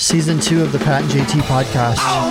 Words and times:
Season 0.00 0.40
two 0.40 0.62
of 0.62 0.72
the 0.72 0.78
Pat 0.78 1.02
and 1.02 1.10
JT 1.10 1.42
podcast. 1.42 1.96
Oh 1.98 2.30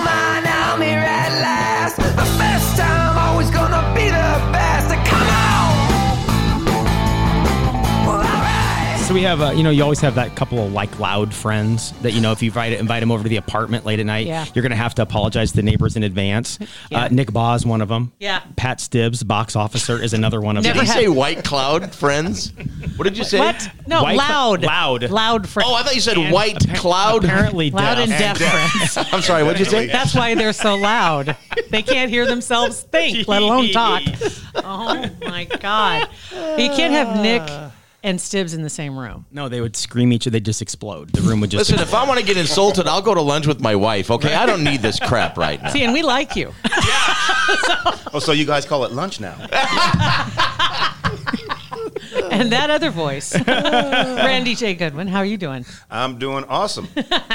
So 9.10 9.16
we 9.16 9.24
have, 9.24 9.42
uh, 9.42 9.50
you 9.50 9.64
know, 9.64 9.72
you 9.72 9.82
always 9.82 10.00
have 10.02 10.14
that 10.16 10.36
couple 10.36 10.64
of 10.64 10.72
like 10.72 11.00
loud 11.00 11.34
friends 11.34 11.94
that 12.04 12.12
you 12.14 12.22
know 12.22 12.32
if 12.32 12.44
you 12.44 12.50
invite 12.52 12.74
invite 12.74 13.00
them 13.00 13.12
over 13.12 13.24
to 13.24 13.30
the 13.30 13.38
apartment 13.38 13.84
late 13.84 14.00
at 14.00 14.06
night, 14.06 14.28
Yeah. 14.28 14.46
you're 14.54 14.62
going 14.62 14.70
to 14.70 14.76
have 14.76 14.94
to 14.96 15.02
apologize 15.02 15.50
to 15.50 15.56
the 15.56 15.64
neighbors 15.64 15.96
in 15.96 16.04
advance. 16.04 16.60
Yeah. 16.92 17.04
Uh, 17.06 17.08
Nick 17.10 17.32
Baugh 17.34 17.54
is 17.56 17.66
one 17.66 17.82
of 17.82 17.90
them. 17.90 18.12
Yeah. 18.20 18.42
Pat 18.56 18.80
Stibbs, 18.80 19.26
box 19.26 19.56
officer, 19.56 20.02
is 20.02 20.14
another 20.14 20.42
one 20.42 20.58
of 20.58 20.64
Never 20.64 20.78
them. 20.80 20.86
Did 20.88 20.96
you 20.96 21.02
say 21.02 21.08
white 21.08 21.44
cloud 21.44 21.94
friends? 21.94 22.52
What 22.96 23.04
did 23.04 23.16
you 23.18 23.24
say? 23.24 23.38
What? 23.40 23.68
No, 23.88 24.02
White- 24.04 24.18
loud. 24.18 24.64
loud. 24.64 25.10
Loud 25.10 25.50
friends. 25.50 25.70
Oh, 25.72 25.76
I 25.76 25.84
thought 25.84 25.94
you 25.96 26.02
said 26.02 26.32
white 26.32 26.58
cloud. 26.76 27.26
Apparently, 27.26 27.70
Loud 27.72 27.96
deaf. 27.96 28.10
and 28.10 28.38
deaf 28.38 28.38
friends. 28.38 29.10
I'm 29.14 29.22
sorry. 29.22 29.44
What 29.44 29.58
did 29.58 29.60
you 29.60 29.66
say? 29.72 29.86
That's 29.92 30.16
why 30.16 30.34
they're 30.36 30.54
so 30.54 30.76
loud. 30.76 31.36
They 31.70 31.82
can't 31.84 32.10
hear 32.10 32.26
themselves 32.26 32.82
think, 32.84 33.28
let 33.28 33.42
alone 33.42 33.70
talk. 33.72 34.02
Oh 34.56 35.06
my 35.22 35.46
God. 35.46 36.08
You 36.32 36.70
can't 36.70 36.94
have 36.94 37.22
Nick 37.22 37.44
and 38.04 38.20
Stibbs 38.20 38.54
in 38.54 38.62
the 38.62 38.70
same 38.70 38.98
room. 38.98 39.26
No, 39.32 39.50
they 39.50 39.62
would 39.62 39.76
scream 39.76 40.14
each 40.14 40.26
other. 40.26 40.32
They'd 40.32 40.46
just 40.46 40.62
explode. 40.62 41.10
The 41.10 41.22
room 41.22 41.42
would 41.42 41.52
just. 41.52 41.70
Listen, 41.70 41.84
if 41.84 41.94
I 41.94 42.08
want 42.08 42.20
to 42.20 42.26
get 42.26 42.38
insulted, 42.38 42.88
I'll 42.88 43.02
go 43.02 43.14
to 43.14 43.22
lunch 43.22 43.48
with 43.48 43.60
my 43.60 43.76
wife. 43.76 44.10
Okay, 44.12 44.34
I 44.34 44.46
don't 44.46 44.64
need 44.64 44.82
this 44.82 45.00
crap 45.00 45.38
right 45.38 45.62
now. 45.62 45.70
See, 45.70 45.84
and 45.84 45.94
we 45.94 46.02
like 46.04 46.36
you. 46.36 46.54
Oh, 48.12 48.18
so 48.20 48.32
you 48.32 48.46
guys 48.46 48.66
call 48.66 48.86
it 48.86 48.92
lunch 48.92 49.20
now? 49.20 49.36
And 52.32 52.52
that 52.52 52.70
other 52.70 52.92
voice, 52.92 53.36
Randy 53.48 54.56
J. 54.56 54.74
Goodwin. 54.74 55.08
How 55.08 55.20
are 55.20 55.26
you 55.26 55.38
doing? 55.38 55.66
I'm 55.90 56.18
doing 56.20 56.44
awesome. 56.46 56.88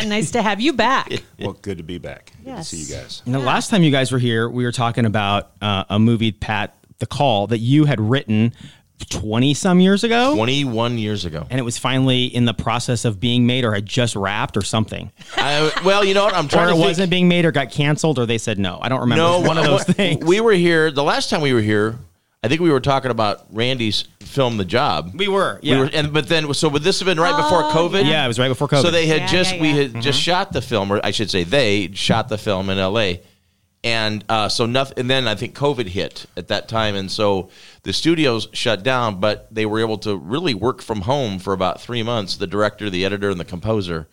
nice 0.05 0.31
to 0.33 0.43
have 0.43 0.61
you 0.61 0.73
back. 0.73 1.11
Well, 1.39 1.55
good 1.55 1.79
to 1.79 1.85
be 1.85 1.99
back. 1.99 2.33
Good 2.45 2.57
to 2.57 2.65
see 2.65 2.79
you 2.79 2.95
guys. 2.95 3.23
The 3.25 3.33
know, 3.33 3.41
last 3.41 3.71
time 3.71 3.83
you 3.83 3.91
guys 3.91 4.13
were 4.13 4.19
here, 4.19 4.49
we 4.49 4.65
were 4.65 4.73
talking 4.73 5.05
about 5.05 5.51
uh, 5.61 5.85
a 5.89 5.99
movie, 5.99 6.33
Pat, 6.33 6.77
The 6.99 7.07
Call, 7.07 7.49
that 7.49 7.59
you 7.59 7.85
had 7.85 8.01
written 8.01 8.53
20 9.11 9.55
some 9.55 9.81
years 9.81 10.05
ago. 10.05 10.35
21 10.35 10.99
years 10.99 11.25
ago. 11.25 11.47
And 11.51 11.59
it 11.59 11.63
was 11.63 11.79
finally 11.79 12.27
in 12.27 12.45
the 12.45 12.55
process 12.55 13.05
of 13.05 13.21
being 13.21 13.47
made 13.47 13.65
or 13.65 13.75
had 13.75 13.87
just 13.87 14.17
wrapped 14.17 14.57
or 14.57 14.63
something. 14.63 15.11
I, 15.37 15.73
well, 15.85 16.05
you 16.05 16.15
know 16.15 16.25
what? 16.25 16.35
I'm 16.35 16.47
Or 16.47 16.49
trying 16.49 16.69
it 16.69 16.79
to 16.79 16.81
wasn't 16.81 17.11
being 17.11 17.29
made 17.29 17.45
or 17.45 17.53
got 17.53 17.71
canceled 17.71 18.19
or 18.19 18.27
they 18.27 18.39
said 18.39 18.59
no. 18.59 18.79
I 18.81 18.89
don't 18.89 19.01
remember. 19.01 19.23
No, 19.23 19.41
one 19.41 19.59
of 19.59 19.65
those 19.65 19.85
things. 19.85 20.25
We 20.25 20.41
were 20.41 20.53
here 20.53 20.91
the 20.91 21.03
last 21.03 21.31
time 21.31 21.41
we 21.41 21.53
were 21.53 21.61
here. 21.61 21.99
I 22.43 22.49
think 22.49 22.61
we 22.61 22.71
were 22.71 22.81
talking 22.81 23.11
about 23.11 23.47
Randy's 23.51 24.03
film, 24.21 24.59
The 24.59 24.67
Job. 24.67 25.13
We 25.15 25.29
were, 25.29 25.59
We 25.63 25.71
yeah. 25.71 25.79
were, 25.79 25.91
and 25.91 26.13
but 26.13 26.29
then 26.29 26.53
so 26.53 26.69
would 26.69 26.83
this 26.83 27.01
have 27.01 27.07
been 27.07 27.19
right 27.19 27.35
before 27.35 27.65
oh, 27.65 27.71
COVID? 27.71 28.05
yeah, 28.05 28.23
it 28.23 28.29
was 28.29 28.39
right 28.39 28.49
before 28.49 28.69
COVID. 28.69 28.83
So 28.83 28.91
they 28.91 29.07
had 29.07 29.23
Yeah, 29.23 29.27
just 29.29 29.55
yeah, 29.55 29.63
we 29.63 29.69
yeah. 29.69 29.75
had 29.75 29.93
just 30.03 30.19
mm-hmm. 30.19 30.25
shot 30.25 30.53
the 30.53 30.61
film, 30.61 30.93
or 30.93 31.01
I 31.03 31.11
should 31.11 31.31
say, 31.31 31.45
they 31.45 31.91
shot 31.95 32.29
the 32.29 32.37
film 32.37 32.69
in 32.69 32.77
L.A. 32.77 33.23
And 33.85 34.25
uh, 34.31 34.49
so 34.49 34.65
nothing. 34.65 34.99
And 34.99 35.11
then 35.11 35.29
I 35.29 35.35
think 35.35 35.55
COVID 35.55 35.87
hit 35.87 36.25
at 36.37 36.49
that 36.49 36.69
time, 36.69 36.95
and 36.97 37.11
so 37.11 37.51
the 37.83 37.93
studios 37.93 38.49
shut 38.53 38.83
down. 38.83 39.21
But 39.21 39.55
they 39.55 39.67
were 39.67 39.79
able 39.79 39.99
to 39.99 40.17
really 40.17 40.55
work 40.55 40.81
from 40.81 41.03
home 41.03 41.39
for 41.39 41.53
about 41.53 41.83
three 41.83 42.03
months. 42.03 42.39
The 42.39 42.47
director, 42.47 42.89
the 42.89 43.05
editor, 43.05 43.29
and 43.29 43.39
the 43.39 43.45
composer. 43.45 44.09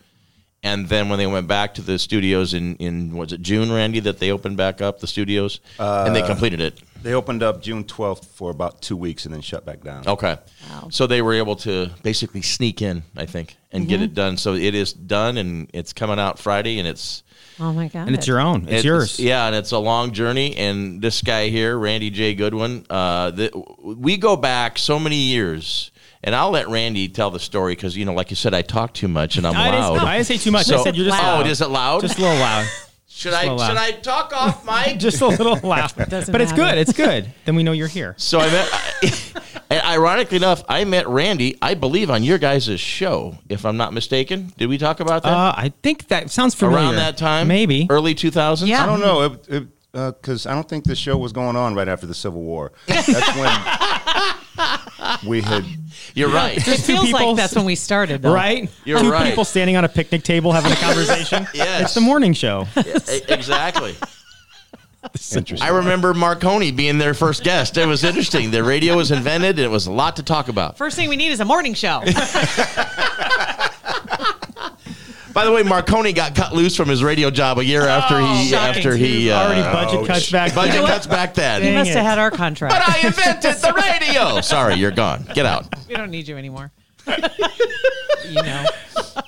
And 0.62 0.88
then 0.88 1.08
when 1.08 1.18
they 1.18 1.26
went 1.26 1.48
back 1.48 1.74
to 1.74 1.82
the 1.82 1.98
studios 1.98 2.54
in 2.54 2.76
in 2.76 3.16
was 3.16 3.32
it 3.32 3.40
June, 3.40 3.72
Randy, 3.72 3.98
that 4.00 4.18
they 4.18 4.30
opened 4.30 4.56
back 4.58 4.80
up 4.80 5.00
the 5.00 5.06
studios 5.08 5.58
and 6.06 6.14
they 6.14 6.22
completed 6.22 6.60
it. 6.60 6.78
They 7.02 7.14
opened 7.14 7.42
up 7.42 7.62
June 7.62 7.82
12th 7.82 8.26
for 8.26 8.50
about 8.52 8.80
two 8.80 8.96
weeks 8.96 9.24
and 9.24 9.34
then 9.34 9.40
shut 9.40 9.64
back 9.64 9.82
down. 9.82 10.06
Okay. 10.06 10.38
wow. 10.70 10.88
So 10.90 11.08
they 11.08 11.20
were 11.20 11.34
able 11.34 11.56
to 11.56 11.90
basically 12.04 12.42
sneak 12.42 12.80
in, 12.80 13.02
I 13.16 13.26
think, 13.26 13.56
and 13.72 13.88
get 13.88 14.00
it 14.02 14.14
done. 14.14 14.36
So 14.36 14.54
it 14.54 14.76
is 14.76 14.92
done 14.92 15.36
and 15.36 15.68
it's 15.72 15.92
coming 15.92 16.20
out 16.20 16.38
Friday 16.38 16.78
and 16.78 16.86
it's 16.86 17.24
Oh 17.60 17.72
my 17.72 17.88
God. 17.88 18.06
and 18.06 18.16
it's 18.16 18.26
your 18.26 18.40
own. 18.40 18.66
It's, 18.68 18.84
yours. 18.84 19.18
Yeah, 19.20 19.46
and 19.46 19.54
it's 19.54 19.72
a 19.72 19.78
long 19.78 20.12
journey. 20.12 20.56
And 20.56 21.00
this 21.02 21.22
guy 21.22 21.48
here, 21.48 21.76
Randy 21.78 22.10
J. 22.10 22.34
Goodwin, 22.34 22.84
uh, 22.90 23.30
the, 23.30 23.50
we 23.82 24.16
go 24.16 24.36
back 24.36 24.78
so 24.78 24.98
many 24.98 25.16
years. 25.16 25.90
And 26.24 26.34
I'll 26.36 26.50
let 26.52 26.68
Randy 26.68 27.08
tell 27.08 27.30
the 27.32 27.40
story 27.40 27.74
because, 27.74 27.96
you 27.96 28.04
know, 28.04 28.14
like 28.14 28.30
you 28.30 28.36
said, 28.36 28.54
I 28.54 28.62
talk 28.62 28.94
too 28.94 29.08
much 29.08 29.36
and 29.36 29.46
I'm 29.46 29.56
I 29.56 29.70
loud. 29.70 29.94
didn't, 29.94 30.08
I 30.08 30.14
didn't 30.18 30.26
say 30.28 30.36
too 30.38 30.52
much. 30.52 30.70
I 30.70 30.80
said 30.82 30.96
you're 30.96 31.06
just 31.06 31.18
Oh, 31.20 31.26
loud. 31.26 31.46
is 31.48 31.60
it 31.60 31.68
loud? 31.68 32.00
Just 32.02 32.16
a 32.18 32.22
little 32.22 32.38
loud. 32.38 32.66
should 33.08 33.32
a 33.32 33.36
I 33.38 33.42
little 33.42 33.56
loud. 33.56 33.68
should 33.68 33.76
I 33.78 33.90
talk 33.90 34.32
off 34.32 34.64
mic? 34.86 34.98
Just 35.00 35.20
a 35.20 35.26
little 35.26 35.58
loud. 35.68 35.92
Doesn't 36.08 36.30
but 36.30 36.40
it's 36.40 36.52
good. 36.52 36.78
It's 36.78 36.92
good. 36.92 37.32
Then 37.44 37.56
we 37.56 37.64
know 37.64 37.72
you're 37.72 37.88
here. 37.88 38.14
So 38.18 38.38
I 38.38 38.46
met, 38.52 38.72
and 39.02 39.42
ironically 39.92 40.36
enough, 40.36 40.62
I 40.68 40.84
met 40.84 41.06
Randy, 41.08 41.56
I 41.62 41.74
believe, 41.74 42.10
on 42.10 42.22
your 42.22 42.38
guys' 42.38 42.80
show, 42.80 43.36
if 43.48 43.64
I'm 43.64 43.76
not 43.76 43.92
mistaken. 43.92 44.52
Did 44.56 44.68
we 44.68 44.78
talk 44.78 45.00
about 45.00 45.22
that? 45.24 45.32
Uh, 45.32 45.52
I 45.56 45.72
think 45.82 46.08
that 46.08 46.30
sounds 46.30 46.54
familiar. 46.54 46.84
Around 46.86 46.96
that 46.96 47.16
time? 47.16 47.48
Maybe. 47.48 47.86
Early 47.90 48.14
2000s? 48.14 48.66
Yeah. 48.66 48.82
I 48.82 48.86
don't 48.86 49.00
know. 49.00 49.22
It, 49.22 49.48
it, 49.48 49.66
because 49.92 50.46
I 50.46 50.54
don't 50.54 50.66
think 50.66 50.84
the 50.84 50.96
show 50.96 51.18
was 51.18 51.32
going 51.32 51.54
on 51.54 51.74
right 51.74 51.86
after 51.88 52.06
the 52.06 52.14
Civil 52.14 52.40
War. 52.40 52.72
That's 52.86 53.08
when 53.36 55.28
we 55.28 55.40
had. 55.42 55.64
You're 56.14 56.30
right. 56.30 56.56
it 56.56 56.62
feels 56.80 57.06
people- 57.06 57.28
like 57.28 57.36
that's 57.36 57.54
when 57.54 57.64
we 57.66 57.74
started, 57.74 58.22
though. 58.22 58.32
Right? 58.32 58.70
You're 58.84 59.00
Two 59.00 59.10
right. 59.10 59.28
people 59.28 59.44
standing 59.44 59.76
on 59.76 59.84
a 59.84 59.88
picnic 59.88 60.22
table 60.22 60.52
having 60.52 60.72
a 60.72 60.76
conversation. 60.86 61.46
Yes. 61.54 61.82
It's 61.82 61.94
the 61.94 62.00
morning 62.00 62.32
show. 62.32 62.66
E- 62.76 63.20
exactly. 63.28 63.94
Interesting. 65.34 65.60
I 65.62 65.68
remember 65.70 66.14
Marconi 66.14 66.70
being 66.70 66.98
their 66.98 67.12
first 67.14 67.42
guest. 67.42 67.76
It 67.76 67.86
was 67.86 68.04
interesting. 68.04 68.50
The 68.52 68.62
radio 68.62 68.96
was 68.96 69.10
invented, 69.10 69.50
and 69.58 69.60
it 69.60 69.70
was 69.70 69.86
a 69.86 69.92
lot 69.92 70.16
to 70.16 70.22
talk 70.22 70.48
about. 70.48 70.76
First 70.78 70.94
thing 70.96 71.08
we 71.08 71.16
need 71.16 71.32
is 71.32 71.40
a 71.40 71.44
morning 71.44 71.74
show. 71.74 72.02
By 75.34 75.46
the 75.46 75.52
way, 75.52 75.62
Marconi 75.62 76.12
got 76.12 76.34
cut 76.34 76.52
loose 76.54 76.76
from 76.76 76.90
his 76.90 77.02
radio 77.02 77.30
job 77.30 77.58
a 77.58 77.64
year 77.64 77.86
after 77.86 78.20
he 78.20 78.50
shocking. 78.50 78.76
after 78.78 78.94
he 78.94 79.30
uh, 79.30 79.42
Already 79.42 79.62
budget 79.62 80.06
cuts 80.06 80.30
back. 80.30 80.54
budget 80.54 80.74
then. 80.74 80.86
cuts 80.86 81.06
back 81.06 81.32
then. 81.32 81.62
he 81.62 81.68
Dang 81.68 81.78
must 81.78 81.90
it. 81.90 81.94
have 81.96 82.04
had 82.04 82.18
our 82.18 82.30
contract. 82.30 82.74
But 82.74 82.86
I 82.86 83.06
invented 83.06 83.54
the 83.54 83.72
radio. 84.00 84.42
Sorry, 84.42 84.74
you're 84.74 84.90
gone. 84.90 85.26
Get 85.34 85.46
out. 85.46 85.66
we 85.88 85.94
don't 85.94 86.10
need 86.10 86.28
you 86.28 86.36
anymore. 86.36 86.70
you 88.28 88.42
know. 88.42 88.66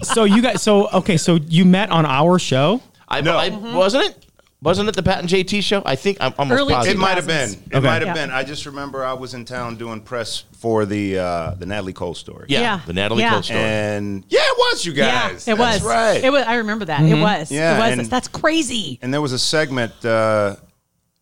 So 0.03 0.25
you 0.25 0.43
guys. 0.43 0.61
So 0.63 0.89
okay. 0.91 1.17
So 1.17 1.37
you 1.37 1.65
met 1.65 1.91
on 1.91 2.05
our 2.05 2.39
show. 2.39 2.83
I, 3.09 3.23
No. 3.23 3.39
I 3.39 3.49
wasn't 3.49 4.05
it. 4.05 4.24
Wasn't 4.65 4.89
it 4.89 4.97
the 4.97 5.03
Pat 5.03 5.19
and 5.21 5.29
JT 5.29 5.63
show? 5.63 5.83
I 5.85 5.95
think 5.95 6.17
I'm 6.21 6.33
almost 6.39 6.59
Early 6.59 6.73
positive. 6.75 6.97
It 6.97 7.01
might 7.01 7.17
have 7.17 7.27
been. 7.27 7.51
It 7.51 7.59
Okay. 7.75 7.81
might 7.87 8.03
have 8.03 8.17
Yeah. 8.17 8.27
been. 8.27 8.31
I 8.31 8.43
just 8.45 8.65
remember 8.67 9.05
I 9.05 9.13
was 9.13 9.35
in 9.35 9.45
town 9.45 9.77
doing 9.77 10.01
press 10.01 10.45
for 10.59 10.87
the 10.87 11.19
uh, 11.19 11.51
the 11.59 11.67
Natalie 11.67 11.93
Cole 11.93 12.15
story. 12.15 12.47
Yeah, 12.49 12.61
Yeah. 12.61 12.81
the 12.87 12.95
Natalie 12.95 13.23
Yeah. 13.23 13.31
Cole 13.35 13.43
story. 13.43 13.61
And 13.61 14.25
yeah, 14.29 14.41
it 14.43 14.57
was 14.57 14.87
you 14.87 14.95
guys. 14.95 15.47
Yeah, 15.47 15.53
it 15.55 15.59
was. 15.59 15.83
That's 15.83 15.85
right. 15.85 16.25
It 16.25 16.33
was. 16.33 16.45
I 16.47 16.55
remember 16.57 16.87
that. 16.87 17.03
It 17.03 17.21
was. 17.21 17.53
Yeah, 17.53 17.77
it 17.77 17.79
was. 17.91 17.99
and- 17.99 18.11
That's 18.11 18.27
crazy. 18.29 18.99
and 19.03 19.13
there 19.13 19.21
was 19.21 19.33
a 19.33 19.39
segment. 19.39 19.93
Uh, 20.05 20.57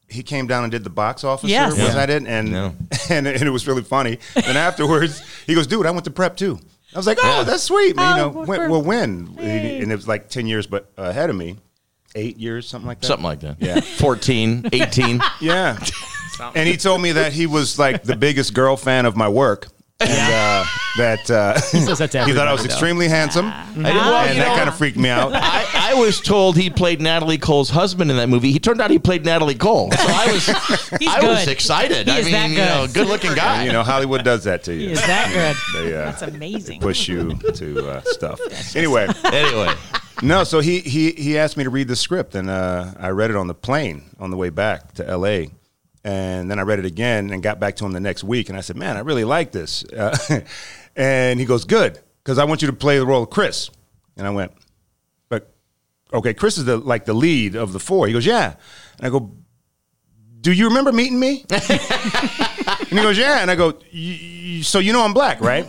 he 0.08 0.22
came 0.22 0.46
down 0.46 0.62
and 0.62 0.70
did 0.70 0.84
the 0.84 0.90
box 0.90 1.24
officer. 1.24 1.50
Yes. 1.50 1.70
Was 1.72 1.78
Yeah. 1.80 1.94
that 1.94 2.10
it? 2.10 2.24
And, 2.26 2.52
No. 2.52 2.74
and 3.10 3.26
and 3.26 3.42
it 3.42 3.50
was 3.50 3.66
really 3.66 3.82
funny. 3.82 4.18
And 4.36 4.56
afterwards, 4.58 5.20
he 5.46 5.54
goes, 5.54 5.66
"Dude, 5.66 5.84
I 5.86 5.90
went 5.90 6.04
to 6.04 6.10
prep 6.10 6.36
too." 6.36 6.60
I 6.94 6.98
was 6.98 7.06
like, 7.06 7.18
"Oh, 7.22 7.42
that's 7.44 7.62
sweet." 7.64 7.94
Oh, 7.98 8.10
you 8.10 8.16
know, 8.18 8.28
well, 8.28 8.44
when, 8.46 8.60
for- 8.60 8.68
well, 8.70 8.82
when? 8.82 9.34
Hey. 9.38 9.80
And 9.82 9.90
it 9.90 9.96
was 9.96 10.06
like 10.06 10.28
ten 10.28 10.46
years, 10.46 10.66
but 10.66 10.92
ahead 10.98 11.30
of 11.30 11.34
me, 11.36 11.56
eight 12.14 12.38
years, 12.38 12.68
something 12.68 12.86
like 12.88 13.00
that. 13.00 13.06
Something 13.06 13.24
like 13.24 13.40
that. 13.40 13.56
Yeah. 13.60 13.80
14, 13.98 14.68
18. 14.72 15.20
Yeah. 15.40 15.78
and 16.54 16.68
he 16.68 16.76
told 16.76 17.00
me 17.02 17.12
that 17.12 17.32
he 17.32 17.46
was 17.46 17.78
like 17.78 18.02
the 18.02 18.16
biggest 18.16 18.54
girl 18.54 18.76
fan 18.76 19.06
of 19.06 19.16
my 19.16 19.28
work. 19.28 19.68
And 20.00 20.10
uh, 20.10 20.64
that 20.98 21.30
uh, 21.30 21.60
says 21.60 21.98
that 21.98 22.10
to 22.10 22.24
he 22.24 22.32
thought 22.32 22.48
I 22.48 22.50
everybody, 22.50 22.52
was 22.52 22.60
though. 22.62 22.66
extremely 22.66 23.06
handsome, 23.06 23.44
well, 23.46 23.54
and 23.76 23.76
you 24.36 24.42
that 24.42 24.48
know- 24.48 24.56
kind 24.56 24.68
of 24.68 24.76
freaked 24.76 24.96
me 24.96 25.08
out. 25.08 25.30
I, 25.32 25.64
I 25.74 25.94
was 25.94 26.20
told 26.20 26.56
he 26.56 26.70
played 26.70 27.00
Natalie 27.00 27.38
Cole's 27.38 27.70
husband 27.70 28.10
in 28.10 28.16
that 28.16 28.28
movie. 28.28 28.50
He 28.50 28.58
turned 28.58 28.80
out 28.80 28.90
he 28.90 28.98
played 28.98 29.24
Natalie 29.24 29.54
Cole. 29.54 29.92
So 29.92 29.98
I 30.00 30.32
was 30.32 30.46
He's 30.98 31.08
I 31.08 31.20
was 31.24 31.44
good. 31.44 31.48
excited. 31.52 32.08
He 32.08 32.14
I 32.14 32.18
is 32.18 32.24
mean, 32.24 32.32
that 32.34 32.50
you 32.50 32.56
know, 32.56 32.86
good. 32.86 32.94
good 32.94 33.06
looking 33.08 33.32
guy. 33.36 33.64
you 33.64 33.70
know, 33.72 33.84
Hollywood 33.84 34.24
does 34.24 34.42
that 34.42 34.64
to 34.64 34.74
you. 34.74 34.90
Is 34.90 35.00
that 35.02 35.30
good? 35.72 35.84
They 35.84 35.94
uh, 35.94 36.06
That's 36.06 36.22
amazing. 36.22 36.80
push 36.80 37.06
you 37.06 37.34
to 37.36 37.88
uh, 37.88 38.00
stuff. 38.06 38.40
Anyway, 38.74 39.06
Anyway, 39.26 39.72
no. 40.22 40.44
So 40.44 40.60
he 40.60 40.80
he 40.80 41.12
he 41.12 41.38
asked 41.38 41.56
me 41.56 41.64
to 41.64 41.70
read 41.70 41.88
the 41.88 41.96
script, 41.96 42.34
and 42.34 42.48
uh, 42.48 42.92
I 42.98 43.08
read 43.10 43.30
it 43.30 43.36
on 43.36 43.46
the 43.46 43.54
plane 43.54 44.04
on 44.18 44.30
the 44.30 44.36
way 44.36 44.50
back 44.50 44.94
to 44.94 45.08
L.A. 45.08 45.50
And 46.04 46.50
then 46.50 46.58
I 46.58 46.62
read 46.62 46.80
it 46.80 46.84
again 46.84 47.30
and 47.30 47.42
got 47.42 47.60
back 47.60 47.76
to 47.76 47.84
him 47.84 47.92
the 47.92 48.00
next 48.00 48.24
week, 48.24 48.48
and 48.48 48.58
I 48.58 48.60
said, 48.60 48.76
"Man, 48.76 48.96
I 48.96 49.00
really 49.00 49.24
like 49.24 49.52
this." 49.52 49.84
Uh, 49.84 50.40
and 50.96 51.38
he 51.38 51.46
goes, 51.46 51.64
"Good, 51.64 52.00
because 52.22 52.38
I 52.38 52.44
want 52.44 52.62
you 52.62 52.66
to 52.66 52.72
play 52.72 52.98
the 52.98 53.06
role 53.06 53.22
of 53.22 53.30
Chris." 53.30 53.70
And 54.16 54.26
I 54.26 54.30
went, 54.30 54.52
"But 55.28 55.52
okay, 56.12 56.34
Chris 56.34 56.58
is 56.58 56.64
the 56.64 56.76
like 56.76 57.04
the 57.04 57.14
lead 57.14 57.54
of 57.54 57.72
the 57.72 57.80
four. 57.80 58.06
He 58.06 58.12
goes, 58.12 58.26
yeah. 58.26 58.54
And 58.98 59.06
I 59.06 59.10
go, 59.10 59.32
do 60.42 60.52
you 60.52 60.66
remember 60.68 60.92
meeting 60.92 61.18
me? 61.18 61.44
and 61.50 61.60
he 62.90 62.96
goes, 62.96 63.16
yeah. 63.16 63.38
And 63.40 63.50
I 63.50 63.54
go, 63.54 63.68
"Y- 63.94 64.18
y- 64.54 64.60
so 64.62 64.78
you 64.80 64.92
know 64.92 65.02
I'm 65.04 65.14
black, 65.14 65.40
right? 65.40 65.66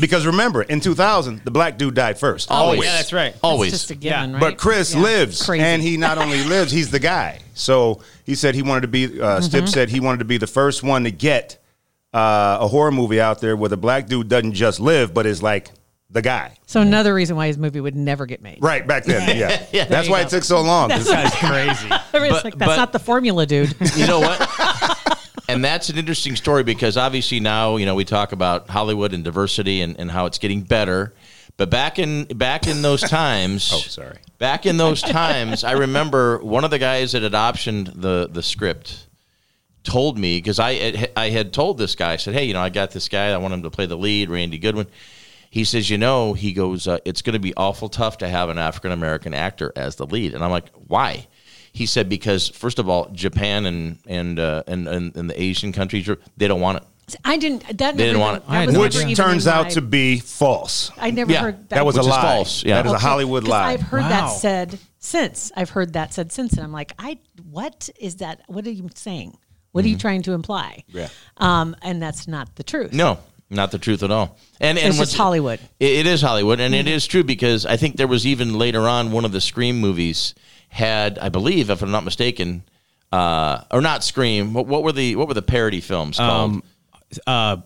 because 0.00 0.26
remember, 0.26 0.62
in 0.62 0.80
2000, 0.80 1.42
the 1.44 1.50
black 1.50 1.76
dude 1.76 1.94
died 1.94 2.18
first. 2.18 2.50
Always. 2.50 2.82
Yeah, 2.84 2.92
that's 2.92 3.12
right. 3.12 3.34
Always. 3.42 3.72
It's 3.72 3.82
just 3.82 3.90
a 3.90 3.94
given, 3.96 4.30
Yeah. 4.30 4.32
right? 4.36 4.40
But 4.40 4.58
Chris 4.58 4.94
Yeah. 4.94 5.02
lives, 5.02 5.44
Crazy. 5.44 5.62
and 5.62 5.82
he 5.82 5.96
not 5.96 6.18
only 6.18 6.42
lives, 6.44 6.72
he's 6.72 6.90
the 6.90 6.98
guy. 7.00 7.40
So 7.54 8.00
he 8.24 8.34
said 8.34 8.54
he 8.54 8.62
wanted 8.62 8.82
to 8.82 8.88
be. 8.88 9.04
Uh, 9.06 9.08
Mm-hmm. 9.40 9.42
Stibbs 9.44 9.72
said 9.72 9.90
he 9.90 10.00
wanted 10.00 10.18
to 10.20 10.24
be 10.24 10.38
the 10.38 10.46
first 10.46 10.82
one 10.82 11.04
to 11.04 11.10
get 11.10 11.58
uh, 12.14 12.58
a 12.60 12.68
horror 12.68 12.90
movie 12.92 13.20
out 13.20 13.40
there 13.40 13.56
where 13.56 13.68
the 13.68 13.76
black 13.76 14.06
dude 14.06 14.28
doesn't 14.28 14.54
just 14.54 14.80
live, 14.80 15.12
but 15.14 15.26
is 15.26 15.42
like 15.42 15.70
the 16.10 16.22
guy. 16.22 16.56
So 16.66 16.80
another 16.80 17.14
reason 17.14 17.36
why 17.36 17.46
his 17.46 17.56
movie 17.58 17.80
would 17.80 17.94
never 17.94 18.26
get 18.26 18.42
made. 18.42 18.58
Right 18.60 18.86
back 18.86 19.04
then, 19.04 19.36
yeah. 19.38 19.64
Yeah, 19.72 19.84
That's 19.84 20.08
why 20.08 20.20
you 20.20 20.26
it 20.26 20.30
took 20.30 20.42
so 20.44 20.60
long. 20.60 20.88
That's 20.88 21.04
this 21.04 21.12
guy's 21.12 21.34
crazy. 21.34 21.88
It's 22.12 22.12
But- 22.12 22.44
like, 22.44 22.58
that's 22.58 22.68
but- 22.70 22.76
not 22.76 22.92
the 22.92 22.98
formula, 22.98 23.46
dude. 23.46 23.74
you 23.96 24.06
know 24.06 24.20
what? 24.20 25.18
and 25.48 25.64
that's 25.64 25.88
an 25.88 25.98
interesting 25.98 26.36
story 26.36 26.62
because 26.64 26.96
obviously 26.96 27.40
now 27.40 27.76
you 27.76 27.86
know 27.86 27.94
we 27.94 28.04
talk 28.04 28.32
about 28.32 28.68
Hollywood 28.68 29.12
and 29.12 29.24
diversity 29.24 29.80
and, 29.80 29.98
and 29.98 30.10
how 30.10 30.26
it's 30.26 30.38
getting 30.38 30.62
better. 30.62 31.14
But 31.56 31.68
back 31.70 31.98
in 31.98 32.24
back 32.24 32.66
in 32.66 32.82
those 32.82 33.02
times, 33.02 33.70
Oh, 33.72 33.78
sorry. 33.78 34.16
Back 34.38 34.64
in 34.66 34.78
those 34.78 35.02
times, 35.02 35.62
I 35.64 35.72
remember 35.72 36.38
one 36.38 36.64
of 36.64 36.70
the 36.70 36.78
guys 36.78 37.12
that 37.12 37.22
had 37.22 37.32
optioned 37.32 38.00
the 38.00 38.28
the 38.32 38.42
script 38.42 39.06
told 39.84 40.18
me 40.18 40.38
because 40.38 40.58
I 40.58 40.74
had- 40.74 41.12
I 41.16 41.30
had 41.30 41.52
told 41.52 41.78
this 41.78 41.94
guy 41.94 42.12
I 42.12 42.16
said, 42.16 42.34
hey, 42.34 42.44
you 42.44 42.52
know, 42.54 42.60
I 42.60 42.68
got 42.70 42.90
this 42.92 43.08
guy. 43.08 43.28
I 43.32 43.36
want 43.38 43.52
him 43.54 43.62
to 43.62 43.70
play 43.70 43.86
the 43.86 43.96
lead, 43.96 44.28
Randy 44.30 44.58
Goodwin. 44.58 44.86
He 45.50 45.64
says, 45.64 45.90
you 45.90 45.98
know, 45.98 46.32
he 46.32 46.52
goes, 46.52 46.86
uh, 46.86 46.98
it's 47.04 47.22
going 47.22 47.34
to 47.34 47.40
be 47.40 47.52
awful 47.56 47.88
tough 47.88 48.18
to 48.18 48.28
have 48.28 48.48
an 48.50 48.58
African 48.58 48.92
American 48.92 49.34
actor 49.34 49.72
as 49.76 49.96
the 49.96 50.06
lead, 50.06 50.32
and 50.34 50.44
I'm 50.44 50.50
like, 50.50 50.68
why? 50.86 51.26
He 51.72 51.86
said 51.86 52.08
because 52.08 52.48
first 52.48 52.78
of 52.78 52.88
all, 52.88 53.08
Japan 53.12 53.66
and 53.66 53.98
and 54.06 54.38
uh, 54.38 54.62
and, 54.66 54.88
and 54.88 55.14
and 55.16 55.28
the 55.30 55.40
Asian 55.40 55.72
countries 55.72 56.08
they 56.36 56.48
don't 56.48 56.60
want 56.60 56.78
it. 56.78 56.84
I 57.24 57.36
didn't. 57.38 57.62
That 57.78 57.96
They 57.96 58.04
didn't 58.06 58.18
never 58.18 58.18
want 58.20 58.36
it. 58.36 58.46
that 58.48 58.52
I 58.54 58.66
no 58.66 58.80
which 58.80 58.94
never 58.94 59.04
idea. 59.06 59.12
even 59.12 59.24
turns 59.24 59.46
out 59.48 59.64
my- 59.64 59.70
to 59.70 59.80
be 59.80 60.18
false. 60.20 60.92
I 60.96 61.10
never 61.10 61.32
Yeah, 61.32 61.40
heard 61.40 61.68
that. 61.68 61.76
That 61.76 61.84
was 61.86 61.96
Which 61.96 62.04
a 62.06 62.08
is 62.08 62.10
lie. 62.10 62.22
false, 62.22 62.64
yeah. 62.64 62.74
That 62.76 62.86
is 62.86 62.92
a 62.92 62.94
Okay, 62.96 63.02
Hollywood 63.06 63.42
'cause 63.44 63.50
lie. 63.50 63.72
I've 63.72 63.82
heard 63.82 64.02
Wow. 64.02 64.08
that 64.08 64.26
said 64.28 64.78
since. 65.00 65.50
I've 65.56 65.70
heard 65.70 65.92
that 65.94 66.14
said 66.14 66.30
since, 66.30 66.52
and 66.54 66.62
I'm 66.62 66.72
like, 66.72 66.92
I 66.98 67.18
what 67.50 67.88
is 67.98 68.16
that? 68.16 68.42
What 68.46 68.64
are 68.66 68.70
you 68.70 68.88
saying? 68.94 69.36
What 69.72 69.84
are 69.84 69.88
you 69.88 69.96
trying 69.96 70.22
to 70.22 70.32
imply? 70.32 70.82
Yeah. 70.88 71.08
Um, 71.36 71.76
and 71.82 72.02
that's 72.02 72.26
not 72.26 72.56
the 72.56 72.64
truth. 72.64 72.92
No, 72.92 73.18
not 73.50 73.72
the 73.72 73.78
truth 73.78 74.02
at 74.02 74.10
all. 74.10 74.38
And 74.60 74.78
and 74.78 74.88
It's 74.88 74.98
what's- 74.98 75.14
Hollywood. 75.14 75.60
It, 75.78 75.90
it 75.90 76.06
is 76.06 76.22
Hollywood, 76.22 76.60
and 76.60 76.74
it 76.74 76.86
is 76.86 77.06
true 77.06 77.24
because 77.24 77.66
I 77.66 77.76
think 77.76 77.96
there 77.96 78.06
was 78.06 78.26
even 78.26 78.54
later 78.54 78.88
on 78.88 79.12
one 79.12 79.24
of 79.24 79.32
the 79.32 79.40
Scream 79.40 79.80
movies 79.80 80.34
had, 80.68 81.18
I 81.18 81.28
believe, 81.28 81.68
if 81.68 81.82
I'm 81.82 81.90
not 81.90 82.04
mistaken, 82.04 82.62
uh, 83.12 83.62
or 83.70 83.80
not 83.80 84.04
Scream. 84.04 84.54
What, 84.54 84.66
what 84.66 84.82
were 84.84 84.92
the 84.92 85.16
what 85.16 85.28
were 85.28 85.34
the 85.34 85.42
parody 85.42 85.80
films 85.80 86.18
called? 86.18 86.50
Um, 86.52 86.62
uh, 87.26 87.56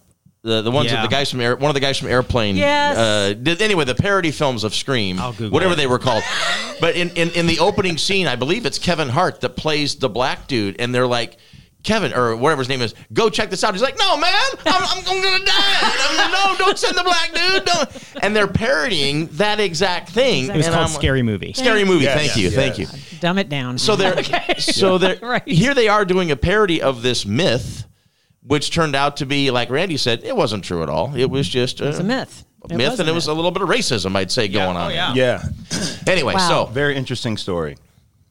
the 0.42 0.62
the 0.62 0.70
ones 0.70 0.90
yeah. 0.90 0.96
that 0.96 1.02
the 1.02 1.14
guys 1.14 1.30
from 1.30 1.40
Air, 1.40 1.56
one 1.56 1.70
of 1.70 1.74
the 1.74 1.80
guys 1.80 1.98
from 1.98 2.08
Airplane. 2.08 2.56
Yes. 2.56 2.96
Uh, 2.96 3.34
did, 3.34 3.62
anyway, 3.62 3.84
the 3.84 3.94
parody 3.94 4.30
films 4.30 4.62
of 4.62 4.74
Scream, 4.74 5.18
I'll 5.18 5.32
Google 5.32 5.50
whatever 5.50 5.72
it. 5.72 5.76
they 5.76 5.86
were 5.86 5.98
called. 5.98 6.22
but 6.80 6.96
in, 6.96 7.10
in 7.10 7.30
in 7.30 7.46
the 7.46 7.58
opening 7.58 7.98
scene, 7.98 8.26
I 8.26 8.36
believe 8.36 8.66
it's 8.66 8.78
Kevin 8.78 9.08
Hart 9.08 9.40
that 9.40 9.56
plays 9.56 9.96
the 9.96 10.08
black 10.08 10.46
dude, 10.46 10.76
and 10.78 10.94
they're 10.94 11.06
like. 11.06 11.36
Kevin 11.84 12.12
or 12.14 12.34
whatever 12.34 12.62
his 12.62 12.68
name 12.68 12.82
is, 12.82 12.94
go 13.12 13.30
check 13.30 13.50
this 13.50 13.62
out. 13.62 13.74
He's 13.74 13.82
like, 13.82 13.96
no, 13.98 14.16
man, 14.16 14.34
I'm, 14.66 14.82
I'm, 14.82 15.04
I'm 15.06 15.22
gonna 15.22 15.44
die. 15.44 15.52
I'm, 15.54 16.30
no, 16.32 16.56
don't 16.64 16.78
send 16.78 16.96
the 16.98 17.04
black 17.04 17.32
dude. 17.32 17.64
Don't. 17.64 18.24
And 18.24 18.34
they're 18.34 18.48
parodying 18.48 19.26
that 19.32 19.60
exact 19.60 20.08
thing. 20.08 20.48
it 20.48 20.56
was 20.56 20.66
And 20.66 20.74
called 20.74 20.86
I'm- 20.88 20.94
Scary 20.94 21.22
Movie. 21.22 21.52
Scary 21.52 21.84
movie. 21.84 22.04
Yes, 22.04 22.18
thank 22.18 22.36
you, 22.36 22.44
yes. 22.44 22.54
thank 22.54 22.78
you. 22.78 22.86
Dumb 23.20 23.38
it 23.38 23.48
down. 23.48 23.78
So 23.78 23.94
they're 23.96 24.22
so 24.58 24.98
they're 24.98 25.18
Right. 25.22 25.46
here. 25.46 25.74
They 25.74 25.88
are 25.88 26.04
doing 26.04 26.30
a 26.30 26.36
parody 26.36 26.82
of 26.82 27.02
this 27.02 27.24
myth, 27.26 27.84
which 28.42 28.70
turned 28.70 28.96
out 28.96 29.18
to 29.18 29.26
be 29.26 29.50
like 29.50 29.68
Randy 29.70 29.96
said, 29.98 30.24
it 30.24 30.34
wasn't 30.34 30.64
true 30.64 30.82
at 30.82 30.88
all. 30.88 31.14
It 31.14 31.30
was 31.30 31.48
just 31.48 31.80
a, 31.82 31.88
it's 31.90 31.98
a 31.98 32.04
myth. 32.04 32.44
a 32.70 32.74
myth, 32.76 32.98
and 32.98 33.08
it 33.08 33.12
was 33.12 33.26
a 33.26 33.32
little 33.34 33.50
bit 33.50 33.60
of 33.62 33.68
racism, 33.68 34.16
I'd 34.16 34.30
say, 34.30 34.48
going 34.48 34.76
on. 34.76 34.90
Oh, 34.90 34.94
yeah. 34.94 35.12
yeah. 35.14 35.42
Anyway, 36.06 36.32
Wow. 36.34 36.48
so 36.48 36.64
Very 36.72 36.96
interesting 36.96 37.36
story. 37.36 37.76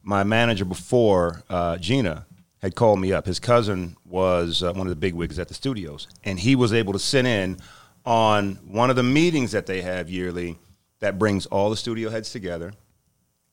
My 0.02 0.22
manager 0.24 0.64
before 0.64 1.42
uh, 1.48 1.76
Gina 1.78 2.26
had 2.64 2.74
called 2.74 2.98
me 2.98 3.12
up. 3.12 3.26
His 3.26 3.38
cousin 3.38 3.94
was 4.06 4.62
uh, 4.62 4.72
one 4.72 4.86
of 4.86 4.90
the 4.90 4.96
big 4.96 5.12
wigs 5.12 5.38
at 5.38 5.48
the 5.48 5.54
studios, 5.54 6.08
and 6.24 6.40
he 6.40 6.56
was 6.56 6.72
able 6.72 6.94
to 6.94 6.98
sit 6.98 7.26
in 7.26 7.58
on 8.06 8.54
one 8.66 8.88
of 8.88 8.96
the 8.96 9.02
meetings 9.02 9.52
that 9.52 9.66
they 9.66 9.82
have 9.82 10.08
yearly 10.08 10.58
that 11.00 11.18
brings 11.18 11.44
all 11.46 11.68
the 11.68 11.76
studio 11.76 12.08
heads 12.08 12.30
together. 12.30 12.72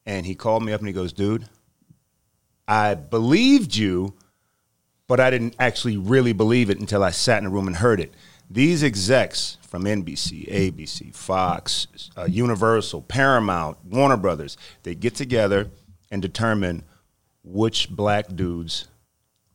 And 0.06 0.26
he 0.26 0.34
called 0.34 0.64
me 0.64 0.72
up 0.72 0.80
and 0.80 0.88
he 0.88 0.94
goes, 0.94 1.12
"Dude, 1.12 1.50
I 2.70 2.96
believed 2.96 3.76
you, 3.76 4.14
but 5.08 5.20
I 5.20 5.30
didn't 5.30 5.58
actually 5.60 5.98
really 5.98 6.32
believe 6.32 6.70
it 6.70 6.80
until 6.80 7.04
I 7.04 7.12
sat 7.12 7.42
in 7.42 7.48
a 7.48 7.50
room 7.50 7.68
and 7.68 7.76
heard 7.76 8.00
it. 8.00 8.14
These 8.50 8.82
execs 8.82 9.58
from 9.68 9.84
NBC, 9.84 10.50
ABC, 10.50 11.14
Fox, 11.14 11.88
uh, 12.18 12.28
Universal, 12.30 13.02
Paramount, 13.04 13.78
Warner 13.84 14.16
Brothers, 14.16 14.56
they 14.84 14.96
get 14.96 15.16
together 15.16 15.70
and 16.10 16.22
determine 16.22 16.84
which 17.44 17.90
black 17.90 18.34
dudes 18.34 18.88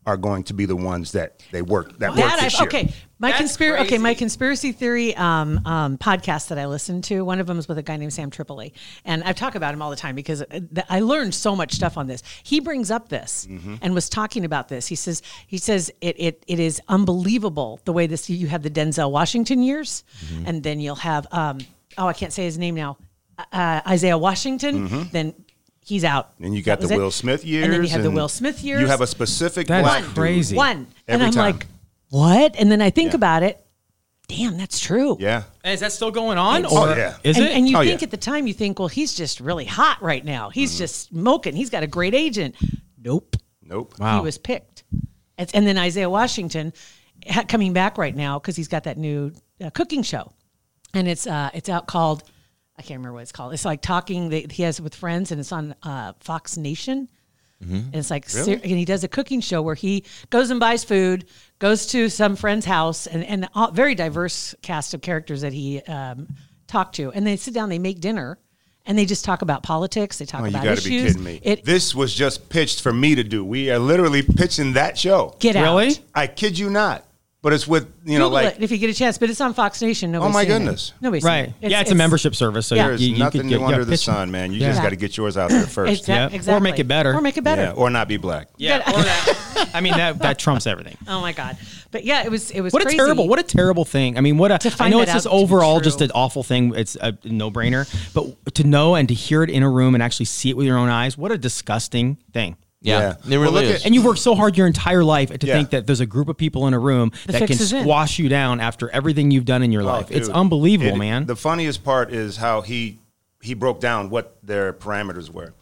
are 0.06 0.16
going 0.16 0.44
to 0.44 0.54
be 0.54 0.66
the 0.66 0.76
ones 0.76 1.12
that 1.12 1.42
they 1.50 1.62
work 1.62 1.98
that 1.98 2.10
work 2.10 2.18
That 2.18 2.40
this 2.40 2.54
I, 2.54 2.62
year. 2.62 2.68
okay, 2.68 2.92
my 3.18 3.32
conspiracy. 3.32 3.84
Okay, 3.86 3.98
my 3.98 4.14
conspiracy 4.14 4.70
theory 4.70 5.16
um, 5.16 5.60
um, 5.66 5.98
podcast 5.98 6.48
that 6.48 6.58
I 6.58 6.66
listened 6.66 7.02
to. 7.04 7.24
One 7.24 7.40
of 7.40 7.46
them 7.48 7.58
is 7.58 7.66
with 7.66 7.76
a 7.78 7.82
guy 7.82 7.96
named 7.96 8.12
Sam 8.12 8.30
Tripoli, 8.30 8.72
and 9.04 9.24
I 9.24 9.32
talk 9.32 9.56
about 9.56 9.74
him 9.74 9.82
all 9.82 9.90
the 9.90 9.96
time 9.96 10.14
because 10.14 10.42
uh, 10.42 10.60
I 10.88 11.00
learned 11.00 11.34
so 11.34 11.56
much 11.56 11.72
stuff 11.72 11.98
on 11.98 12.06
this. 12.06 12.22
He 12.44 12.60
brings 12.60 12.90
up 12.90 13.08
this 13.08 13.46
Mm-hmm. 13.50 13.76
and 13.82 13.94
was 13.94 14.08
talking 14.08 14.44
about 14.44 14.68
this. 14.68 14.86
He 14.86 14.94
says 14.94 15.22
he 15.46 15.58
says 15.58 15.90
it 16.00 16.14
it, 16.20 16.44
it 16.46 16.60
is 16.60 16.80
unbelievable 16.88 17.80
the 17.84 17.92
way 17.92 18.06
this. 18.06 18.30
You 18.30 18.46
have 18.46 18.62
the 18.62 18.70
Denzel 18.70 19.10
Washington 19.10 19.62
years, 19.62 20.04
Mm-hmm. 20.26 20.46
and 20.46 20.62
then 20.62 20.78
you'll 20.80 20.94
have 20.96 21.26
um, 21.32 21.58
oh 21.98 22.06
I 22.06 22.12
can't 22.12 22.32
say 22.32 22.44
his 22.44 22.58
name 22.58 22.76
now, 22.76 22.96
uh, 23.52 23.80
Isaiah 23.88 24.18
Washington. 24.18 25.08
Then. 25.10 25.34
He's 25.86 26.02
out. 26.04 26.32
And 26.40 26.52
you 26.54 26.62
got 26.62 26.80
That 26.80 26.82
was 26.82 26.88
the 26.90 26.94
it. 26.96 26.98
Will 26.98 27.10
Smith 27.12 27.44
years. 27.44 27.64
and 27.64 27.72
then 27.72 27.82
you 27.84 27.88
have 27.90 28.02
the 28.02 28.10
Will 28.10 28.28
Smith 28.28 28.62
years. 28.64 28.80
You 28.80 28.88
have 28.88 29.00
a 29.00 29.06
specific 29.06 29.68
That 29.68 29.78
is 29.78 29.84
black 29.84 30.04
dude. 30.04 30.14
crazy. 30.14 30.56
one. 30.56 30.76
and 30.76 30.86
Every 31.06 31.26
I'm 31.26 31.32
time. 31.32 31.52
like, 31.56 31.66
what? 32.10 32.56
And 32.58 32.70
then 32.72 32.82
I 32.82 32.90
think 32.90 33.12
Yeah. 33.12 33.16
about 33.16 33.42
it. 33.44 33.64
Damn, 34.28 34.56
that's 34.58 34.80
true. 34.80 35.16
Yeah. 35.20 35.44
Is 35.64 35.78
that 35.80 35.92
still 35.92 36.10
going 36.10 36.38
on? 36.38 36.64
It's- 36.64 36.72
or 36.72 36.88
Oh, 36.88 36.96
yeah. 36.96 37.14
is 37.22 37.36
and, 37.36 37.46
it? 37.46 37.52
and 37.52 37.68
you 37.68 37.76
Oh, 37.76 37.84
think 37.84 38.00
yeah. 38.00 38.06
at 38.06 38.10
the 38.10 38.16
time, 38.16 38.48
you 38.48 38.52
think, 38.54 38.80
well, 38.80 38.88
he's 38.88 39.14
just 39.14 39.38
really 39.38 39.64
hot 39.64 40.02
right 40.02 40.24
now. 40.24 40.50
He's 40.50 40.72
Mm-hmm. 40.72 40.78
just 40.78 41.08
smoking. 41.10 41.54
He's 41.54 41.70
got 41.70 41.84
a 41.84 41.86
great 41.86 42.14
agent. 42.14 42.56
Nope. 43.00 43.36
Nope. 43.62 43.94
wow. 44.00 44.18
He 44.18 44.24
was 44.24 44.38
picked. 44.38 44.82
It's, 45.38 45.52
and 45.52 45.64
then 45.66 45.78
Isaiah 45.78 46.10
Washington 46.10 46.72
ha- 47.28 47.44
coming 47.46 47.72
back 47.72 47.96
right 47.98 48.16
now 48.16 48.40
because 48.40 48.56
he's 48.56 48.66
got 48.68 48.82
that 48.84 48.98
new 48.98 49.32
uh, 49.64 49.70
cooking 49.70 50.02
show, 50.02 50.32
and 50.94 51.06
it's 51.06 51.26
uh, 51.28 51.50
it's 51.54 51.68
out 51.68 51.86
called 51.86 52.24
I 52.78 52.82
can't 52.82 52.98
remember 52.98 53.14
what 53.14 53.22
it's 53.22 53.32
called. 53.32 53.52
It's 53.54 53.64
like 53.64 53.80
talking 53.82 54.28
that 54.30 54.52
he 54.52 54.62
has 54.64 54.80
with 54.80 54.94
friends, 54.94 55.32
and 55.32 55.40
it's 55.40 55.52
on 55.52 55.74
uh, 55.82 56.12
Fox 56.20 56.56
Nation. 56.56 57.08
And 57.58 57.94
it's 57.94 58.10
like, 58.10 58.28
ser- 58.28 58.52
and 58.52 58.64
he 58.64 58.84
does 58.84 59.02
a 59.02 59.08
cooking 59.08 59.40
show 59.40 59.62
where 59.62 59.74
he 59.74 60.04
goes 60.28 60.50
and 60.50 60.60
buys 60.60 60.84
food, 60.84 61.24
goes 61.58 61.86
to 61.86 62.10
some 62.10 62.36
friend's 62.36 62.66
house, 62.66 63.06
and 63.06 63.24
and 63.24 63.48
a 63.54 63.72
very 63.72 63.94
diverse 63.94 64.54
cast 64.60 64.92
of 64.92 65.00
characters 65.00 65.40
that 65.40 65.54
he 65.54 65.80
um, 65.82 66.28
talked 66.66 66.96
to, 66.96 67.10
and 67.12 67.26
they 67.26 67.34
sit 67.36 67.54
down, 67.54 67.70
they 67.70 67.78
make 67.78 67.98
dinner, 68.00 68.38
and 68.84 68.98
they 68.98 69.06
just 69.06 69.24
talk 69.24 69.40
about 69.40 69.62
politics. 69.62 70.18
They 70.18 70.26
talk 70.26 70.42
Oh, 70.42 70.44
you 70.44 70.50
about 70.50 70.64
got 70.64 70.76
to 70.76 70.86
be 70.86 70.96
issues. 70.98 71.12
kidding 71.12 71.24
me. 71.24 71.40
It 71.42 71.64
this 71.64 71.94
was 71.94 72.12
just 72.14 72.50
pitched 72.50 72.82
for 72.82 72.92
me 72.92 73.14
to 73.14 73.24
do. 73.24 73.42
We 73.42 73.70
are 73.70 73.78
literally 73.78 74.20
pitching 74.22 74.74
that 74.74 74.98
show. 74.98 75.34
get 75.38 75.56
out. 75.56 75.62
Really? 75.78 75.96
I 76.14 76.26
kid 76.26 76.58
you 76.58 76.68
not. 76.68 77.05
But 77.46 77.52
it's 77.52 77.68
with, 77.68 77.86
you 78.04 78.18
know, 78.18 78.24
Google 78.24 78.42
like 78.42 78.56
it 78.56 78.62
if 78.64 78.72
you 78.72 78.78
get 78.78 78.90
a 78.90 78.92
chance, 78.92 79.18
but 79.18 79.30
it's 79.30 79.40
on 79.40 79.54
Fox 79.54 79.80
Nation. 79.80 80.10
Nobody's 80.10 80.30
Oh, 80.30 80.36
my 80.36 80.42
seen 80.42 80.50
it. 80.50 80.54
goodness. 80.58 80.92
Nobody's 81.00 81.22
seen 81.22 81.30
Right. 81.30 81.54
it. 81.62 81.70
yeah, 81.70 81.80
it's, 81.80 81.92
a 81.92 81.94
membership 81.94 82.34
service. 82.34 82.66
So 82.66 82.74
Yeah. 82.74 82.88
there's 82.88 83.00
you, 83.06 83.12
you 83.12 83.18
nothing 83.20 83.42
could 83.42 83.50
get, 83.50 83.60
new 83.60 83.66
under 83.66 83.84
the 83.84 83.92
pitch- 83.92 84.00
sun, 84.04 84.32
man. 84.32 84.52
You 84.52 84.58
Yeah. 84.58 84.70
just 84.70 84.82
got 84.82 84.88
to 84.88 84.96
get 84.96 85.16
yours 85.16 85.36
out 85.36 85.50
there 85.50 85.64
first. 85.64 86.02
Exa- 86.02 86.08
Yeah. 86.08 86.26
Or 86.26 86.34
exactly. 86.34 86.70
make 86.72 86.80
it 86.80 86.88
better. 86.88 87.14
Or 87.14 87.20
make 87.20 87.36
it 87.36 87.44
better. 87.44 87.62
Yeah, 87.62 87.70
or 87.70 87.88
not 87.88 88.08
be 88.08 88.16
black. 88.16 88.48
Yeah. 88.56 88.78
Or 88.78 89.00
that. 89.00 89.68
I 89.74 89.80
mean, 89.80 89.92
that 89.92 90.18
that 90.18 90.40
trumps 90.40 90.66
everything. 90.66 90.96
Oh 91.06 91.20
my 91.20 91.30
god! 91.32 91.56
But 91.92 92.02
yeah, 92.04 92.24
it 92.24 92.32
was 92.32 92.50
it 92.50 92.62
was 92.62 92.72
What 92.72 92.82
crazy. 92.82 92.96
a 92.96 93.00
terrible, 93.00 93.28
what 93.28 93.38
a 93.38 93.44
terrible 93.44 93.84
thing. 93.84 94.18
I 94.18 94.22
mean, 94.22 94.38
what 94.38 94.50
a, 94.50 94.58
To 94.58 94.66
I 94.68 94.70
find 94.72 94.90
know 94.90 94.98
that 94.98 95.04
it's 95.04 95.12
just 95.12 95.26
out 95.28 95.30
to 95.30 95.36
be 95.36 95.42
overall 95.44 95.78
true. 95.78 95.84
just 95.84 96.00
an 96.00 96.10
awful 96.16 96.42
thing. 96.42 96.74
It's 96.74 96.96
a 97.00 97.16
no 97.22 97.52
brainer, 97.52 97.86
but 98.12 98.54
to 98.56 98.64
know 98.64 98.96
and 98.96 99.06
to 99.06 99.14
hear 99.14 99.44
it 99.44 99.50
in 99.50 99.62
a 99.62 99.70
room 99.70 99.94
and 99.94 100.02
actually 100.02 100.26
see 100.26 100.50
it 100.50 100.56
with 100.56 100.66
your 100.66 100.78
own 100.78 100.88
eyes, 100.88 101.16
what 101.16 101.30
a 101.30 101.38
disgusting 101.38 102.16
thing. 102.32 102.56
Yeah, 102.82 102.98
Yeah. 103.00 103.10
it 103.10 103.16
Well, 103.28 103.40
really 103.40 103.52
look 103.52 103.64
is. 103.64 103.80
at- 103.80 103.86
And 103.86 103.94
you've 103.94 104.04
worked 104.04 104.18
so 104.20 104.34
hard 104.34 104.56
your 104.56 104.66
entire 104.66 105.02
life 105.02 105.36
to 105.36 105.46
Yeah. 105.46 105.54
think 105.56 105.70
that 105.70 105.86
there's 105.86 106.00
a 106.00 106.06
group 106.06 106.28
of 106.28 106.36
people 106.36 106.66
in 106.66 106.74
a 106.74 106.78
room 106.78 107.10
The 107.26 107.32
that 107.32 107.42
can 107.48 107.52
is 107.52 107.72
in. 107.72 107.82
squash 107.82 108.18
you 108.18 108.28
down 108.28 108.60
after 108.60 108.90
everything 108.90 109.30
you've 109.30 109.44
done 109.46 109.62
in 109.62 109.72
your 109.72 109.82
Oh, 109.82 109.86
life. 109.86 110.10
it's 110.10 110.28
unbelievable, 110.28 110.94
It- 110.94 110.98
man. 110.98 111.26
The 111.26 111.36
funniest 111.36 111.82
part 111.84 112.12
is 112.12 112.36
how 112.36 112.60
he 112.62 112.98
he 113.42 113.54
broke 113.54 113.80
down 113.80 114.10
what 114.10 114.36
their 114.42 114.72
parameters 114.72 115.30
were. 115.30 115.54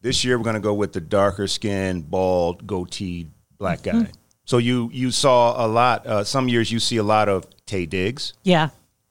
This 0.00 0.24
year 0.24 0.38
we're 0.38 0.44
going 0.44 0.54
to 0.54 0.60
go 0.60 0.72
with 0.72 0.92
the 0.94 1.00
darker 1.00 1.46
skin, 1.46 2.00
bald, 2.02 2.66
goatee 2.66 3.26
black 3.58 3.82
guy. 3.82 3.92
Mm-hmm. 3.92 4.10
So 4.46 4.58
you 4.58 4.90
you 4.92 5.10
saw 5.10 5.64
a 5.64 5.66
lot. 5.68 6.06
Uh, 6.06 6.24
some 6.24 6.48
years 6.48 6.70
you 6.72 6.78
see 6.80 6.96
a 6.96 7.02
lot 7.02 7.28
of 7.28 7.46
Taye 7.66 7.88
Diggs, 7.88 8.32
Yeah, 8.42 8.68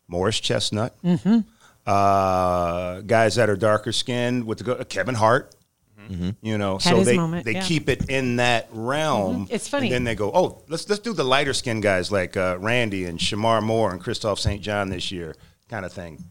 Morris 0.08 0.40
Chestnut, 0.40 0.94
uh, 1.86 3.02
guys 3.02 3.36
that 3.36 3.50
are 3.50 3.56
darker 3.56 3.92
skinned 3.92 4.46
with 4.46 4.60
the 4.60 4.64
go- 4.64 4.84
Kevin 4.86 5.16
Hart. 5.16 5.54
You 6.42 6.58
know, 6.58 6.74
Had 6.74 6.82
so 6.82 7.04
they 7.04 7.16
moment, 7.18 7.46
they 7.46 7.54
yeah. 7.54 7.62
keep 7.66 7.90
it 7.90 8.10
in 8.10 8.36
that 8.38 8.68
realm. 8.72 9.48
Mhm. 9.48 9.52
It's 9.52 9.68
funny. 9.68 9.88
And 9.88 9.94
then 9.94 10.04
they 10.04 10.16
go, 10.16 10.32
oh, 10.34 10.64
let's 10.70 10.88
let's 10.90 11.02
do 11.02 11.14
the 11.14 11.24
lighter 11.24 11.54
skinned 11.54 11.84
guys 11.84 12.12
like 12.12 12.38
uh, 12.38 12.58
Randy 12.60 13.06
and 13.06 13.20
Shemar 13.20 13.62
Moore 13.64 13.92
and 13.92 14.02
Kristoff 14.04 14.40
St. 14.40 14.62
John 14.62 14.90
this 14.90 15.12
year, 15.12 15.36
kind 15.70 15.86
of 15.86 15.94
thing. 15.94 16.24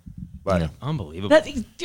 But 0.44 0.70
Unbelievable. 0.82 1.30
That 1.30 1.46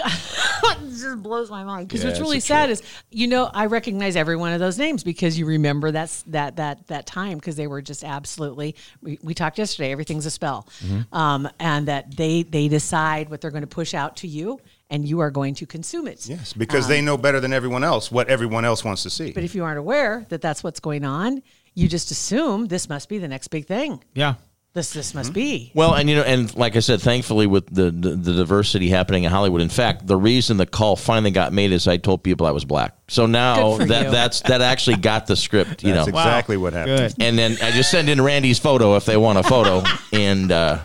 just 0.90 1.24
blows 1.24 1.50
my 1.50 1.64
mind 1.64 1.88
because 1.88 2.04
Yeah, 2.04 2.10
what's 2.10 2.20
really 2.20 2.40
sad 2.42 2.66
trip. 2.66 2.80
is 2.80 2.84
you 3.10 3.28
know 3.28 3.50
I 3.54 3.68
recognize 3.68 4.16
every 4.18 4.36
one 4.36 4.52
of 4.52 4.60
those 4.60 4.78
names 4.78 5.04
because 5.04 5.38
you 5.40 5.46
remember 5.46 5.92
that's 5.92 6.24
that 6.24 6.58
that 6.58 6.88
that 6.88 7.06
time 7.06 7.38
because 7.38 7.56
they 7.56 7.68
were 7.68 7.82
just 7.82 8.04
absolutely. 8.04 8.76
We, 9.02 9.18
we 9.24 9.34
talked 9.34 9.58
yesterday. 9.58 9.92
Everything's 9.92 10.26
a 10.26 10.32
spell, 10.32 10.68
Mm-hmm. 10.84 11.16
um, 11.16 11.50
and 11.60 11.88
that 11.88 12.16
they 12.18 12.44
they 12.44 12.68
decide 12.68 13.30
what 13.30 13.42
they're 13.42 13.52
going 13.52 13.62
to 13.62 13.68
push 13.68 13.94
out 13.94 14.18
to 14.18 14.28
you, 14.28 14.60
and 14.90 15.08
you 15.08 15.20
are 15.20 15.32
going 15.32 15.54
to 15.56 15.66
consume 15.66 16.08
it. 16.08 16.28
yes, 16.28 16.54
because 16.54 16.88
they 16.88 17.02
know 17.02 17.18
better 17.18 17.40
than 17.40 17.54
everyone 17.54 17.84
else 17.84 18.12
what 18.12 18.28
everyone 18.30 18.66
else 18.66 18.84
wants 18.84 19.04
to 19.04 19.10
see. 19.10 19.32
But 19.32 19.44
if 19.44 19.54
you 19.56 19.64
aren't 19.64 19.80
aware 19.80 20.26
that 20.30 20.42
that's 20.42 20.64
what's 20.64 20.80
going 20.80 21.06
on, 21.06 21.42
you 21.76 21.88
just 21.88 22.12
assume 22.12 22.68
this 22.68 22.90
must 22.90 23.08
be 23.10 23.18
the 23.20 23.28
next 23.28 23.50
big 23.50 23.66
thing. 23.68 24.04
yeah. 24.14 24.36
This 24.74 24.94
this 24.94 25.10
Mm-hmm. 25.10 25.18
must 25.18 25.34
be. 25.34 25.72
Well, 25.74 25.96
and 25.96 26.08
you 26.08 26.16
know, 26.16 26.22
and 26.22 26.56
like 26.56 26.76
I 26.76 26.80
said, 26.80 27.02
thankfully 27.02 27.48
with 27.48 27.66
the, 27.74 27.90
the 27.90 28.10
the 28.16 28.34
diversity 28.34 28.88
happening 28.88 29.24
in 29.24 29.32
Hollywood. 29.32 29.62
In 29.62 29.68
fact, 29.70 30.06
the 30.06 30.16
reason 30.16 30.58
the 30.58 30.68
call 30.68 30.96
finally 30.96 31.32
got 31.32 31.52
made 31.54 31.72
is 31.72 31.88
I 31.88 31.98
told 31.98 32.22
people 32.22 32.46
I 32.46 32.52
was 32.52 32.66
black. 32.66 32.96
So 33.08 33.26
now 33.26 33.78
that 33.78 34.06
you. 34.06 34.12
that's 34.12 34.42
that 34.42 34.62
actually 34.62 34.98
got 34.98 35.26
the 35.26 35.36
script. 35.36 35.84
You 35.84 35.94
That's 35.94 36.06
know, 36.08 36.16
exactly 36.20 36.56
what 36.56 36.74
happened. 36.74 37.16
Good. 37.18 37.24
and 37.24 37.36
then 37.38 37.58
I 37.64 37.72
just 37.72 37.90
send 37.90 38.10
in 38.10 38.22
Randy's 38.22 38.60
photo 38.60 38.96
if 38.96 39.06
they 39.06 39.18
want 39.18 39.40
a 39.40 39.44
photo, 39.44 39.82
and 40.14 40.52
uh, 40.52 40.78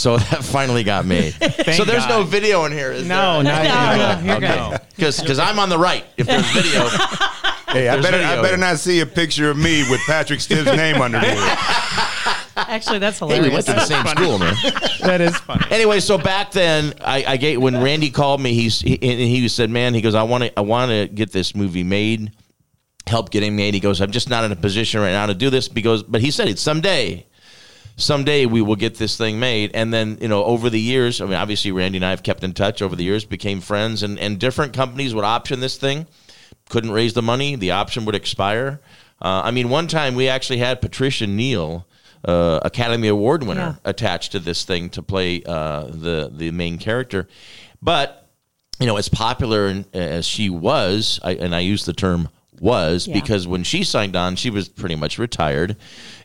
so 0.00 0.16
that 0.30 0.42
finally 0.42 0.82
got 0.82 1.04
me. 1.04 1.30
so 1.74 1.84
there's 1.84 2.06
no 2.08 2.22
video 2.22 2.64
in 2.64 2.72
here, 2.72 2.90
is 2.92 3.06
No, 3.06 3.42
there? 3.42 3.52
not 3.64 4.24
No, 4.24 4.38
no, 4.38 4.78
you're 4.96 5.10
because 5.12 5.38
I'm 5.38 5.58
on 5.58 5.68
the 5.68 5.78
right. 5.78 6.04
If 6.16 6.26
there's 6.26 6.50
video, 6.52 6.88
Hey, 7.68 7.88
I 7.88 7.92
There's 7.96 8.04
better 8.04 8.16
I 8.24 8.42
better 8.42 8.56
not 8.56 8.78
see 8.78 8.98
a 9.00 9.06
picture 9.06 9.48
of 9.50 9.56
me 9.56 9.88
with 9.88 10.00
Patrick 10.06 10.40
Stibbs' 10.40 10.74
name 10.76 11.00
underneath. 11.00 11.38
Actually, 12.56 12.98
that's 12.98 13.18
hey, 13.20 13.26
hilarious. 13.26 13.46
we 13.48 13.54
went 13.54 13.66
to 13.66 13.72
the 13.74 13.84
same 13.84 14.04
school, 14.06 14.38
man. 14.38 14.54
That 15.02 15.20
is 15.20 15.36
funny. 15.36 15.64
anyway, 15.70 16.00
so 16.00 16.18
back 16.18 16.50
then, 16.50 16.94
I, 17.00 17.24
I 17.24 17.36
get 17.36 17.60
when 17.60 17.80
Randy 17.80 18.10
called 18.10 18.40
me. 18.40 18.54
He's 18.54 18.80
he, 18.80 18.94
and 18.94 19.20
he 19.20 19.48
said, 19.48 19.70
"Man, 19.70 19.94
he 19.94 20.00
goes, 20.00 20.16
I 20.16 20.24
want 20.24 20.44
to 20.44 20.58
I 20.58 20.62
want 20.62 20.90
to 20.90 21.06
get 21.06 21.30
this 21.30 21.54
movie 21.54 21.84
made, 21.84 22.32
help 23.06 23.30
getting 23.30 23.54
made." 23.54 23.74
He 23.74 23.80
goes, 23.80 24.00
"I'm 24.00 24.10
just 24.10 24.28
not 24.28 24.44
in 24.44 24.50
a 24.50 24.56
position 24.56 25.00
right 25.00 25.12
now 25.12 25.26
to 25.26 25.34
do 25.34 25.48
this." 25.48 25.68
Because, 25.68 26.02
but 26.02 26.20
he 26.20 26.30
said 26.32 26.48
it's 26.48 26.60
someday. 26.62 27.24
Someday 28.00 28.46
we 28.46 28.62
will 28.62 28.76
get 28.76 28.96
this 28.96 29.16
thing 29.16 29.38
made, 29.38 29.70
and 29.74 29.92
then 29.92 30.18
you 30.20 30.28
know, 30.28 30.42
over 30.44 30.70
the 30.70 30.80
years, 30.80 31.20
I 31.20 31.26
mean, 31.26 31.34
obviously 31.34 31.70
Randy 31.70 31.98
and 31.98 32.04
I 32.04 32.10
have 32.10 32.22
kept 32.22 32.42
in 32.42 32.52
touch 32.54 32.80
over 32.82 32.96
the 32.96 33.04
years, 33.04 33.24
became 33.24 33.60
friends, 33.60 34.02
and 34.02 34.18
and 34.18 34.38
different 34.38 34.72
companies 34.72 35.14
would 35.14 35.24
option 35.24 35.60
this 35.60 35.76
thing, 35.76 36.06
couldn't 36.68 36.90
raise 36.92 37.12
the 37.12 37.22
money, 37.22 37.56
the 37.56 37.72
option 37.72 38.04
would 38.06 38.14
expire. 38.14 38.80
Uh, 39.22 39.42
I 39.44 39.50
mean, 39.50 39.68
one 39.68 39.86
time 39.86 40.14
we 40.14 40.28
actually 40.28 40.58
had 40.58 40.80
Patricia 40.80 41.26
Neal, 41.26 41.86
uh, 42.24 42.60
Academy 42.62 43.08
Award 43.08 43.42
winner, 43.44 43.78
Yeah. 43.84 43.90
attached 43.90 44.32
to 44.32 44.38
this 44.38 44.64
thing 44.64 44.88
to 44.90 45.02
play 45.02 45.42
uh, 45.44 45.84
the 45.84 46.30
the 46.32 46.50
main 46.52 46.78
character, 46.78 47.28
but 47.82 48.16
you 48.78 48.86
know, 48.86 48.96
as 48.96 49.10
popular 49.10 49.84
as 49.92 50.24
she 50.26 50.48
was, 50.48 51.20
I, 51.22 51.32
and 51.34 51.54
I 51.54 51.60
use 51.60 51.84
the 51.84 51.92
term 51.92 52.30
was 52.60 53.06
Yeah. 53.08 53.14
because 53.14 53.46
when 53.48 53.64
she 53.64 53.82
signed 53.82 54.14
on, 54.14 54.36
she 54.36 54.50
was 54.50 54.68
pretty 54.68 54.94
much 54.96 55.18
retired. 55.18 55.76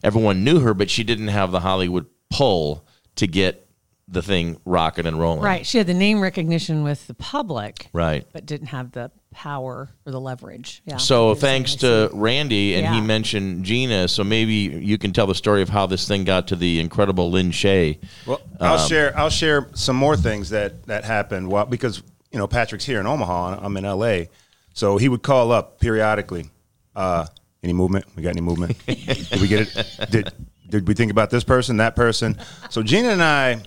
Everyone 0.04 0.44
knew 0.44 0.60
her, 0.60 0.74
but 0.74 0.90
she 0.90 1.04
didn't 1.04 1.30
have 1.30 1.52
the 1.52 1.62
Hollywood 1.62 2.06
pull 2.30 2.86
to 3.16 3.26
get 3.28 3.62
the 4.08 4.22
thing 4.22 4.58
rocking 4.66 5.08
and 5.08 5.18
rolling. 5.20 5.42
Right. 5.42 5.66
She 5.66 5.80
had 5.80 5.88
the 5.88 5.94
name 5.96 6.22
recognition 6.22 6.84
with 6.84 7.08
the 7.08 7.16
public, 7.16 7.88
Right. 7.92 8.24
but 8.34 8.46
didn't 8.46 8.68
have 8.68 8.92
the 8.92 9.10
power 9.34 9.90
or 10.06 10.12
the 10.12 10.20
leverage. 10.22 10.84
Yeah. 10.86 10.98
So 10.98 11.34
thanks 11.34 11.76
to 11.78 12.10
Randy, 12.14 12.76
and 12.76 12.94
he 12.94 13.02
mentioned 13.02 13.66
Gina. 13.66 14.08
So 14.08 14.24
maybe 14.24 14.54
you 14.54 15.00
can 15.00 15.12
tell 15.12 15.26
the 15.26 15.34
story 15.34 15.64
of 15.64 15.70
how 15.70 15.88
this 15.88 16.08
thing 16.08 16.24
got 16.24 16.48
to 16.50 16.56
the 16.56 16.80
incredible 16.80 17.32
Lin 17.32 17.50
Shaye. 17.50 17.98
Well, 18.28 18.42
I'll 18.62 18.80
Um, 18.80 18.88
share. 18.88 19.18
I'll 19.18 19.30
share 19.32 19.70
some 19.74 19.96
more 19.96 20.16
things 20.16 20.50
that 20.52 20.84
that 20.86 21.04
happened. 21.04 21.48
While 21.48 21.66
because 21.66 22.04
you 22.32 22.38
know 22.38 22.46
Patrick's 22.48 22.86
here 22.86 23.00
in 23.00 23.08
Omaha, 23.08 23.58
I'm 23.62 23.76
in 23.76 23.86
L.A., 23.86 24.30
so 24.76 24.98
he 24.98 25.10
would 25.10 25.24
call 25.24 25.52
up 25.52 25.80
periodically. 25.80 26.52
Uh, 26.96 27.26
any 27.64 27.74
movement? 27.74 28.06
We 28.16 28.22
got 28.22 28.30
any 28.30 28.42
movement? 28.42 28.78
did 28.86 29.42
we 29.42 29.48
get 29.48 29.62
it? 29.76 30.10
Did 30.12 30.32
did 30.70 30.88
we 30.88 30.94
think 30.94 31.12
about 31.12 31.32
this 31.32 31.44
person, 31.44 31.78
that 31.78 31.96
person? 31.96 32.38
So 32.70 32.84
Gina 32.84 33.10
and 33.10 33.24
I 33.24 33.64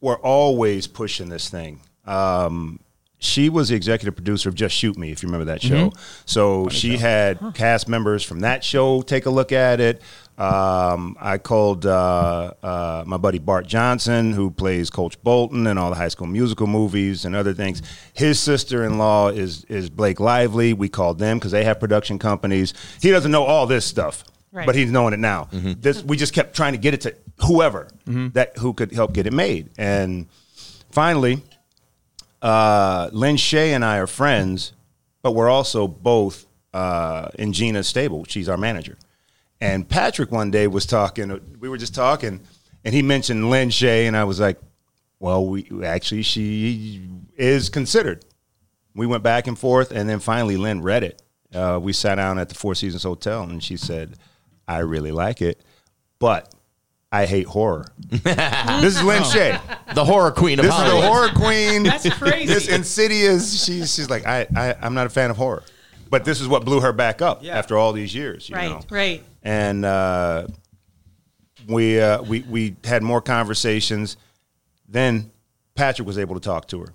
were 0.00 0.18
always 0.18 0.86
pushing 0.86 1.28
this 1.28 1.48
thing. 1.48 1.80
Um, 2.04 2.78
she 3.18 3.48
was 3.48 3.68
the 3.68 3.76
executive 3.76 4.14
producer 4.16 4.48
of 4.48 4.54
Just 4.54 4.74
Shoot 4.74 4.96
Me, 4.96 5.10
if 5.12 5.22
you 5.22 5.28
remember 5.28 5.46
that 5.46 5.62
show. 5.62 5.92
So 6.24 6.68
she 6.70 6.96
had 6.96 7.38
cast 7.54 7.88
members 7.88 8.22
from 8.24 8.40
that 8.40 8.64
show 8.64 9.02
take 9.02 9.26
a 9.26 9.30
look 9.30 9.52
at 9.52 9.80
it. 9.80 10.00
Um, 10.40 11.16
I 11.20 11.36
called 11.36 11.84
uh, 11.84 12.52
uh, 12.62 13.04
my 13.06 13.18
buddy 13.18 13.38
Bart 13.38 13.66
Johnson, 13.66 14.32
who 14.32 14.50
plays 14.50 14.88
Coach 14.88 15.22
Bolton 15.22 15.66
in 15.66 15.76
all 15.76 15.90
the 15.90 15.96
High 15.96 16.08
School 16.08 16.26
Musical 16.28 16.66
movies 16.66 17.26
and 17.26 17.36
other 17.36 17.52
things. 17.52 17.82
His 18.14 18.40
sister-in-law 18.40 19.28
is 19.30 19.64
is 19.64 19.90
Blake 19.90 20.18
Lively. 20.18 20.72
We 20.72 20.88
called 20.88 21.18
them 21.18 21.38
because 21.38 21.52
they 21.52 21.64
have 21.64 21.78
production 21.78 22.18
companies. 22.18 22.72
He 23.02 23.10
doesn't 23.10 23.30
know 23.30 23.44
all 23.44 23.66
this 23.66 23.84
stuff, 23.84 24.24
Right. 24.50 24.64
but 24.64 24.74
he's 24.74 24.90
knowing 24.90 25.12
it 25.12 25.18
now. 25.20 25.48
This 25.52 26.02
we 26.02 26.16
just 26.16 26.32
kept 26.32 26.56
trying 26.56 26.72
to 26.72 26.78
get 26.78 26.94
it 26.94 27.02
to 27.02 27.14
whoever 27.46 27.88
that 28.06 28.56
who 28.58 28.72
could 28.72 28.92
help 28.92 29.12
get 29.12 29.26
it 29.26 29.32
made, 29.34 29.68
and 29.76 30.26
finally, 30.90 31.42
uh, 32.42 33.10
Lin 33.12 33.36
Shaye 33.36 33.74
and 33.74 33.84
I 33.84 33.98
are 33.98 34.06
friends, 34.06 34.72
but 35.22 35.32
we're 35.32 35.50
also 35.50 35.86
both 35.86 36.46
uh, 36.72 37.28
in 37.38 37.52
Gina's 37.52 37.86
stable. 37.86 38.24
She's 38.24 38.48
our 38.48 38.56
manager. 38.56 38.96
And 39.60 39.88
Patrick 39.88 40.30
one 40.32 40.50
day 40.50 40.66
was 40.66 40.86
talking. 40.86 41.38
We 41.60 41.68
were 41.68 41.76
just 41.78 41.94
talking, 41.94 42.40
and 42.84 42.94
he 42.94 43.02
mentioned 43.02 43.50
Lin 43.50 43.68
Shaye, 43.68 44.06
and 44.06 44.16
I 44.16 44.24
was 44.24 44.40
like, 44.40 44.58
"Well, 45.18 45.46
we 45.46 45.68
actually 45.84 46.22
she 46.22 47.06
is 47.36 47.68
considered." 47.68 48.24
We 48.94 49.06
went 49.06 49.22
back 49.22 49.46
and 49.46 49.58
forth, 49.58 49.90
and 49.92 50.08
then 50.08 50.18
finally 50.18 50.56
Lin 50.56 50.82
read 50.82 51.04
it. 51.04 51.22
Uh, 51.54 51.78
we 51.82 51.92
sat 51.92 52.14
down 52.16 52.38
at 52.38 52.48
the 52.48 52.54
Four 52.54 52.74
Seasons 52.74 53.02
Hotel, 53.02 53.42
and 53.42 53.62
she 53.62 53.76
said, 53.76 54.14
"I 54.66 54.78
really 54.78 55.12
like 55.12 55.42
it, 55.42 55.60
but." 56.18 56.52
I 57.12 57.26
hate 57.26 57.48
horror. 57.48 57.86
this 58.08 58.22
is 58.96 59.02
Lin 59.02 59.24
Shaye. 59.24 59.60
The 59.96 60.04
horror 60.04 60.30
queen 60.30 60.60
of 60.60 60.64
This 60.64 60.72
is 60.72 60.80
the 60.84 61.00
horror 61.08 61.30
queen. 61.34 61.82
That's 61.82 62.08
crazy. 62.14 62.46
This 62.46 62.68
insidious. 62.68 63.64
She's 63.64 63.92
she's 63.92 64.08
like 64.08 64.24
I, 64.28 64.46
I 64.54 64.76
I'm 64.80 64.94
not 64.94 65.06
a 65.06 65.10
fan 65.10 65.28
of 65.28 65.36
horror, 65.36 65.64
but 66.08 66.24
this 66.24 66.40
is 66.40 66.46
what 66.46 66.64
blew 66.64 66.78
her 66.78 66.92
back 66.92 67.20
up 67.20 67.44
after 67.44 67.76
all 67.76 67.92
these 67.92 68.14
years. 68.14 68.48
You 68.48 68.54
Right. 68.54 68.70
know? 68.70 68.80
Right. 68.88 69.24
And 69.42 69.84
uh, 69.84 70.46
we 71.66 72.00
uh, 72.00 72.22
we 72.22 72.40
we 72.40 72.76
had 72.84 73.02
more 73.02 73.20
conversations. 73.20 74.16
Then 74.88 75.30
Patrick 75.74 76.06
was 76.06 76.18
able 76.18 76.34
to 76.34 76.40
talk 76.40 76.68
to 76.68 76.80
her, 76.80 76.92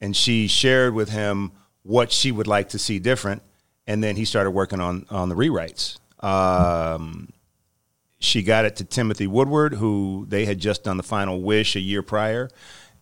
and 0.00 0.16
she 0.16 0.46
shared 0.46 0.94
with 0.94 1.10
him 1.10 1.52
what 1.82 2.12
she 2.12 2.32
would 2.32 2.46
like 2.46 2.70
to 2.70 2.78
see 2.78 2.98
different. 2.98 3.42
And 3.86 4.02
then 4.02 4.16
he 4.16 4.24
started 4.24 4.52
working 4.52 4.80
on 4.80 5.06
on 5.10 5.28
the 5.28 5.34
rewrites. 5.34 5.98
Um, 6.24 7.32
she 8.20 8.42
got 8.42 8.64
it 8.64 8.76
to 8.76 8.84
Timothy 8.84 9.26
Woodward, 9.26 9.74
who 9.74 10.26
they 10.28 10.44
had 10.44 10.60
just 10.60 10.84
done 10.84 10.96
the 10.96 11.02
final 11.02 11.42
wish 11.42 11.74
a 11.74 11.80
year 11.80 12.02
prior, 12.02 12.48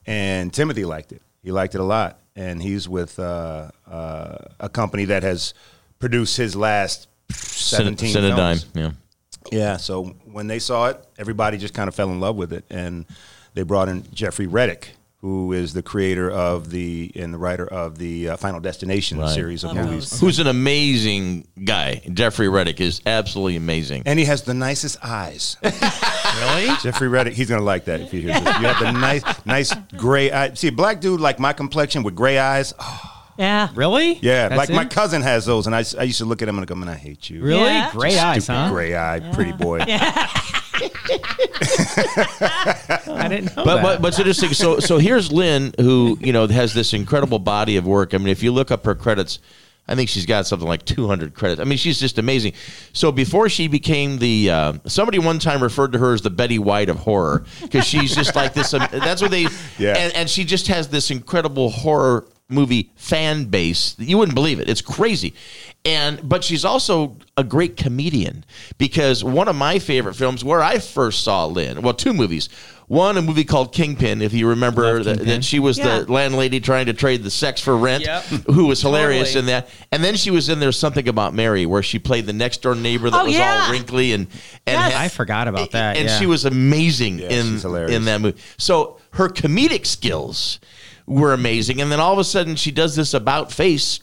and 0.07 0.53
Timothy 0.53 0.87
liked 0.87 1.13
it. 1.13 1.21
He 1.43 1.53
liked 1.53 1.75
it 1.75 1.81
a 1.81 1.85
lot, 1.85 2.21
and 2.35 2.63
he's 2.63 2.89
with 2.89 3.19
uh, 3.19 3.71
uh, 3.87 4.39
a 4.59 4.69
company 4.71 5.05
that 5.05 5.23
has 5.23 5.53
produced 5.99 6.39
his 6.39 6.57
last 6.57 7.10
seventeen 7.35 8.15
Cinedyne, 8.15 8.63
films. 8.65 8.67
yeah. 8.75 8.91
Yeah, 9.51 9.77
so 9.79 10.05
when 10.31 10.47
they 10.49 10.59
saw 10.59 10.89
it, 10.89 11.03
everybody 11.19 11.57
just 11.57 11.73
kind 11.75 11.89
of 11.89 11.95
fell 11.95 12.11
in 12.11 12.21
love 12.21 12.37
with 12.37 12.53
it, 12.53 12.65
and 12.71 13.07
they 13.55 13.63
brought 13.63 13.89
in 13.89 14.05
Jeffrey 14.13 14.47
Reddick, 14.47 14.91
who 15.23 15.53
is 15.55 15.73
the 15.73 15.83
creator 15.83 16.31
of 16.31 16.71
the 16.71 17.11
and 17.17 17.33
the 17.33 17.39
writer 17.39 17.67
of 17.67 17.97
the 17.97 18.29
uh, 18.31 18.37
Final 18.37 18.61
Destination 18.61 19.19
Right. 19.19 19.31
series 19.35 19.65
of 19.65 19.75
Love 19.75 19.87
movies. 19.87 20.21
Who's 20.21 20.39
an 20.41 20.47
amazing 20.47 21.49
guy. 21.65 22.03
Jeffrey 22.13 22.49
Reddick 22.51 22.81
is 22.83 23.01
absolutely 23.07 23.57
amazing. 23.57 24.03
And 24.05 24.19
he 24.19 24.27
has 24.27 24.43
the 24.43 24.55
nicest 24.55 24.99
eyes. 25.03 25.57
Really? 26.31 26.69
Jeffrey 26.81 27.09
Reddick, 27.09 27.35
he's 27.35 27.49
gonna 27.51 27.61
like 27.61 27.85
that 27.87 28.01
if 28.01 28.13
he 28.13 28.23
hears 28.23 28.35
this. 28.41 28.59
You 28.61 28.67
have 28.67 28.79
the 28.79 28.93
nice, 28.93 29.23
nice 29.45 29.75
gray 29.97 30.31
eye. 30.31 30.55
See, 30.55 30.69
a 30.69 30.73
black 30.73 31.01
dude 31.01 31.21
like 31.21 31.39
my 31.41 31.53
complexion 31.53 32.03
with 32.03 32.15
gray 32.15 32.39
eyes. 32.39 32.73
Oh, 32.79 33.20
Yeah. 33.41 33.69
Really? 33.75 34.19
yeah, 34.21 34.49
That's 34.49 34.59
like 34.59 34.71
my 34.71 34.85
cousin 34.85 35.23
has 35.23 35.47
those, 35.47 35.67
and 35.67 35.75
I, 35.75 35.83
I 35.99 36.03
used 36.05 36.19
to 36.19 36.25
look 36.27 36.43
at 36.43 36.49
him 36.49 36.59
and 36.59 36.67
go, 36.67 36.75
"Man, 36.75 36.89
I 36.91 36.95
hate 36.95 37.31
you." 37.31 37.43
Really? 37.43 37.63
Yeah. 37.63 37.91
Gray 37.91 38.19
eyes, 38.19 38.47
huh? 38.47 38.69
gray 38.71 38.95
eyed, 38.95 39.33
pretty 39.33 39.53
boy. 39.53 39.79
I 42.01 43.27
didn't 43.29 43.57
know 43.57 43.65
But, 43.65 43.77
that. 43.77 43.83
but 43.83 44.03
but 44.03 44.09
it's 44.09 44.19
interesting. 44.19 44.51
So 44.53 44.79
so 44.81 44.99
here's 44.99 45.33
Lin, 45.33 45.75
who 45.79 46.19
you 46.21 46.33
know 46.33 46.47
has 46.49 46.75
this 46.75 46.93
incredible 46.93 47.39
body 47.39 47.77
of 47.77 47.87
work. 47.87 48.15
I 48.15 48.19
mean, 48.19 48.29
if 48.29 48.43
you 48.43 48.53
look 48.53 48.71
up 48.71 48.85
her 48.85 48.95
credits, 48.95 49.39
I 49.89 49.95
think 49.95 50.09
she's 50.09 50.27
got 50.27 50.47
something 50.47 50.69
like 50.69 50.85
200 50.85 51.35
credits. 51.35 51.61
I 51.61 51.65
mean, 51.65 51.79
she's 51.79 51.99
just 51.99 52.19
amazing. 52.19 52.53
So 52.93 53.11
before 53.11 53.49
she 53.49 53.67
became 53.69 54.19
the, 54.19 54.51
uh, 54.51 54.73
somebody 54.87 55.19
one 55.19 55.39
time 55.39 55.63
referred 55.63 55.93
to 55.93 55.99
her 55.99 56.13
as 56.15 56.23
the 56.23 56.31
Betty 56.31 56.59
White 56.59 56.89
of 56.89 56.97
horror 56.97 57.45
because 57.63 57.85
she's 57.87 58.15
just 58.15 58.37
like 58.37 58.55
this. 58.55 58.73
Um, 58.73 58.87
that's 58.93 59.21
what 59.21 59.31
they, 59.33 59.47
Yeah. 59.79 59.97
and, 59.99 60.15
and 60.15 60.31
she 60.31 60.45
just 60.45 60.69
has 60.69 60.89
this 60.89 61.11
incredible 61.11 61.71
horror 61.71 62.25
movie 62.51 62.91
fan 62.97 63.45
base. 63.45 63.95
You 63.99 64.19
wouldn't 64.19 64.35
believe 64.35 64.61
it. 64.61 64.69
It's 64.69 64.83
crazy. 64.83 65.35
And 65.85 66.29
but 66.29 66.45
she's 66.45 66.65
also 66.65 67.17
a 67.37 67.45
great 67.45 67.77
comedian 67.77 68.45
because 68.79 69.25
one 69.25 69.49
of 69.49 69.57
my 69.57 69.79
favorite 69.79 70.15
films 70.15 70.45
where 70.45 70.63
I 70.63 70.79
first 70.79 71.25
saw 71.25 71.47
Lin, 71.47 71.83
well, 71.83 71.95
two 71.95 72.13
movies. 72.13 72.49
One, 72.87 73.17
a 73.17 73.23
movie 73.23 73.45
called 73.45 73.73
Kingpin, 73.73 74.21
if 74.21 74.33
you 74.33 74.49
remember 74.49 75.01
that, 75.05 75.21
that 75.21 75.45
she 75.45 75.61
was 75.61 75.79
Yeah. 75.79 76.01
the 76.01 76.13
landlady 76.13 76.59
trying 76.59 76.87
to 76.87 76.93
trade 76.93 77.23
the 77.23 77.31
sex 77.31 77.61
for 77.61 77.77
rent, 77.77 78.03
Yep. 78.05 78.25
who 78.51 78.67
was 78.67 78.83
hilarious 78.83 79.29
Totally. 79.35 79.41
in 79.43 79.47
that. 79.47 79.69
And 79.93 80.03
then 80.03 80.17
she 80.17 80.33
was 80.33 80.49
in 80.49 80.59
There's 80.59 80.77
Something 80.77 81.07
About 81.09 81.33
Mary, 81.33 81.67
where 81.67 81.85
she 81.85 82.01
played 82.01 82.27
the 82.27 82.33
next 82.33 82.63
door 82.63 82.75
neighbor 82.75 83.09
that 83.09 83.21
Oh, 83.23 83.27
was 83.27 83.35
yeah. 83.35 83.67
all 83.67 83.71
wrinkly 83.73 84.13
and 84.13 84.27
and 84.67 84.75
Yes. 84.75 84.93
had- 84.93 85.03
I 85.05 85.07
forgot 85.09 85.47
about 85.47 85.71
that. 85.71 85.99
and 85.99 86.09
yeah. 86.09 86.19
she 86.19 86.27
was 86.27 86.45
amazing 86.45 87.21
Yeah, 87.21 87.29
in 87.29 87.65
in 87.93 88.05
that 88.07 88.21
movie. 88.21 88.39
So 88.59 88.97
her 89.13 89.29
comedic 89.29 89.87
skills 89.87 90.59
were 91.11 91.33
amazing, 91.33 91.81
and 91.81 91.91
then 91.91 92.01
all 92.01 92.13
of 92.13 92.19
a 92.19 92.25
sudden 92.25 92.57
she 92.57 92.71
does 92.71 92.95
this 92.97 93.13
about 93.13 93.53
face. 93.53 94.01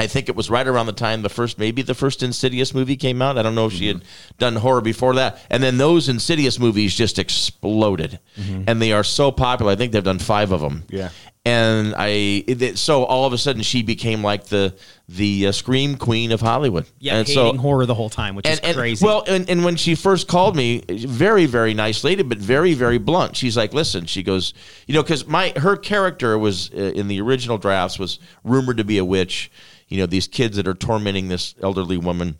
I 0.00 0.06
think 0.06 0.28
it 0.28 0.36
was 0.36 0.48
right 0.48 0.66
around 0.66 0.86
the 0.86 0.92
time 0.92 1.22
the 1.22 1.28
first, 1.28 1.58
maybe 1.58 1.82
the 1.82 1.94
first 1.94 2.22
Insidious 2.22 2.72
movie 2.72 2.96
came 2.96 3.20
out. 3.20 3.36
I 3.36 3.42
don't 3.42 3.56
know 3.56 3.66
if 3.66 3.72
she 3.72 3.88
had 3.88 4.02
done 4.38 4.54
horror 4.54 4.80
before 4.80 5.16
that. 5.16 5.44
And 5.50 5.60
then 5.60 5.76
those 5.76 6.08
Insidious 6.08 6.60
movies 6.60 6.94
just 6.94 7.18
exploded, 7.18 8.20
mm-hmm. 8.36 8.62
and 8.68 8.80
they 8.80 8.92
are 8.92 9.02
so 9.02 9.32
popular. 9.32 9.72
I 9.72 9.74
think 9.76 9.90
they've 9.90 10.04
done 10.04 10.20
five 10.20 10.52
of 10.52 10.60
them. 10.60 10.84
Yeah. 10.88 11.10
And 11.48 11.94
I, 11.96 12.08
it, 12.46 12.78
so 12.78 13.04
all 13.04 13.24
of 13.24 13.32
a 13.32 13.38
sudden 13.38 13.62
she 13.62 13.82
became 13.82 14.22
like 14.22 14.44
the 14.44 14.74
the 15.08 15.46
uh, 15.46 15.52
scream 15.52 15.96
queen 15.96 16.32
of 16.32 16.40
Hollywood. 16.42 16.84
yeah, 16.98 17.16
and 17.16 17.26
hating 17.26 17.54
so 17.54 17.56
horror 17.56 17.86
the 17.86 17.94
whole 17.94 18.10
time, 18.10 18.34
which 18.34 18.46
is 18.46 18.58
and, 18.58 18.66
and- 18.68 18.76
crazy. 18.76 19.04
Well, 19.04 19.24
and, 19.26 19.48
and 19.48 19.64
when 19.64 19.76
she 19.76 19.94
first 19.94 20.28
called 20.28 20.54
me, 20.56 20.82
very 20.88 21.46
very 21.46 21.72
nice 21.72 22.04
lady, 22.04 22.22
but 22.22 22.38
very 22.38 22.74
very 22.74 22.98
blunt. 22.98 23.34
She's 23.36 23.56
like, 23.56 23.72
"Listen," 23.72 24.04
she 24.04 24.22
goes, 24.22 24.52
"You 24.86 24.94
know, 24.94 25.02
because 25.02 25.26
my 25.26 25.54
her 25.56 25.76
character 25.76 26.38
was 26.38 26.70
uh, 26.74 26.76
in 26.76 27.08
the 27.08 27.20
original 27.20 27.56
drafts 27.56 27.98
was 27.98 28.18
rumored 28.44 28.76
to 28.76 28.84
be 28.84 28.98
a 28.98 29.04
witch. 29.04 29.50
You 29.88 29.98
know, 29.98 30.06
these 30.06 30.28
kids 30.28 30.56
that 30.56 30.68
are 30.68 30.74
tormenting 30.74 31.28
this 31.28 31.54
elderly 31.62 31.96
woman." 31.96 32.38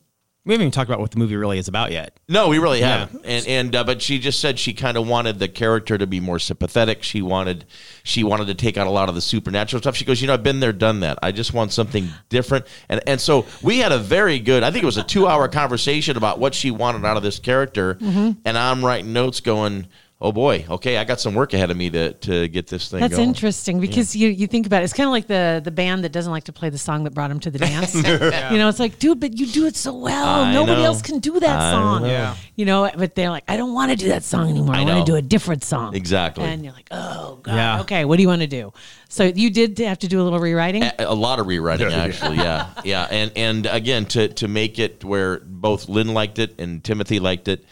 We 0.49 0.55
haven't 0.55 0.64
even 0.64 0.71
talked 0.73 0.88
about 0.88 0.99
what 0.99 1.11
the 1.11 1.19
movie 1.19 1.37
really 1.37 1.59
is 1.59 1.69
about 1.69 1.93
yet. 1.93 2.19
No, 2.26 2.49
we 2.49 2.59
really 2.59 2.81
Yeah. 2.81 3.00
haven't. 3.00 3.21
And 3.26 3.47
and 3.47 3.76
uh, 3.76 3.85
but 3.85 4.00
she 4.00 4.19
just 4.19 4.40
said 4.40 4.59
she 4.59 4.73
kind 4.73 4.97
of 4.97 5.07
wanted 5.07 5.38
the 5.38 5.47
character 5.47 5.99
to 5.99 6.07
be 6.07 6.21
more 6.21 6.38
sympathetic. 6.38 7.02
She 7.02 7.21
wanted 7.21 7.67
she 8.02 8.25
wanted 8.25 8.47
to 8.47 8.55
take 8.55 8.78
out 8.78 8.87
a 8.87 8.90
lot 8.90 9.11
of 9.11 9.14
the 9.14 9.21
supernatural 9.21 9.83
stuff. 9.83 9.95
She 9.95 10.07
goes, 10.07 10.23
you 10.23 10.26
know, 10.26 10.33
I've 10.33 10.43
been 10.43 10.61
there, 10.61 10.73
done 10.73 11.00
that. 11.00 11.19
I 11.23 11.33
just 11.33 11.52
want 11.52 11.73
something 11.73 12.09
different. 12.31 12.64
And 12.88 13.02
and 13.07 13.21
so 13.21 13.45
we 13.62 13.78
had 13.81 13.93
a 13.93 13.99
very 13.99 14.38
good. 14.38 14.62
I 14.62 14.71
think 14.71 14.83
it 14.85 14.87
was 14.87 14.97
a 14.97 15.02
two 15.05 15.26
hour 15.26 15.49
conversation 15.49 16.17
about 16.17 16.38
what 16.38 16.55
she 16.55 16.71
wanted 16.71 17.05
out 17.05 17.19
of 17.19 17.23
this 17.23 17.38
character. 17.38 17.97
Mm-hmm. 17.97 18.40
And 18.47 18.57
I'm 18.57 18.83
writing 18.83 19.12
notes, 19.12 19.40
going, 19.40 19.87
oh 20.21 20.33
boy, 20.33 20.67
okay, 20.69 20.97
I 20.97 21.05
got 21.05 21.21
some 21.21 21.35
work 21.35 21.55
ahead 21.55 21.71
of 21.71 21.77
me 21.77 21.91
to 21.91 22.13
to 22.13 22.49
get 22.49 22.67
this 22.67 22.91
thing. 22.91 23.01
That's 23.01 23.17
going. 23.17 23.29
interesting 23.29 23.81
because 23.81 24.17
you, 24.17 24.29
you 24.29 24.47
think 24.47 24.67
about 24.67 24.83
it. 24.83 24.85
It's 24.85 24.93
kind 24.93 25.07
of 25.07 25.13
like 25.13 25.27
the 25.27 25.61
the 25.63 25.71
band 25.71 26.05
that 26.05 26.13
doesn't 26.13 26.33
like 26.33 26.45
to 26.45 26.53
play 26.53 26.71
the 26.71 26.79
song 26.79 27.05
that 27.05 27.15
brought 27.15 27.31
him 27.31 27.41
to 27.41 27.51
the 27.51 27.59
dance. 27.69 27.95
You 27.95 28.59
know, 28.59 28.69
it's 28.69 28.81
like, 28.81 28.99
dude, 28.99 29.21
but 29.21 29.39
you 29.39 29.47
do 29.47 29.67
it 29.67 29.77
so 29.77 29.95
well. 29.95 30.43
I 30.43 30.53
Nobody 30.53 30.83
know. 30.83 30.89
else 30.89 31.03
can 31.03 31.19
do 31.19 31.39
that 31.41 31.61
I 31.61 31.73
song. 31.73 32.03
know. 32.03 32.09
Yeah. 32.09 32.37
You 32.57 32.65
know, 32.65 32.91
but 32.97 33.15
they're 33.15 33.31
like, 33.31 33.45
I 33.49 33.57
don't 33.57 33.73
want 33.73 33.91
to 33.93 33.97
do 33.97 34.09
that 34.09 34.25
song 34.25 34.51
anymore. 34.51 34.75
I, 34.75 34.83
I 34.83 34.85
want 34.85 35.07
to 35.07 35.13
do 35.13 35.17
a 35.17 35.23
different 35.23 35.63
song. 35.65 35.95
Exactly. 35.95 36.45
And 36.45 36.65
you're 36.65 36.75
like, 36.75 36.89
oh 36.91 37.37
god. 37.43 37.55
Yeah. 37.55 37.81
Okay, 37.83 38.05
what 38.05 38.17
do 38.17 38.23
you 38.23 38.29
want 38.29 38.43
to 38.43 38.49
do? 38.49 38.73
So 39.09 39.25
you 39.25 39.51
did 39.51 39.79
have 39.79 40.01
to 40.01 40.09
do 40.09 40.21
a 40.21 40.25
little 40.25 40.39
rewriting. 40.39 40.83
A, 40.83 40.95
a 40.99 41.15
lot 41.15 41.39
of 41.39 41.47
rewriting, 41.47 41.93
actually. 41.93 42.37
Yeah, 42.37 42.69
yeah, 42.85 43.07
and 43.11 43.33
and 43.37 43.67
again 43.67 44.05
to 44.07 44.29
to 44.29 44.49
make 44.49 44.79
it 44.79 45.03
where 45.03 45.39
both 45.41 45.89
Lin 45.89 46.13
liked 46.13 46.39
it 46.39 46.61
and 46.61 46.85
Timothy 46.85 47.19
liked 47.19 47.49
it, 47.49 47.65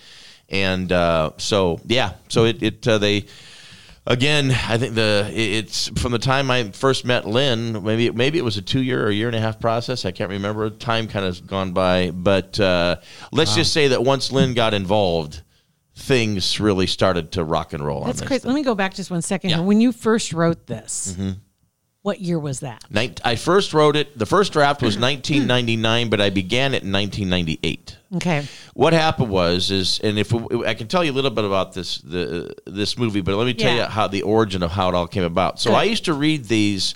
and 0.48 0.90
uh, 0.92 1.30
so 1.36 1.80
yeah, 1.86 2.14
so 2.28 2.44
it 2.44 2.62
it 2.62 2.86
uh, 2.88 2.98
they. 2.98 3.26
Again, 4.08 4.52
I 4.52 4.78
think 4.78 4.94
the 4.94 5.28
it's 5.34 5.88
from 6.00 6.12
the 6.12 6.20
time 6.20 6.48
I 6.48 6.70
first 6.70 7.04
met 7.04 7.26
Lin. 7.26 7.82
Maybe 7.82 8.08
maybe 8.12 8.38
it 8.38 8.44
was 8.44 8.56
a 8.56 8.62
two 8.62 8.80
year 8.80 9.04
or 9.04 9.10
year 9.10 9.26
and 9.26 9.34
a 9.34 9.40
half 9.40 9.58
process. 9.58 10.04
I 10.04 10.12
can't 10.12 10.30
remember. 10.30 10.70
Time 10.70 11.08
kind 11.08 11.26
of 11.26 11.44
gone 11.44 11.72
by, 11.72 12.12
but 12.12 12.60
uh, 12.60 12.98
let's 13.32 13.56
just 13.56 13.72
say 13.72 13.88
that 13.88 14.04
once 14.04 14.30
Lin 14.30 14.54
got 14.54 14.74
involved, 14.74 15.42
things 15.96 16.60
really 16.60 16.86
started 16.86 17.32
to 17.32 17.42
rock 17.42 17.72
and 17.72 17.84
roll. 17.84 18.04
That's 18.04 18.22
crazy. 18.22 18.46
Let 18.46 18.54
me 18.54 18.62
go 18.62 18.76
back 18.76 18.94
just 18.94 19.10
one 19.10 19.22
second. 19.22 19.50
Yeah. 19.50 19.60
When 19.60 19.80
you 19.80 19.90
first 19.90 20.32
wrote 20.32 20.68
this, 20.68 21.16
Mm-hmm. 21.18 21.30
What 22.06 22.20
year 22.20 22.38
was 22.38 22.60
that? 22.60 22.84
Nin- 22.88 23.16
I 23.24 23.34
first 23.34 23.74
wrote 23.74 23.96
it. 23.96 24.16
The 24.16 24.26
first 24.26 24.52
draft 24.52 24.80
was 24.80 24.96
1999, 24.98 26.08
but 26.08 26.20
I 26.20 26.30
began 26.30 26.72
it 26.72 26.84
in 26.84 26.92
1998. 26.92 27.96
Okay. 28.14 28.46
What 28.74 28.92
happened 28.92 29.28
was 29.28 29.72
is, 29.72 29.98
and 30.04 30.16
if 30.16 30.32
we, 30.32 30.64
I 30.64 30.74
can 30.74 30.86
tell 30.86 31.02
you 31.02 31.10
a 31.10 31.16
little 31.18 31.32
bit 31.32 31.44
about 31.44 31.72
this 31.72 31.98
the 31.98 32.54
this 32.64 32.96
movie, 32.96 33.22
but 33.22 33.34
let 33.34 33.44
me 33.44 33.54
tell 33.54 33.74
Yeah. 33.74 33.86
you 33.86 33.90
how 33.90 34.06
the 34.06 34.22
origin 34.22 34.62
of 34.62 34.70
how 34.70 34.88
it 34.88 34.94
all 34.94 35.08
came 35.08 35.24
about. 35.24 35.58
So. 35.58 35.72
I 35.74 35.82
used 35.82 36.04
to 36.04 36.14
read 36.14 36.44
these. 36.44 36.94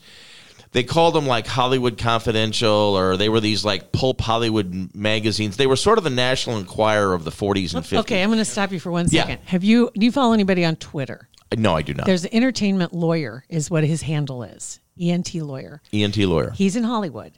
They 0.71 0.85
called 0.85 1.17
them 1.17 1.27
like 1.27 1.49
Hollywood 1.49 1.99
Confidential, 1.99 2.71
or 2.97 3.17
they 3.17 3.29
were 3.29 3.41
these 3.41 3.65
like 3.65 3.91
pulp 3.91 4.21
Hollywood 4.21 4.95
magazines. 4.95 5.57
They 5.57 5.67
were 5.67 5.75
sort 5.75 5.99
of 5.99 6.05
the 6.05 6.11
National 6.11 6.59
Enquirer 6.59 7.13
of 7.15 7.25
the 7.25 7.33
40s 7.33 7.75
and 7.75 7.85
50s. 7.85 7.99
Okay, 8.03 8.23
I'm 8.23 8.29
going 8.29 8.39
to 8.39 8.45
stop 8.45 8.71
you 8.71 8.79
for 8.79 8.93
one 8.93 9.07
Yeah. 9.11 9.23
second. 9.23 9.41
Have 9.47 9.65
you 9.65 9.91
do 9.95 10.07
you 10.07 10.13
follow 10.13 10.33
anybody 10.33 10.65
on 10.65 10.77
Twitter? 10.77 11.27
no, 11.57 11.75
I 11.75 11.83
do 11.83 11.95
not. 11.95 12.07
There's 12.07 12.25
an 12.25 12.33
entertainment 12.33 12.93
lawyer 12.95 13.45
is 13.49 13.69
what 13.69 13.83
his 13.83 14.03
handle 14.03 14.45
is. 14.45 14.79
ENT 15.01 15.35
lawyer. 15.35 15.81
ENT 15.93 16.17
lawyer. 16.19 16.51
He's 16.51 16.77
in 16.77 16.85
Hollywood 16.85 17.33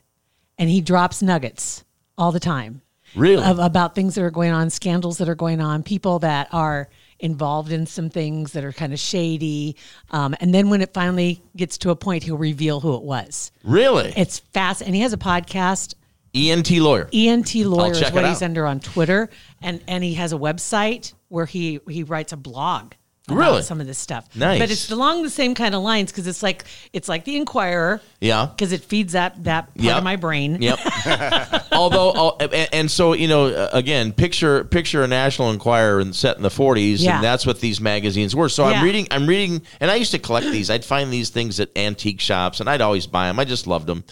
and 0.58 0.68
he 0.68 0.80
drops 0.80 1.22
nuggets 1.22 1.84
all 2.18 2.32
the 2.32 2.40
time. 2.40 2.82
Really? 3.14 3.44
Of, 3.44 3.58
about 3.58 3.94
things 3.94 4.14
that 4.14 4.22
are 4.22 4.30
going 4.30 4.52
on, 4.52 4.70
scandals 4.70 5.18
that 5.18 5.28
are 5.28 5.34
going 5.34 5.60
on, 5.60 5.82
people 5.82 6.18
that 6.20 6.48
are 6.52 6.88
involved 7.18 7.70
in 7.70 7.86
some 7.86 8.10
things 8.10 8.52
that 8.52 8.64
are 8.64 8.72
kind 8.72 8.92
of 8.92 8.98
shady. 8.98 9.76
Um, 10.10 10.34
and 10.40 10.52
then 10.54 10.70
when 10.70 10.82
it 10.82 10.92
finally 10.92 11.42
gets 11.56 11.78
to 11.78 11.90
a 11.90 11.96
point, 11.96 12.24
he'll 12.24 12.36
reveal 12.38 12.80
who 12.80 12.96
it 12.96 13.02
was. 13.02 13.52
really? 13.64 14.12
It's 14.16 14.40
fast. 14.40 14.82
And 14.82 14.94
he 14.94 15.02
has 15.02 15.12
a 15.12 15.18
podcast. 15.18 15.94
ENT 16.34 16.70
lawyer. 16.70 17.08
ENT 17.12 17.54
lawyer 17.56 17.92
is 17.92 18.10
what 18.10 18.24
he's 18.24 18.40
under 18.40 18.66
on 18.66 18.80
Twitter, 18.80 19.28
and 19.60 19.82
and 19.86 20.02
he 20.02 20.14
has 20.14 20.32
a 20.32 20.36
website 20.36 21.12
where 21.28 21.44
he 21.44 21.78
he 21.86 22.04
writes 22.04 22.32
a 22.32 22.38
blog. 22.38 22.94
Really? 23.28 23.62
some 23.62 23.80
of 23.80 23.86
this 23.86 23.98
stuff, 23.98 24.28
Nice. 24.34 24.58
but 24.58 24.70
it's 24.70 24.90
along 24.90 25.22
the 25.22 25.30
same 25.30 25.54
kind 25.54 25.74
of 25.76 25.82
lines 25.82 26.10
because 26.10 26.26
it's 26.26 26.42
like 26.42 26.64
it's 26.92 27.08
like 27.08 27.24
the 27.24 27.36
Inquirer, 27.36 28.00
Yeah. 28.20 28.46
because 28.46 28.72
it 28.72 28.82
feeds 28.82 29.12
that 29.12 29.44
that 29.44 29.66
part 29.74 29.84
Yep. 29.84 29.96
of 29.98 30.04
my 30.04 30.16
brain. 30.16 30.60
Yep. 30.60 30.78
Although, 31.72 32.10
uh, 32.10 32.48
and, 32.52 32.68
and 32.72 32.90
so 32.90 33.12
you 33.12 33.28
know, 33.28 33.68
again, 33.72 34.12
picture 34.12 34.64
picture 34.64 35.02
a 35.04 35.06
National 35.06 35.50
Enquirer 35.50 36.00
and 36.00 36.14
set 36.14 36.36
in 36.36 36.42
the 36.42 36.48
'40s, 36.48 36.98
Yeah. 37.00 37.14
and 37.16 37.24
that's 37.24 37.46
what 37.46 37.60
these 37.60 37.80
magazines 37.80 38.34
were. 38.34 38.48
So 38.48 38.68
Yeah. 38.68 38.78
I'm 38.80 38.84
reading, 38.84 39.06
I'm 39.10 39.26
reading, 39.26 39.62
and 39.80 39.90
I 39.90 39.94
used 39.94 40.10
to 40.12 40.18
collect 40.18 40.46
these. 40.46 40.68
I'd 40.68 40.84
find 40.84 41.12
these 41.12 41.30
things 41.30 41.60
at 41.60 41.70
antique 41.76 42.20
shops, 42.20 42.58
and 42.60 42.68
I'd 42.68 42.80
always 42.80 43.06
buy 43.06 43.28
them. 43.28 43.38
I 43.38 43.44
just 43.44 43.66
loved 43.68 43.86
them. 43.86 44.04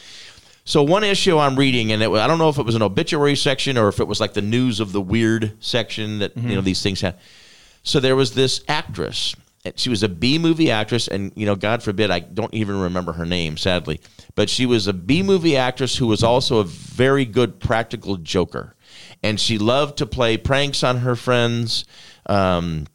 So 0.64 0.82
one 0.84 1.02
issue 1.02 1.36
I'm 1.36 1.56
reading, 1.56 1.90
and 1.90 2.00
it, 2.02 2.10
I 2.10 2.26
don't 2.28 2.38
know 2.38 2.48
if 2.48 2.58
it 2.58 2.64
was 2.64 2.76
an 2.76 2.82
obituary 2.82 3.34
section 3.34 3.76
or 3.76 3.88
if 3.88 3.98
it 3.98 4.06
was 4.06 4.20
like 4.20 4.34
the 4.34 4.42
news 4.42 4.78
of 4.78 4.92
the 4.92 5.00
weird 5.00 5.52
section 5.58 6.20
that 6.20 6.36
you 6.36 6.54
know 6.54 6.60
these 6.60 6.80
things 6.82 7.00
have. 7.00 7.16
So 7.82 8.00
there 8.00 8.16
was 8.16 8.34
this 8.34 8.62
actress. 8.68 9.34
She 9.76 9.90
was 9.90 10.02
a 10.02 10.08
B 10.08 10.38
movie 10.38 10.70
actress, 10.70 11.06
and 11.06 11.32
you 11.36 11.44
know, 11.44 11.54
God 11.54 11.82
forbid, 11.82 12.10
I 12.10 12.20
don't 12.20 12.54
even 12.54 12.80
remember 12.80 13.12
her 13.12 13.26
name, 13.26 13.56
sadly. 13.58 14.00
But 14.34 14.48
she 14.48 14.64
was 14.64 14.86
a 14.86 14.92
B 14.94 15.22
movie 15.22 15.56
actress 15.56 15.96
who 15.96 16.06
was 16.06 16.22
also 16.22 16.58
a 16.58 16.64
very 16.64 17.26
good 17.26 17.60
practical 17.60 18.16
joker, 18.16 18.74
and 19.22 19.38
she 19.38 19.58
loved 19.58 19.98
to 19.98 20.06
play 20.06 20.38
pranks 20.38 20.82
on 20.82 20.98
her 20.98 21.14
friends, 21.14 21.84
um, 22.26 22.86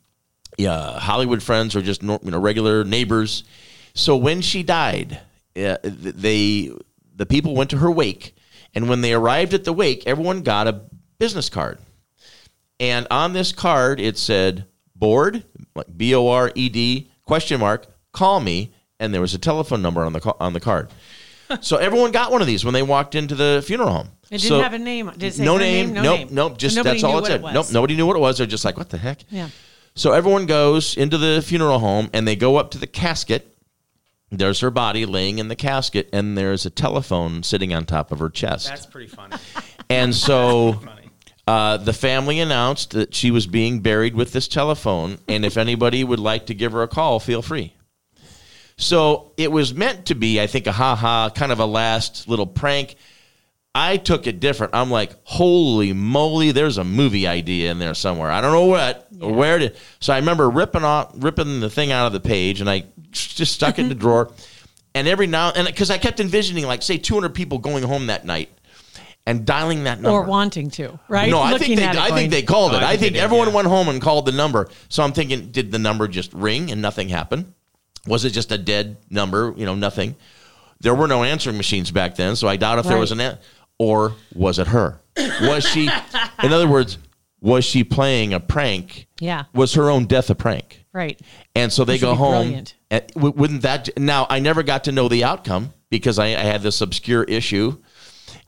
yeah, 0.57 0.99
Hollywood 0.99 1.43
friends 1.43 1.75
or 1.75 1.81
just 1.81 2.01
you 2.01 2.19
know 2.23 2.39
regular 2.39 2.83
neighbors. 2.83 3.43
So 3.93 4.17
when 4.17 4.41
she 4.41 4.63
died, 4.63 5.19
uh, 5.55 5.77
they 5.83 6.71
the 7.15 7.25
people 7.27 7.55
went 7.55 7.69
to 7.69 7.77
her 7.77 7.91
wake, 7.91 8.35
and 8.73 8.89
when 8.89 9.01
they 9.01 9.13
arrived 9.13 9.53
at 9.53 9.65
the 9.65 9.73
wake, 9.73 10.07
everyone 10.07 10.41
got 10.41 10.67
a 10.67 10.81
business 11.19 11.49
card. 11.49 11.77
And 12.79 13.07
on 13.11 13.33
this 13.33 13.51
card, 13.51 13.99
it 13.99 14.17
said 14.17 14.65
board, 15.05 15.43
like 15.75 15.85
B 15.95 16.15
O 16.15 16.27
R 16.27 16.51
E 16.55 16.67
D 16.69 17.11
question 17.25 17.59
mark, 17.59 17.85
call 18.11 18.39
me, 18.39 18.73
and 18.99 19.13
there 19.13 19.21
was 19.21 19.33
a 19.35 19.37
telephone 19.37 19.81
number 19.83 20.03
on 20.03 20.13
the 20.13 20.19
ca- 20.19 20.37
on 20.39 20.53
the 20.53 20.59
card. 20.59 20.89
so 21.61 21.77
everyone 21.77 22.11
got 22.11 22.31
one 22.31 22.41
of 22.41 22.47
these 22.47 22.65
when 22.65 22.73
they 22.73 22.81
walked 22.81 23.13
into 23.13 23.35
the 23.35 23.63
funeral 23.67 23.91
home. 23.91 24.09
It 24.31 24.41
didn't 24.41 24.47
So- 24.49 24.61
have 24.61 24.73
a 24.73 24.79
name. 24.79 25.11
Did 25.11 25.23
it 25.23 25.33
say 25.35 25.45
no 25.45 25.53
her 25.53 25.59
name, 25.59 25.85
name? 25.93 25.93
No 25.93 26.01
nope, 26.03 26.17
name. 26.19 26.27
nope. 26.31 26.57
Just 26.57 26.73
So 26.75 26.79
nobody 26.79 26.95
that's 26.95 27.03
all 27.03 27.11
knew 27.11 27.17
it 27.17 27.21
what 27.21 27.27
said. 27.27 27.39
it 27.39 27.43
was. 27.43 27.53
Nope, 27.53 27.65
nobody 27.71 27.95
knew 27.95 28.05
what 28.07 28.15
it 28.15 28.19
was. 28.19 28.37
They're 28.39 28.47
just 28.47 28.65
like, 28.65 28.77
what 28.77 28.89
the 28.89 28.97
heck? 28.97 29.19
Yeah. 29.29 29.49
So 29.93 30.11
everyone 30.11 30.47
goes 30.47 30.97
into 30.97 31.17
the 31.19 31.43
funeral 31.45 31.77
home 31.79 32.09
and 32.13 32.27
they 32.27 32.35
go 32.35 32.55
up 32.57 32.71
to 32.71 32.79
the 32.79 32.87
casket. 32.87 33.51
There's 34.31 34.59
her 34.61 34.71
body 34.71 35.05
laying 35.05 35.37
in 35.37 35.47
the 35.49 35.55
casket, 35.55 36.09
and 36.11 36.35
there's 36.35 36.65
a 36.65 36.69
telephone 36.71 37.43
sitting 37.43 37.73
on 37.75 37.85
top 37.85 38.11
of 38.11 38.17
her 38.19 38.29
chest. 38.29 38.67
That's 38.67 38.87
pretty 38.87 39.07
funny. 39.07 39.35
And 39.89 40.13
so 40.15 40.81
uh, 41.47 41.77
the 41.77 41.93
family 41.93 42.39
announced 42.39 42.91
that 42.91 43.13
she 43.13 43.29
was 43.29 43.45
being 43.45 43.79
buried 43.79 44.15
with 44.15 44.33
this 44.33 44.47
telephone, 44.47 45.19
and 45.27 45.45
if 45.45 45.57
anybody 45.57 46.03
would 46.03 46.19
like 46.19 46.47
to 46.47 46.55
give 46.55 46.71
her 46.71 46.81
a 46.81 46.87
call, 46.87 47.19
feel 47.19 47.41
free. 47.41 47.73
So 48.77 49.31
it 49.37 49.51
was 49.51 49.73
meant 49.73 50.07
to 50.07 50.15
be, 50.15 50.41
I 50.41 50.47
think, 50.47 50.67
a 50.67 50.71
ha 50.71 50.95
ha, 50.95 51.29
kind 51.29 51.51
of 51.51 51.59
a 51.59 51.65
last 51.65 52.27
little 52.27 52.47
prank. 52.47 52.95
I 53.73 53.97
took 53.97 54.25
it 54.25 54.39
different. 54.39 54.73
I'm 54.73 54.89
like, 54.89 55.11
holy 55.23 55.93
moly, 55.93 56.51
there's 56.51 56.77
a 56.77 56.83
movie 56.83 57.27
idea 57.27 57.71
in 57.71 57.79
there 57.79 57.93
somewhere. 57.93 58.31
I 58.31 58.41
don't 58.41 58.53
know 58.53 58.65
what 58.65 59.07
or 59.21 59.33
where 59.33 59.59
to. 59.59 59.73
So 59.99 60.13
I 60.13 60.17
remember 60.17 60.49
ripping 60.49 60.83
off, 60.83 61.11
ripping 61.15 61.59
the 61.59 61.69
thing 61.69 61.91
out 61.91 62.07
of 62.07 62.13
the 62.13 62.21
page, 62.21 62.61
and 62.61 62.69
I 62.69 62.85
just 63.11 63.53
stuck 63.53 63.77
it 63.77 63.83
in 63.83 63.89
the 63.89 63.95
drawer. 64.05 64.31
And 64.93 65.09
every 65.09 65.27
now 65.27 65.51
and 65.51 65.67
because 65.67 65.91
I 65.91 65.97
kept 65.97 66.19
envisioning, 66.19 66.65
like, 66.65 66.81
say, 66.81 66.97
200 66.97 67.35
people 67.35 67.59
going 67.59 67.83
home 67.83 68.07
that 68.07 68.25
night, 68.25 68.49
and 69.25 69.45
dialing 69.45 69.85
that 69.85 69.99
number 70.01 70.19
or 70.19 70.23
wanting 70.23 70.69
to, 70.71 70.99
right? 71.07 71.29
no, 71.29 71.39
I 71.39 71.51
Looking 71.51 71.77
think 71.77 71.79
they, 71.79 71.85
I 71.99 72.09
going, 72.09 72.13
think 72.15 72.31
they 72.31 72.43
called 72.43 72.73
it. 72.73 72.77
Oh, 72.77 72.79
I 72.79 72.83
I 72.83 72.89
think 72.91 72.99
think, 73.01 73.13
they 73.13 73.19
did, 73.19 73.23
everyone 73.23 73.47
yeah. 73.49 73.55
went 73.55 73.67
home 73.67 73.89
and 73.89 74.01
called 74.01 74.25
the 74.25 74.31
number. 74.31 74.67
So 74.89 75.03
I'm 75.03 75.13
thinking, 75.13 75.51
did 75.51 75.71
the 75.71 75.79
number 75.79 76.07
just 76.07 76.33
ring 76.33 76.71
and 76.71 76.81
nothing 76.81 77.09
happened? 77.09 77.53
Was 78.07 78.23
it 78.25 78.31
just 78.31 78.51
a 78.51 78.57
dead 78.57 78.97
number? 79.09 79.53
You 79.57 79.65
know, 79.65 79.75
nothing. 79.75 80.15
There 80.81 80.93
were 80.93 81.07
no 81.07 81.23
answering 81.23 81.57
machines 81.57 81.89
back 81.89 82.15
then, 82.15 82.35
so 82.35 82.47
I 82.47 82.57
doubt 82.57 82.79
if 82.79 82.85
there 82.85 82.97
was 82.97 83.11
an. 83.11 83.17
Right. 83.19 83.31
An- 83.31 83.37
or 83.77 84.13
was 84.33 84.57
it 84.59 84.67
her? 84.67 84.99
Was 85.41 85.65
she? 85.65 85.89
in 86.43 86.53
other 86.53 86.67
words, 86.67 86.97
was 87.41 87.65
she 87.65 87.83
playing 87.83 88.33
a 88.33 88.39
prank? 88.39 89.07
Yeah. 89.19 89.45
Was 89.53 89.73
her 89.73 89.89
own 89.89 90.05
death 90.05 90.29
a 90.29 90.35
prank? 90.35 90.85
Right. 90.93 91.19
And 91.55 91.73
so 91.73 91.83
they 91.83 91.95
Which 91.95 92.01
go 92.01 92.15
home. 92.15 92.43
brilliant. 92.47 92.75
And 92.89 93.05
w- 93.15 93.33
wouldn't 93.35 93.63
that 93.63 93.89
now? 93.97 94.27
I 94.29 94.39
never 94.39 94.63
got 94.63 94.85
to 94.85 94.93
know 94.93 95.09
the 95.09 95.25
outcome 95.25 95.73
because 95.89 96.19
I, 96.19 96.27
I 96.27 96.43
had 96.43 96.61
this 96.61 96.79
obscure 96.79 97.23
issue, 97.25 97.77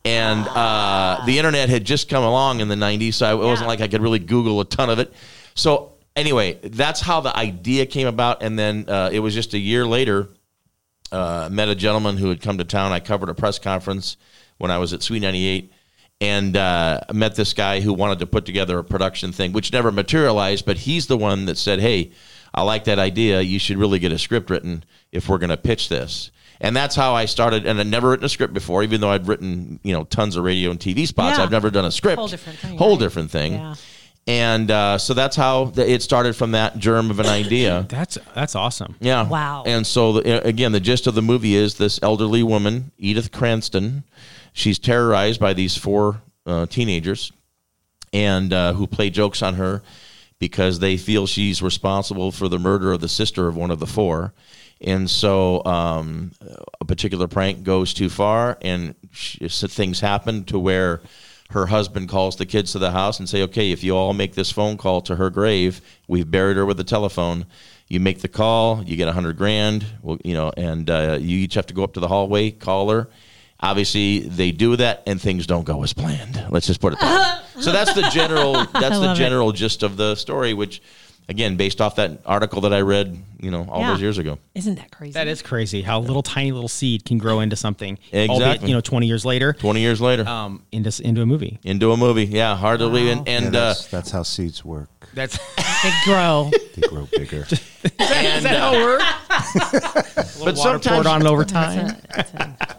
and 0.08 0.48
uh, 0.48 1.22
the 1.26 1.38
internet 1.38 1.68
had 1.68 1.84
just 1.84 2.08
come 2.08 2.24
along 2.24 2.62
in 2.62 2.70
the 2.70 2.76
'90s, 2.76 3.16
so 3.16 3.42
it 3.42 3.46
wasn't 3.46 3.68
like 3.68 3.82
I 3.82 3.90
could 3.90 4.02
really 4.02 4.20
Google 4.20 4.62
a 4.62 4.66
ton 4.66 4.90
of 4.90 5.00
it. 5.00 5.14
So 5.54 5.94
anyway, 6.16 6.60
that's 6.64 7.02
how 7.02 7.20
the 7.20 7.36
idea 7.36 7.86
came 7.86 8.08
about, 8.08 8.42
and 8.42 8.58
then 8.58 8.86
uh, 8.88 9.10
it 9.12 9.20
was 9.20 9.34
just 9.34 9.54
a 9.54 9.60
year 9.60 9.86
later. 9.86 10.30
Uh, 11.12 11.50
met 11.52 11.70
a 11.70 11.76
gentleman 11.76 12.18
who 12.18 12.30
had 12.30 12.42
come 12.42 12.58
to 12.58 12.66
town. 12.66 12.92
I 12.92 13.00
covered 13.00 13.30
a 13.30 13.34
press 13.34 13.60
conference 13.60 14.18
when 14.58 14.72
I 14.72 14.78
was 14.78 14.92
at 14.92 15.02
Sweet 15.02 15.22
98 15.22 15.72
and 16.20 16.58
uh, 16.58 17.00
met 17.14 17.36
this 17.36 17.54
guy 17.54 17.80
who 17.80 17.94
wanted 17.94 18.20
to 18.20 18.28
put 18.28 18.46
together 18.46 18.78
a 18.78 18.84
production 18.84 19.32
thing, 19.32 19.54
which 19.54 19.72
never 19.72 19.90
materialized. 19.90 20.66
But 20.66 20.80
he's 20.80 21.08
the 21.08 21.18
one 21.18 21.46
that 21.46 21.58
said, 21.58 21.80
"Hey, 21.80 22.12
I 22.54 22.64
like 22.64 22.86
that 22.86 22.98
idea. 22.98 23.42
You 23.42 23.60
should 23.60 23.78
really 23.78 24.00
get 24.00 24.14
a 24.14 24.18
script 24.18 24.50
written 24.50 24.86
if 25.12 25.28
we're 25.28 25.38
going 25.38 25.50
to 25.50 25.58
pitch 25.58 25.90
this." 25.90 26.32
And 26.60 26.76
that's 26.76 26.96
how 26.96 27.14
I 27.14 27.26
started. 27.26 27.66
And 27.66 27.80
I'd 27.80 27.88
never 27.88 28.10
written 28.10 28.26
a 28.26 28.30
script 28.30 28.54
before, 28.54 28.84
even 28.84 29.02
though 29.02 29.12
I'd 29.12 29.28
written 29.28 29.80
you 29.84 29.94
know 29.94 30.04
tons 30.06 30.36
of 30.36 30.44
radio 30.44 30.72
and 30.72 30.80
TV 30.80 31.08
spots. 31.08 31.38
Yeah. 31.38 31.44
I've 31.44 31.52
never 31.52 31.70
done 31.70 31.86
a 31.86 31.92
script. 31.92 32.18
Whole 32.18 32.28
different 32.28 32.60
thing, 32.60 32.78
Whole 32.78 32.92
right? 32.92 33.00
different 33.00 33.32
thing. 33.32 33.54
Yeah. 33.54 33.76
And 34.30 34.70
uh, 34.70 34.98
so 34.98 35.14
that's 35.14 35.38
how 35.38 35.68
th- 35.68 35.88
it 35.88 36.02
started 36.02 36.36
from 36.36 36.52
that 36.52 36.78
germ 36.78 37.12
of 37.12 37.20
an 37.20 37.26
idea. 37.44 37.86
That's 37.88 38.18
that's 38.36 38.56
awesome. 38.56 38.96
Yeah. 39.00 39.28
Wow. 39.28 39.64
And 39.66 39.88
so 39.88 40.14
the, 40.14 40.46
again, 40.46 40.72
the 40.74 40.80
gist 40.80 41.08
of 41.08 41.16
the 41.16 41.22
movie 41.22 41.56
is 41.56 41.76
this 41.76 42.00
elderly 42.04 42.44
woman, 42.44 42.92
Edith 42.98 43.32
Cranston. 43.32 44.04
She's 44.54 44.80
terrorized 44.80 45.40
by 45.40 45.54
these 45.54 45.78
four 45.78 46.22
uh, 46.46 46.66
teenagers, 46.66 47.32
and 48.12 48.52
uh, 48.52 48.74
who 48.74 48.88
play 48.88 49.10
jokes 49.10 49.42
on 49.42 49.54
her 49.56 49.82
because 50.40 50.80
they 50.80 50.98
feel 50.98 51.26
she's 51.28 51.62
responsible 51.62 52.32
for 52.32 52.48
the 52.48 52.60
murder 52.60 52.92
of 52.92 53.02
the 53.02 53.08
sister 53.10 53.48
of 53.48 53.56
one 53.56 53.72
of 53.72 53.80
the 53.80 53.88
four. 53.88 54.34
And 54.82 55.10
so 55.10 55.64
um, 55.66 56.32
a 56.80 56.86
particular 56.86 57.28
prank 57.28 57.64
goes 57.64 57.94
too 57.94 58.10
far, 58.10 58.58
and 58.62 58.94
she, 59.12 59.48
things 59.48 60.00
happen 60.00 60.44
to 60.46 60.60
where 60.60 61.02
her 61.50 61.66
husband 61.66 62.10
calls 62.10 62.36
the 62.36 62.46
kids 62.46 62.74
to 62.74 62.80
the 62.80 62.92
house 62.92 63.20
and 63.20 63.28
say, 63.28 63.42
"Okay, 63.44 63.72
if 63.72 63.84
you 63.84 63.96
all 63.96 64.14
make 64.14 64.36
this 64.36 64.52
phone 64.52 64.78
call 64.78 65.02
to 65.02 65.16
her 65.16 65.30
grave, 65.30 65.82
we've 66.08 66.30
buried 66.30 66.58
her 66.58 66.66
with 66.66 66.80
a 66.80 66.84
telephone. 66.84 67.46
You 67.88 68.00
make 68.00 68.20
the 68.22 68.28
call, 68.28 68.84
you 68.84 68.98
get 68.98 69.08
a 69.08 69.14
hundred 69.14 69.38
grand. 69.38 69.86
Well, 70.02 70.18
you 70.24 70.34
know, 70.34 70.52
and 70.58 70.90
uh, 70.90 71.18
you 71.20 71.38
each 71.38 71.54
have 71.56 71.68
to 71.68 71.74
go 71.74 71.84
up 71.84 71.94
to 71.94 72.00
the 72.00 72.08
hallway, 72.08 72.52
call 72.52 72.90
her." 72.92 73.10
Obviously, 73.60 74.20
they 74.20 74.52
do 74.52 74.76
that, 74.76 75.02
and 75.08 75.20
things 75.20 75.48
don't 75.48 75.64
go 75.64 75.82
as 75.82 75.92
planned. 75.92 76.46
Let's 76.52 76.68
just 76.68 76.80
put 76.80 76.94
it 76.94 77.00
that 77.00 77.40
way. 77.40 77.44
So 77.64 77.72
that's 77.72 77.94
the 77.94 78.04
general. 78.10 78.54
That's 78.54 79.00
the 79.00 79.08
love 79.08 79.18
it. 79.18 79.20
general 79.20 79.52
gist 79.52 79.82
of 79.82 79.98
the 79.98 80.14
story, 80.14 80.54
which, 80.54 80.80
again, 81.30 81.56
based 81.58 81.82
off 81.82 81.96
that 81.98 82.20
article 82.26 82.62
that 82.62 82.74
I 82.74 82.82
read, 82.82 83.18
you 83.40 83.52
know, 83.52 83.68
all 83.70 83.82
Yeah. 83.82 83.92
those 83.92 84.02
years 84.02 84.18
ago. 84.18 84.38
Isn't 84.56 84.76
that 84.76 84.92
crazy? 84.92 85.14
That 85.14 85.28
is 85.28 85.42
crazy 85.42 85.82
how 85.82 86.00
a 86.00 86.02
little 86.02 86.24
tiny 86.24 86.52
little 86.52 86.70
seed 86.70 87.06
can 87.06 87.18
grow 87.18 87.40
into 87.42 87.56
something. 87.56 87.98
albeit, 88.14 88.32
Exactly. 88.32 88.70
you 88.70 88.76
know, 88.76 88.82
20 88.82 89.08
years 89.08 89.26
later, 89.26 89.54
Twenty 89.54 89.82
years 89.82 90.00
later, 90.02 90.28
um, 90.28 90.64
into 90.72 90.90
into 91.04 91.22
a 91.22 91.26
movie. 91.26 91.60
into 91.64 91.92
a 91.92 91.98
movie. 91.98 92.26
Yeah, 92.26 92.56
hard 92.56 92.80
to 92.80 92.88
believe. 92.88 93.10
And, 93.10 93.28
Yeah, 93.28 93.38
and 93.38 93.48
uh, 93.48 93.52
that's, 93.68 93.88
that's 93.88 94.12
how 94.12 94.24
seeds 94.24 94.64
work. 94.66 94.90
That's 95.14 95.38
They 95.84 95.94
grow. 96.06 96.50
They 96.76 96.88
grow 96.88 97.08
bigger. 97.16 97.46
and, 98.00 98.48
uh, 98.48 98.72
it 98.74 98.84
works. 98.84 100.34
but 100.44 100.56
Water 100.56 100.56
sometimes 100.56 100.88
poured 100.88 101.06
on 101.06 101.22
it 101.22 101.28
over 101.28 101.46
time. 101.46 101.96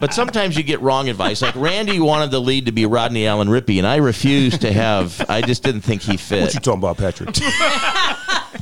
But 0.00 0.12
sometimes 0.14 0.56
you 0.56 0.64
get 0.64 0.80
wrong 0.80 1.08
advice. 1.08 1.40
Like 1.42 1.54
Randy 1.54 2.00
wanted 2.00 2.32
the 2.32 2.40
lead 2.40 2.66
to 2.66 2.72
be 2.72 2.86
Rodney 2.86 3.26
Allen 3.28 3.46
Rippy, 3.48 3.78
and 3.78 3.86
I 3.86 3.96
refused 3.96 4.62
to 4.62 4.72
have. 4.72 5.24
I 5.28 5.42
just 5.42 5.62
didn't 5.62 5.82
think 5.82 6.02
he 6.02 6.16
fit. 6.16 6.42
what 6.42 6.54
you 6.54 6.60
talking 6.60 6.80
about, 6.80 6.96
Patrick? 6.98 7.30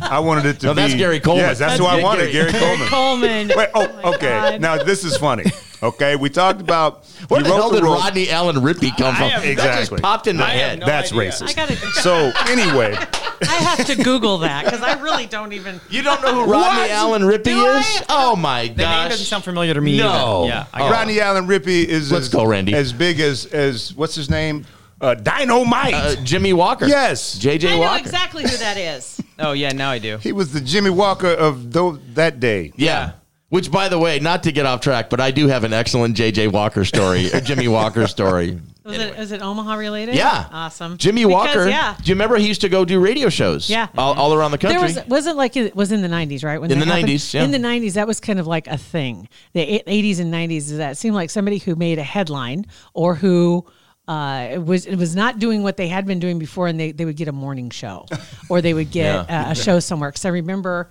I 0.01 0.19
wanted 0.21 0.47
it 0.47 0.61
to 0.61 0.67
No, 0.67 0.75
be. 0.75 0.83
that's 0.83 0.95
Gary 0.95 1.21
Coleman. 1.21 1.45
Yes, 1.45 1.59
that's, 1.59 1.79
That's 1.79 1.81
who 1.81 1.87
I 1.87 2.03
wanted, 2.03 2.33
Gary, 2.33 2.53
Coleman. 2.53 2.89
Coleman. 2.89 3.49
Wait, 3.57 3.69
oh, 3.75 4.01
oh 4.05 4.15
okay. 4.15 4.29
God. 4.29 4.61
Now 4.61 4.83
this 4.83 5.05
is 5.05 5.17
funny. 5.17 5.45
Okay, 5.83 6.17
we 6.17 6.31
talked 6.31 6.61
about. 6.61 7.05
Where 7.29 7.43
the 7.43 7.49
hell 7.51 7.71
did 7.71 7.83
role- 7.83 7.97
Rodney 7.97 8.31
Allen 8.31 8.57
Rippy 8.57 8.97
come 8.97 9.15
from? 9.15 9.29
have- 9.31 9.43
That 9.43 9.49
Exactly. 9.51 9.97
just 9.99 10.03
popped 10.03 10.27
in 10.27 10.37
my 10.39 10.45
I 10.47 10.51
have 10.53 10.71
head. 10.71 10.79
no 10.81 10.87
That's 10.87 11.13
idea. 11.13 11.31
racist. 11.31 11.51
I 11.51 11.53
gotta. 11.53 11.77
So 11.77 12.33
anyway, 12.49 12.95
I 13.43 13.45
have 13.77 13.87
to 13.87 13.95
Google 14.03 14.39
that 14.39 14.65
because 14.65 14.81
I 14.83 15.01
really 15.03 15.27
don't 15.27 15.53
even. 15.53 15.81
you 15.91 16.03
don't 16.03 16.23
know 16.23 16.45
who 16.45 16.51
Rodney 16.51 16.91
Allen 16.91 17.23
Rippy 17.23 17.45
Do 17.45 17.67
I? 17.67 17.79
is? 17.81 18.03
Oh 18.09 18.35
my 18.37 18.69
The 18.69 18.77
name 18.89 19.09
doesn't 19.11 19.27
sound 19.27 19.45
familiar 19.45 19.75
to 19.75 19.81
me. 19.81 19.99
No. 19.99 20.45
either. 20.45 20.49
Yeah. 20.55 20.67
I 20.73 20.79
got. 20.81 20.91
Rodney 20.93 21.21
Allen 21.21 21.47
Rippy 21.47 21.85
is 21.85 22.11
Let's 22.11 22.27
as, 22.27 22.33
go, 22.33 22.45
Randy. 22.47 22.75
as 22.75 22.93
big 22.95 23.21
as 23.21 23.45
as 23.47 23.95
what's 23.95 24.15
his 24.15 24.31
name? 24.31 24.65
Uh, 25.01 25.15
Dynamite. 25.15 25.95
Uh, 25.95 26.17
Jimmie 26.25 26.53
Walker. 26.53 26.87
yes, 26.87 27.39
J.J. 27.39 27.67
Walker. 27.67 27.75
I 27.75 27.77
know 27.77 27.91
Walker. 27.91 28.01
exactly 28.01 28.43
who 28.45 28.57
that 28.57 28.77
is. 28.77 29.21
Oh 29.39 29.53
yeah, 29.53 29.71
now 29.73 29.91
I 29.91 29.99
do. 29.99 30.17
he 30.17 30.33
was 30.33 30.55
the 30.55 30.63
Jimmie 30.63 30.89
Walker 30.89 31.29
of 31.29 31.71
tho- 31.71 31.99
that 32.15 32.41
day. 32.41 32.73
Yeah. 32.75 33.13
Which, 33.51 33.71
by 33.71 33.91
the 33.91 33.99
way, 33.99 34.19
not 34.19 34.43
to 34.45 34.51
get 34.51 34.65
off 34.65 34.81
track, 34.81 35.11
but 35.11 35.21
I 35.21 35.31
do 35.31 35.47
have 35.49 35.63
an 35.63 35.75
excellent 35.75 36.17
J.J. 36.17 36.49
Walker 36.49 36.87
story, 36.87 37.31
or 37.35 37.41
Jimmie 37.43 37.69
Walker 37.69 38.07
story. 38.07 38.59
Was 38.83 38.97
it? 38.99 39.19
Is 39.19 39.33
it 39.33 39.43
Omaha 39.43 39.75
related? 39.75 40.15
Yeah. 40.15 40.49
Awesome. 40.51 40.97
Jimmy 40.97 41.25
Because, 41.27 41.55
Walker. 41.55 41.69
Yeah. 41.69 41.97
Do 42.03 42.09
you 42.09 42.15
remember 42.15 42.37
he 42.39 42.47
used 42.49 42.63
to 42.63 42.71
go 42.71 42.87
do 42.87 42.99
radio 42.99 43.29
shows? 43.29 43.69
Yeah. 43.69 43.89
All, 43.99 44.15
all 44.15 44.33
around 44.33 44.53
the 44.53 44.59
country. 44.59 44.79
There 44.79 45.03
was 45.03 45.07
wasn't 45.07 45.37
like 45.37 45.55
it 45.57 45.77
was 45.77 45.93
in 45.93 46.01
the 46.01 46.09
nineties, 46.09 46.43
right? 46.43 46.59
When 46.59 46.71
In 46.73 46.79
that 46.79 46.87
the 46.87 46.91
happened? 46.91 47.09
90s, 47.11 47.35
yeah. 47.35 47.43
In 47.45 47.51
the 47.51 47.59
nineties, 47.59 47.93
that 47.95 48.07
was 48.07 48.21
kind 48.21 48.39
of 48.41 48.47
like 48.47 48.67
a 48.69 48.79
thing. 48.79 49.29
The 49.53 49.83
eighties 49.87 50.19
and 50.19 50.31
nineties 50.31 50.71
is 50.71 50.79
that 50.79 50.97
seemed 50.97 51.15
like 51.15 51.29
somebody 51.29 51.59
who 51.59 51.77
made 51.77 51.99
a 51.99 52.05
headline 52.05 52.65
or 52.95 53.17
who 53.17 53.67
uh, 54.09 54.49
it 54.53 54.65
was 54.65 54.87
it 54.87 54.97
was 54.97 55.17
not 55.17 55.39
doing 55.39 55.63
what 55.63 55.77
they 55.77 55.89
had 55.89 56.07
been 56.07 56.19
doing 56.21 56.39
before, 56.39 56.67
and 56.69 56.79
they, 56.79 56.93
they 56.93 57.05
would 57.05 57.17
get 57.17 57.29
a 57.29 57.33
morning 57.33 57.71
show 57.71 58.07
or 58.51 58.61
they 58.63 58.73
would 58.75 58.91
get 58.91 59.29
Yeah. 59.29 59.49
uh, 59.49 59.53
a 59.53 59.55
show 59.55 59.81
somewhere. 59.81 60.11
Because 60.11 60.25
I 60.25 60.29
remember 60.31 60.91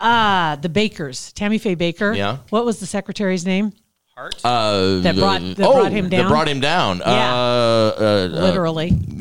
ah 0.00 0.56
the 0.60 0.68
Bakkers, 0.68 1.32
Tammy 1.34 1.58
Faye 1.58 1.76
Bakker. 1.76 2.16
Yeah. 2.16 2.38
What 2.50 2.64
was 2.64 2.80
the 2.80 2.86
secretary's 2.86 3.44
name? 3.44 3.72
Hart. 4.16 4.40
Uh, 4.44 4.98
That 5.00 5.14
brought- 5.16 5.40
that 5.42 5.60
oh, 5.60 5.74
brought 5.80 5.92
him 5.92 6.08
down. 6.08 6.22
That 6.24 6.28
brought 6.28 6.48
him 6.48 6.60
down. 6.60 6.98
Yeah. 6.98 7.34
Uh, 7.34 7.36
uh, 7.36 8.02
uh, 8.02 8.26
Literally. 8.40 8.88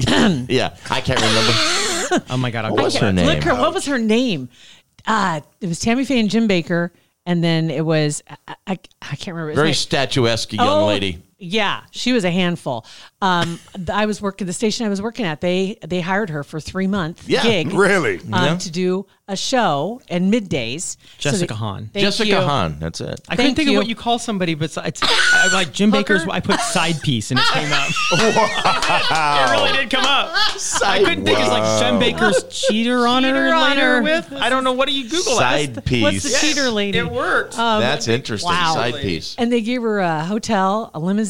yeah, 0.50 0.76
I 0.90 1.02
can't 1.02 1.20
remember. 1.22 1.54
Oh 2.30 2.38
my 2.38 2.52
god. 2.52 2.64
I'll 2.66 2.72
What 2.74 2.86
was 2.86 2.96
her 2.96 3.12
name? 3.12 3.26
Look, 3.26 3.44
her, 3.44 3.54
what 3.54 3.74
was 3.74 3.86
her 3.88 3.98
name? 4.00 4.48
Uh, 5.06 5.42
it 5.60 5.68
was 5.68 5.80
Tammy 5.80 6.06
Faye 6.06 6.22
and 6.22 6.30
Jim 6.30 6.48
Bakker, 6.48 6.92
and 7.26 7.44
then 7.44 7.70
it 7.70 7.86
was 7.86 8.24
I, 8.48 8.56
I, 8.66 8.80
I 9.02 9.16
can't 9.18 9.36
remember. 9.36 9.54
Very 9.56 9.68
name. 9.68 9.74
statuesque 9.74 10.54
young 10.54 10.66
Oh, 10.68 10.88
lady. 10.88 11.22
Yeah, 11.40 11.82
she 11.92 12.14
was 12.14 12.24
a 12.26 12.32
handful. 12.32 12.84
Um, 13.22 13.60
I 13.94 14.08
was 14.08 14.22
working 14.22 14.48
the 14.48 14.54
station 14.54 14.86
I 14.88 14.90
was 14.90 15.02
working 15.04 15.26
at. 15.26 15.40
They 15.42 15.78
they 15.86 16.02
hired 16.02 16.32
her 16.32 16.44
for 16.44 16.60
three 16.60 16.88
month 16.88 17.28
Yeah, 17.30 17.44
gig, 17.44 17.74
Really? 17.74 18.18
um, 18.32 18.44
Yeah. 18.46 18.58
to 18.58 18.72
do 18.72 19.06
a 19.28 19.36
show 19.36 20.02
and 20.10 20.34
middays. 20.34 20.98
Jessica 21.20 21.54
they- 21.54 21.58
Hahn. 21.58 21.90
Jessica 21.94 22.28
you. 22.30 22.36
Hahn. 22.38 22.78
That's 22.80 23.02
it. 23.02 23.20
I 23.30 23.36
couldn't 23.36 23.54
think 23.56 23.70
you. 23.70 23.78
of 23.78 23.82
what 23.82 23.88
you 23.88 23.96
call 23.96 24.18
somebody 24.20 24.56
besides 24.56 25.00
I, 25.04 25.50
like 25.54 25.74
Jim 25.74 25.92
Bakker's. 25.92 26.26
I 26.28 26.40
put 26.40 26.60
side 26.60 27.02
piece 27.02 27.30
and 27.30 27.40
it 27.40 27.46
came 27.48 27.72
up. 27.72 27.90
wow. 29.12 29.46
it 29.46 29.52
really 29.52 29.78
did 29.78 29.90
come 29.92 30.06
up. 30.06 30.32
I 30.84 31.00
couldn't 31.04 31.26
think 31.26 31.38
of 31.40 31.48
like 31.50 31.80
Jim 31.82 32.00
Bakker's 32.00 32.44
cheater 32.68 33.06
on 33.06 33.24
her 33.24 33.30
Cheater 33.30 33.46
and 33.46 33.54
on 33.56 33.70
later 33.70 33.96
her. 33.98 34.02
with. 34.02 34.34
I 34.34 34.50
don't 34.50 34.64
know. 34.64 34.74
What 34.74 34.88
do 34.88 34.94
you 34.96 35.04
Google? 35.10 35.36
Side 35.38 35.76
that? 35.76 35.86
piece. 35.86 36.02
What's 36.02 36.24
the 36.24 36.38
cheater 36.40 36.70
lady? 36.72 36.98
It 36.98 37.12
worked. 37.12 37.60
Um, 37.60 37.82
That's 37.82 38.08
interesting. 38.08 38.50
wow. 38.50 38.74
Side 38.76 38.96
piece. 38.96 39.36
And 39.38 39.52
they 39.52 39.62
gave 39.62 39.82
her 39.84 40.00
a 40.00 40.24
hotel, 40.26 40.90
a 40.96 41.00
limousine. 41.00 41.27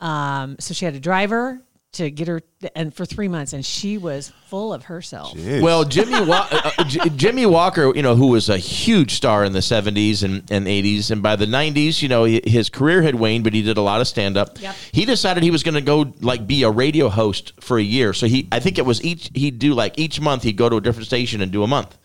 Um, 0.00 0.56
so 0.58 0.74
she 0.74 0.84
had 0.84 0.94
a 0.94 1.00
driver 1.00 1.60
to 1.92 2.10
get 2.10 2.26
her, 2.26 2.42
and 2.74 2.92
for 2.92 3.06
three 3.06 3.28
months, 3.28 3.52
and 3.52 3.64
she 3.64 3.98
was 3.98 4.32
full 4.48 4.74
of 4.74 4.82
herself. 4.84 5.38
Well, 5.38 5.84
Jimmy 5.84 6.24
Wa- 6.24 6.48
uh, 6.50 6.70
uh, 6.78 6.84
J- 6.84 7.08
Jimmie 7.10 7.46
Walker, 7.46 7.92
you 7.94 8.02
know, 8.02 8.16
who 8.16 8.26
was 8.28 8.48
a 8.48 8.58
huge 8.58 9.14
star 9.14 9.44
in 9.44 9.52
the 9.52 9.60
70s 9.60 10.24
and, 10.24 10.42
and 10.50 10.66
80s, 10.66 11.12
and 11.12 11.22
by 11.22 11.36
the 11.36 11.46
90s, 11.46 12.02
you 12.02 12.08
know, 12.08 12.24
his 12.24 12.68
career 12.68 13.02
had 13.02 13.14
waned, 13.14 13.44
but 13.44 13.54
he 13.54 13.62
did 13.62 13.76
a 13.76 13.80
lot 13.80 14.00
of 14.00 14.08
stand 14.08 14.36
up. 14.36 14.60
Yep. 14.60 14.74
He 14.90 15.04
decided 15.04 15.44
he 15.44 15.52
was 15.52 15.62
going 15.62 15.76
to 15.76 15.80
go 15.80 16.12
like 16.20 16.48
be 16.48 16.64
a 16.64 16.70
radio 16.70 17.08
host 17.08 17.52
for 17.60 17.78
a 17.78 17.82
year. 17.82 18.12
So 18.12 18.26
he, 18.26 18.48
I 18.50 18.58
think 18.58 18.78
it 18.78 18.84
was 18.84 19.02
each 19.04 19.30
he'd 19.32 19.60
do 19.60 19.72
like 19.74 19.96
each 19.96 20.20
month 20.20 20.42
he'd 20.42 20.56
go 20.56 20.68
to 20.68 20.76
a 20.76 20.80
different 20.80 21.06
station 21.06 21.40
and 21.42 21.52
do 21.52 21.62
a 21.62 21.68
month. 21.68 21.96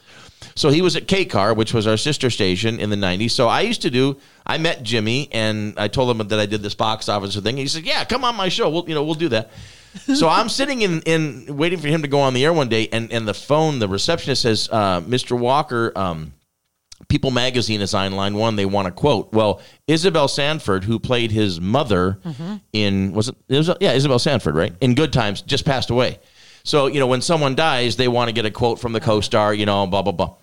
So 0.59 0.67
he 0.67 0.81
was 0.81 0.97
at 0.97 1.07
KCAR, 1.07 1.55
which 1.55 1.73
was 1.73 1.87
our 1.87 1.95
sister 1.95 2.29
station 2.29 2.81
in 2.81 2.89
the 2.89 2.97
90s. 2.97 3.31
So 3.31 3.47
I 3.47 3.61
used 3.61 3.81
to 3.83 3.89
do, 3.89 4.17
I 4.45 4.57
met 4.57 4.83
Jimmie 4.83 5.29
and 5.31 5.73
I 5.79 5.87
told 5.87 6.11
him 6.11 6.27
that 6.27 6.37
I 6.37 6.45
did 6.45 6.61
this 6.61 6.75
box 6.75 7.07
officer 7.07 7.39
thing. 7.39 7.55
He 7.55 7.65
said, 7.65 7.83
Yeah, 7.85 8.03
come 8.03 8.25
on 8.25 8.35
my 8.35 8.49
show. 8.49 8.69
We'll, 8.69 8.83
you 8.85 8.93
know, 8.93 9.05
we'll 9.05 9.15
do 9.15 9.29
that. 9.29 9.51
so 10.15 10.27
I'm 10.27 10.49
sitting 10.49 10.81
in, 10.81 11.01
in 11.03 11.55
waiting 11.55 11.79
for 11.79 11.87
him 11.87 12.01
to 12.01 12.09
go 12.09 12.19
on 12.19 12.33
the 12.33 12.43
air 12.43 12.51
one 12.51 12.67
day, 12.67 12.89
and, 12.91 13.09
and 13.13 13.25
the 13.25 13.33
phone, 13.33 13.79
the 13.79 13.87
receptionist 13.87 14.41
says, 14.41 14.67
uh, 14.69 14.99
Mr. 14.99 15.39
Walker, 15.39 15.93
um, 15.95 16.33
People 17.07 17.31
Magazine 17.31 17.79
is 17.79 17.93
on 17.93 18.11
line 18.11 18.33
one. 18.33 18.57
They 18.57 18.65
want 18.65 18.89
a 18.89 18.91
quote. 18.91 19.31
Well, 19.31 19.61
Isabel 19.87 20.27
Sanford, 20.27 20.83
who 20.83 20.99
played 20.99 21.31
his 21.31 21.61
mother 21.61 22.19
in 22.73 23.13
was 23.13 23.29
it, 23.29 23.35
it 23.47 23.57
was, 23.57 23.71
yeah 23.79 23.93
Isabel 23.93 24.19
Sanford 24.19 24.55
right 24.55 24.73
in 24.81 24.93
Good 24.93 25.13
Times, 25.13 25.41
just 25.41 25.63
passed 25.63 25.89
away. 25.89 26.19
So 26.63 26.87
you 26.87 26.99
know 26.99 27.07
when 27.07 27.21
someone 27.21 27.55
dies, 27.55 27.95
they 27.95 28.07
want 28.07 28.27
to 28.27 28.33
get 28.33 28.45
a 28.45 28.51
quote 28.51 28.79
from 28.79 28.91
the 28.91 28.99
co-star. 28.99 29.53
You 29.53 29.65
know, 29.65 29.87
blah 29.87 30.01
blah 30.01 30.11
blah. 30.11 30.35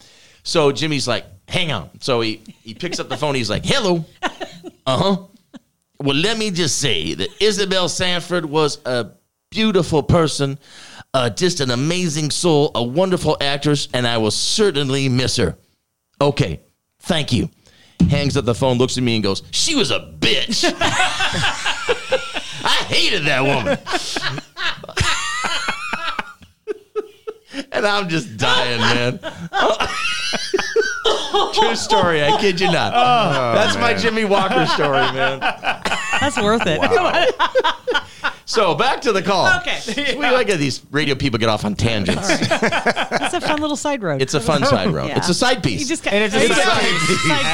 So 0.47 0.71
Jimmie's 0.71 1.09
like, 1.09 1.27
"Hang 1.49 1.73
on." 1.73 1.91
So 2.01 2.21
he 2.21 2.41
he 2.63 2.73
picks 2.73 3.01
up 3.01 3.09
the 3.09 3.17
phone. 3.17 3.35
He's 3.35 3.51
like, 3.51 3.65
"Hello." 3.65 4.05
Uh 4.87 4.97
huh. 4.97 5.17
Well, 5.99 6.17
let 6.17 6.39
me 6.39 6.53
just 6.53 6.79
say 6.79 7.15
that 7.15 7.29
Isabel 7.41 7.89
Sanford 7.89 8.45
was 8.45 8.79
a 8.87 9.09
beautiful 9.51 10.05
person, 10.05 10.57
uh, 11.15 11.31
just 11.31 11.59
an 11.61 11.73
amazing 11.73 12.31
soul, 12.31 12.71
a 12.77 12.83
wonderful 12.83 13.37
actress, 13.41 13.89
and 13.93 14.07
I 14.07 14.19
will 14.19 14.31
certainly 14.31 15.09
miss 15.09 15.37
her. 15.37 15.59
Okay, 16.21 16.61
thank 17.01 17.33
you. 17.33 17.51
Hangs 18.09 18.37
up 18.37 18.45
the 18.45 18.55
phone, 18.55 18.79
looks 18.79 18.97
at 18.97 19.03
me, 19.03 19.17
and 19.17 19.25
goes, 19.25 19.43
She 19.51 19.75
was 19.75 19.91
a 19.91 20.15
bitch. 20.21 20.65
I 22.65 22.85
hated 22.89 23.25
that 23.25 23.43
woman. 23.43 23.79
and 27.73 27.85
I'm 27.87 28.09
just 28.09 28.37
dying, 28.37 28.81
man. 28.81 29.19
True 31.59 31.75
story. 31.77 32.23
I 32.25 32.39
kid 32.41 32.61
you 32.61 32.71
not. 32.71 32.93
That's 33.55 33.77
my 33.77 33.95
Jimmie 33.95 34.25
Walker 34.25 34.67
story, 34.67 34.91
man. 35.13 35.41
That's 36.21 36.37
worth 36.41 36.63
it. 36.67 36.81
So 38.49 38.77
back 38.77 39.01
to 39.01 39.13
the 39.13 39.23
call. 39.23 39.49
Okay. 39.61 40.15
We 40.17 40.23
like 40.23 40.49
it, 40.49 40.59
these 40.59 40.81
radio 40.93 41.17
people 41.17 41.39
get 41.41 41.49
off 41.49 41.65
on 41.65 41.75
tangents. 41.75 42.29
That's 42.49 43.35
a 43.35 43.41
fun 43.41 43.61
little 43.61 43.77
side 43.77 44.03
road. 44.05 44.23
It's 44.23 44.35
a 44.35 44.41
fun 44.41 44.65
side 44.65 44.91
road. 44.95 45.09
Yeah. 45.09 45.19
It's 45.19 45.29
a 45.29 45.35
side 45.35 45.65
piece. 45.65 45.81
You 45.81 45.87
just 45.87 46.05
got, 46.05 46.13
And 46.15 46.23
it's 46.25 46.35
a 46.35 46.45
It's 46.45 46.55
side 46.55 46.83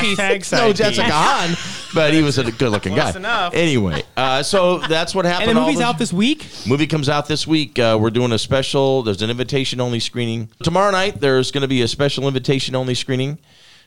piece. 0.02 0.16
Side 0.16 0.36
piece. 0.36 0.46
Side 0.48 0.58
no 0.58 0.68
piece. 0.68 0.76
Jessica 0.78 1.08
Hahn, 1.10 1.56
but 1.94 2.12
he 2.12 2.20
was 2.22 2.36
a 2.36 2.52
good-looking 2.52 2.94
guy. 2.94 3.02
Close 3.04 3.16
enough. 3.16 3.54
Anyway, 3.54 4.02
uh, 4.18 4.42
so 4.42 4.78
that's 4.78 5.14
what 5.14 5.24
happened. 5.24 5.48
And 5.48 5.56
the 5.56 5.60
all 5.62 5.66
movie's 5.68 5.78
this- 5.78 5.86
out 5.88 5.98
this 5.98 6.12
week. 6.12 6.46
Movie 6.66 6.86
comes 6.86 7.08
out 7.08 7.26
this 7.26 7.46
week. 7.46 7.78
Uh, 7.78 7.96
we're 7.98 8.10
doing 8.10 8.32
a 8.32 8.38
special. 8.38 9.02
There's 9.02 9.22
an 9.22 9.30
invitation 9.30 9.80
only 9.80 9.98
screening 9.98 10.50
tomorrow 10.62 10.90
night. 10.90 11.20
There's 11.20 11.50
going 11.50 11.62
to 11.62 11.68
be 11.68 11.80
a 11.80 11.88
special 11.88 12.28
invitation 12.28 12.74
only 12.76 12.94
screening, 12.94 13.38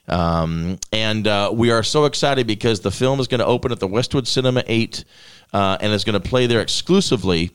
um, 0.07 0.77
and 0.91 1.27
uh, 1.27 1.51
we 1.53 1.71
are 1.71 1.83
so 1.83 2.05
excited 2.05 2.45
because 2.47 2.81
the 2.81 2.91
film 2.91 3.19
is 3.19 3.27
going 3.27 3.39
to 3.39 3.45
open 3.45 3.71
at 3.71 3.79
the 3.79 3.87
Westwood 3.87 4.27
Cinema 4.27 4.63
Eight, 4.67 5.03
uh, 5.53 5.77
and 5.81 5.91
is 5.93 6.03
going 6.03 6.19
to 6.21 6.27
play 6.29 6.47
there 6.47 6.61
exclusively 6.61 7.51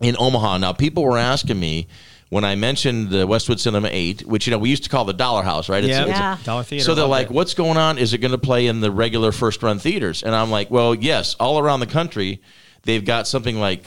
in 0.00 0.16
Omaha. 0.18 0.58
Now, 0.58 0.72
people 0.72 1.04
were 1.04 1.18
asking 1.18 1.58
me 1.60 1.88
when 2.30 2.44
I 2.44 2.54
mentioned 2.56 3.10
the 3.10 3.26
Westwood 3.26 3.60
Cinema 3.60 3.88
Eight, 3.92 4.26
which 4.26 4.46
you 4.46 4.50
know 4.50 4.58
we 4.58 4.70
used 4.70 4.84
to 4.84 4.90
call 4.90 5.04
the 5.04 5.12
Dollar 5.12 5.42
House, 5.42 5.68
right? 5.68 5.84
Yeah. 5.84 6.00
it's 6.00 6.08
a- 6.08 6.10
Yeah. 6.12 6.38
Dollar 6.44 6.62
Theater. 6.64 6.84
so 6.84 6.94
they're 6.94 7.06
like, 7.06 7.26
it. 7.26 7.32
"What's 7.32 7.54
going 7.54 7.76
on? 7.76 7.98
Is 7.98 8.12
it 8.14 8.18
going 8.18 8.32
to 8.32 8.38
play 8.38 8.66
in 8.66 8.80
the 8.80 8.90
regular 8.90 9.30
first 9.30 9.62
run 9.62 9.78
theaters?" 9.78 10.22
And 10.22 10.34
I'm 10.34 10.50
like, 10.50 10.70
"Well, 10.70 10.94
yes, 10.94 11.36
all 11.38 11.58
around 11.58 11.80
the 11.80 11.86
country, 11.86 12.40
they've 12.82 13.04
got 13.04 13.28
something 13.28 13.58
like 13.60 13.84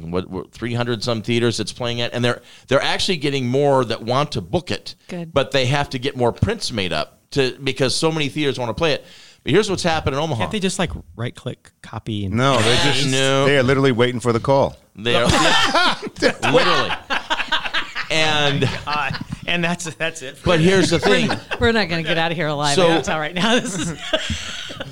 what, 0.00 0.30
what 0.30 0.52
300 0.52 1.02
some 1.04 1.22
theaters 1.22 1.60
it's 1.60 1.72
playing 1.72 2.00
at, 2.00 2.14
and 2.14 2.24
they're 2.24 2.40
they're 2.68 2.80
actually 2.82 3.16
getting 3.18 3.46
more 3.48 3.84
that 3.84 4.02
want 4.02 4.32
to 4.32 4.40
book 4.40 4.70
it, 4.70 4.94
Good. 5.08 5.34
but 5.34 5.50
they 5.50 5.66
have 5.66 5.90
to 5.90 5.98
get 5.98 6.16
more 6.16 6.32
prints 6.32 6.72
made 6.72 6.92
up 6.92 7.18
to 7.32 7.56
because 7.62 7.94
so 7.94 8.10
many 8.12 8.28
theaters 8.28 8.58
want 8.58 8.70
to 8.70 8.74
play 8.74 8.92
it. 8.92 9.04
But 9.44 9.52
here's 9.52 9.68
what's 9.68 9.82
happened 9.82 10.14
in 10.14 10.22
Omaha. 10.22 10.42
Can't 10.42 10.52
they 10.52 10.60
just 10.60 10.78
like 10.78 10.90
right 11.16 11.34
click, 11.34 11.70
copy, 11.82 12.26
and 12.26 12.34
No, 12.36 12.58
they're 12.60 12.82
just 12.94 13.10
No. 13.10 13.44
they're 13.46 13.62
literally 13.64 13.90
waiting 13.92 14.20
for 14.20 14.32
the 14.32 14.38
call. 14.40 14.76
They're 14.94 15.24
literally, 16.20 16.90
and 18.10 18.68
Uh, 18.86 19.10
and 19.46 19.64
that's 19.64 19.84
that's 19.94 20.22
it. 20.22 20.38
but 20.44 20.60
here's 20.60 20.90
the 20.90 20.98
thing. 20.98 21.28
We're 21.58 21.72
not 21.72 21.88
going 21.88 22.02
to 22.04 22.08
get 22.08 22.18
out 22.18 22.30
of 22.30 22.36
here 22.36 22.46
alive. 22.48 22.74
So- 22.76 22.84
I 22.90 22.94
can 22.94 23.02
tell 23.02 23.18
right 23.18 23.34
now. 23.34 23.58
This 23.58 23.76
is 23.78 23.98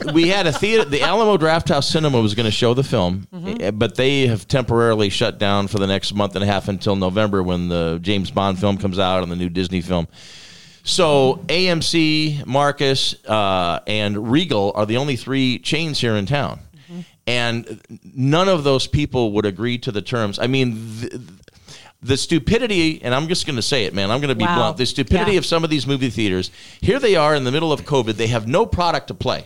we 0.13 0.29
had 0.29 0.47
a 0.47 0.53
theater. 0.53 0.85
The 0.89 1.03
Alamo 1.03 1.37
Draft 1.37 1.69
House 1.69 1.89
Cinema 1.89 2.21
was 2.21 2.35
going 2.35 2.47
to 2.47 2.51
show 2.51 2.75
the 2.75 2.83
film, 2.83 3.29
eh, 3.61 3.71
but 3.71 3.95
they 3.97 4.27
have 4.27 4.49
temporarily 4.49 5.11
shut 5.11 5.39
down 5.39 5.69
for 5.69 5.79
the 5.79 5.87
next 5.87 6.15
month 6.15 6.35
and 6.35 6.43
a 6.43 6.47
half 6.47 6.69
until 6.69 6.97
November 6.97 7.43
when 7.43 7.69
the 7.69 7.99
James 8.03 8.31
Bond 8.31 8.59
film 8.59 8.79
comes 8.79 8.99
out 8.99 9.23
and 9.23 9.31
the 9.31 9.37
new 9.37 9.49
Disney 9.49 9.81
film. 9.81 10.09
So 10.91 11.37
AMC, 11.47 12.45
Marcus, 12.47 13.15
uh, 13.25 13.79
and 13.87 14.33
Regal 14.33 14.73
are 14.75 14.85
the 14.87 14.97
only 14.97 15.15
three 15.15 15.61
chains 15.61 16.01
here 16.01 16.17
in 16.17 16.27
town, 16.27 16.59
and 17.29 17.81
none 18.03 18.49
of 18.49 18.65
those 18.65 18.89
people 18.89 19.31
would 19.33 19.47
agree 19.47 19.79
to 19.79 19.93
the 19.93 20.03
terms. 20.03 20.39
I 20.39 20.47
mean. 20.49 20.77
th- 21.01 21.13
the 22.03 22.17
stupidity, 22.17 22.99
and 23.05 23.15
I'm 23.15 23.29
just 23.29 23.45
going 23.45 23.57
to 23.57 23.63
say 23.63 23.85
it, 23.85 23.93
man. 23.93 24.11
I'm 24.11 24.21
going 24.21 24.31
to 24.31 24.35
be 24.35 24.43
Wow. 24.47 24.55
blunt. 24.57 24.79
The 24.79 24.87
stupidity 24.87 25.33
Yeah. 25.33 25.39
of 25.39 25.45
some 25.45 25.65
of 25.65 25.69
these 25.69 25.87
movie 25.87 26.09
theaters. 26.09 26.51
Here 26.81 26.99
they 26.99 27.15
are 27.15 27.35
in 27.35 27.45
the 27.45 27.53
middle 27.53 27.75
of 27.75 27.85
COVID. 27.85 28.15
They 28.17 28.29
have 28.29 28.49
no 28.49 28.65
product 28.65 29.09
to 29.09 29.15
play. 29.15 29.45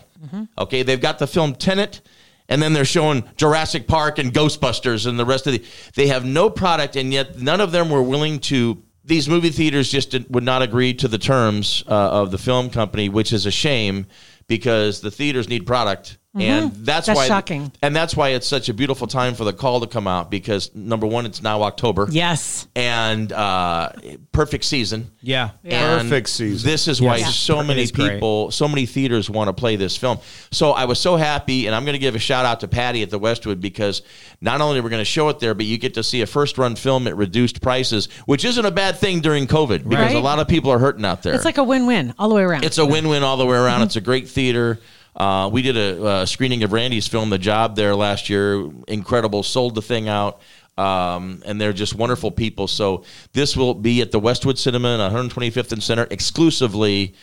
Okay, 0.57 0.81
they've 0.81 1.01
got 1.01 1.19
the 1.19 1.27
film 1.27 1.53
Tenet, 1.55 1.99
and 2.47 2.61
then 2.61 2.71
they're 2.71 2.85
showing 2.85 3.25
Jurassic 3.35 3.87
Park 3.87 4.19
and 4.19 4.33
Ghostbusters 4.33 5.05
and 5.05 5.19
the 5.19 5.25
rest 5.25 5.47
of 5.47 5.51
the. 5.51 5.61
They 5.95 6.07
have 6.07 6.23
no 6.23 6.49
product, 6.49 6.95
and 6.95 7.11
yet 7.11 7.41
none 7.41 7.59
of 7.59 7.73
them 7.73 7.89
were 7.89 8.01
willing 8.01 8.39
to. 8.51 8.81
These 9.07 9.29
movie 9.29 9.51
theaters 9.51 9.91
just 9.91 10.09
did- 10.09 10.25
would 10.33 10.43
not 10.43 10.63
agree 10.63 10.93
to 10.95 11.07
the 11.07 11.19
terms 11.19 11.83
uh, 11.87 11.93
of 11.93 12.31
the 12.31 12.39
film 12.39 12.71
company, 12.71 13.07
which 13.07 13.31
is 13.31 13.45
a 13.45 13.51
shame 13.51 14.07
because 14.47 15.01
the 15.01 15.11
theaters 15.11 15.47
need 15.47 15.67
product. 15.67 16.17
And 16.37 16.71
that's, 16.85 17.07
That's 17.07 17.17
why, 17.17 17.27
shocking. 17.27 17.71
and 17.81 17.95
that's 17.95 18.15
why 18.15 18.29
it's 18.29 18.45
such 18.47 18.67
a 18.67 18.73
beautiful 18.73 19.07
time 19.07 19.35
for 19.35 19.45
the 19.45 19.53
call 19.53 19.79
to 19.79 19.87
come 19.87 20.05
out 20.05 20.29
because 20.29 20.73
number 20.75 21.07
one, 21.07 21.25
it's 21.25 21.41
now 21.41 21.63
October 21.63 22.07
yes. 22.11 22.67
and 22.75 23.31
uh, 23.31 23.89
perfect 24.33 24.65
season. 24.65 25.11
yeah, 25.21 25.51
And 25.63 26.01
Perfect 26.09 26.27
season. 26.29 26.69
This 26.69 26.87
is 26.89 27.01
why 27.01 27.17
Yes. 27.17 27.35
so 27.35 27.61
It 27.61 27.67
many 27.67 27.83
is 27.83 27.91
great. 27.91 28.15
people, 28.15 28.51
so 28.51 28.67
many 28.67 28.85
theaters 28.85 29.29
want 29.29 29.47
to 29.47 29.53
play 29.53 29.77
this 29.77 29.95
film. 29.95 30.19
So 30.51 30.71
I 30.71 30.85
was 30.85 30.99
so 30.99 31.15
happy, 31.15 31.67
and 31.67 31.75
I'm 31.75 31.85
going 31.85 31.93
to 31.93 31.99
give 31.99 32.15
a 32.15 32.19
shout 32.19 32.45
out 32.45 32.59
to 32.59 32.67
Patty 32.67 33.01
at 33.01 33.09
the 33.09 33.19
Westwood 33.19 33.61
because 33.61 34.01
not 34.41 34.59
only 34.59 34.81
we're 34.81 34.89
going 34.89 34.99
to 35.01 35.05
show 35.05 35.29
it 35.29 35.39
there, 35.39 35.53
but 35.53 35.65
you 35.65 35.77
get 35.77 35.93
to 35.93 36.03
see 36.03 36.21
a 36.21 36.27
first 36.27 36.57
run 36.57 36.75
film 36.75 37.07
at 37.07 37.15
reduced 37.15 37.61
prices, 37.61 38.07
which 38.25 38.43
isn't 38.43 38.65
a 38.65 38.71
bad 38.71 38.97
thing 38.97 39.21
during 39.21 39.47
COVID 39.47 39.87
because 39.87 40.13
a 40.13 40.19
lot 40.19 40.39
of 40.39 40.47
people 40.49 40.69
are 40.71 40.79
hurting 40.79 41.05
out 41.05 41.23
there. 41.23 41.33
It's 41.33 41.45
like 41.45 41.57
a 41.57 41.63
win-win 41.63 42.13
all 42.19 42.27
the 42.27 42.35
way 42.35 42.43
around. 42.43 42.65
It's 42.65 42.77
a 42.77 42.85
win-win 42.85 43.23
all 43.23 43.37
the 43.37 43.45
way 43.45 43.55
around. 43.55 43.83
It's 43.83 43.95
a 43.95 44.01
great 44.01 44.27
theater. 44.27 44.79
Uh, 45.15 45.49
we 45.51 45.61
did 45.61 45.77
a, 45.77 46.03
uh 46.05 46.25
screening 46.25 46.63
of 46.63 46.73
Randy's 46.73 47.07
film, 47.07 47.29
The 47.29 47.37
Job, 47.37 47.75
there 47.75 47.95
last 47.95 48.29
year. 48.29 48.69
Incredible. 48.87 49.43
Sold 49.43 49.75
the 49.75 49.81
thing 49.81 50.09
out. 50.09 50.41
Um, 50.77 51.41
and 51.45 51.59
they're 51.59 51.71
just 51.73 51.95
wonderful 51.95 52.31
people. 52.31 52.67
So 52.67 53.05
this 53.31 53.55
will 53.55 53.73
be 53.73 54.01
at 54.01 54.11
the 54.11 54.19
Westwood 54.19 54.59
Cinema 54.59 54.95
in 54.95 54.99
125th 54.99 55.71
and 55.71 55.81
Center 55.81 56.05
exclusively. 56.11 57.15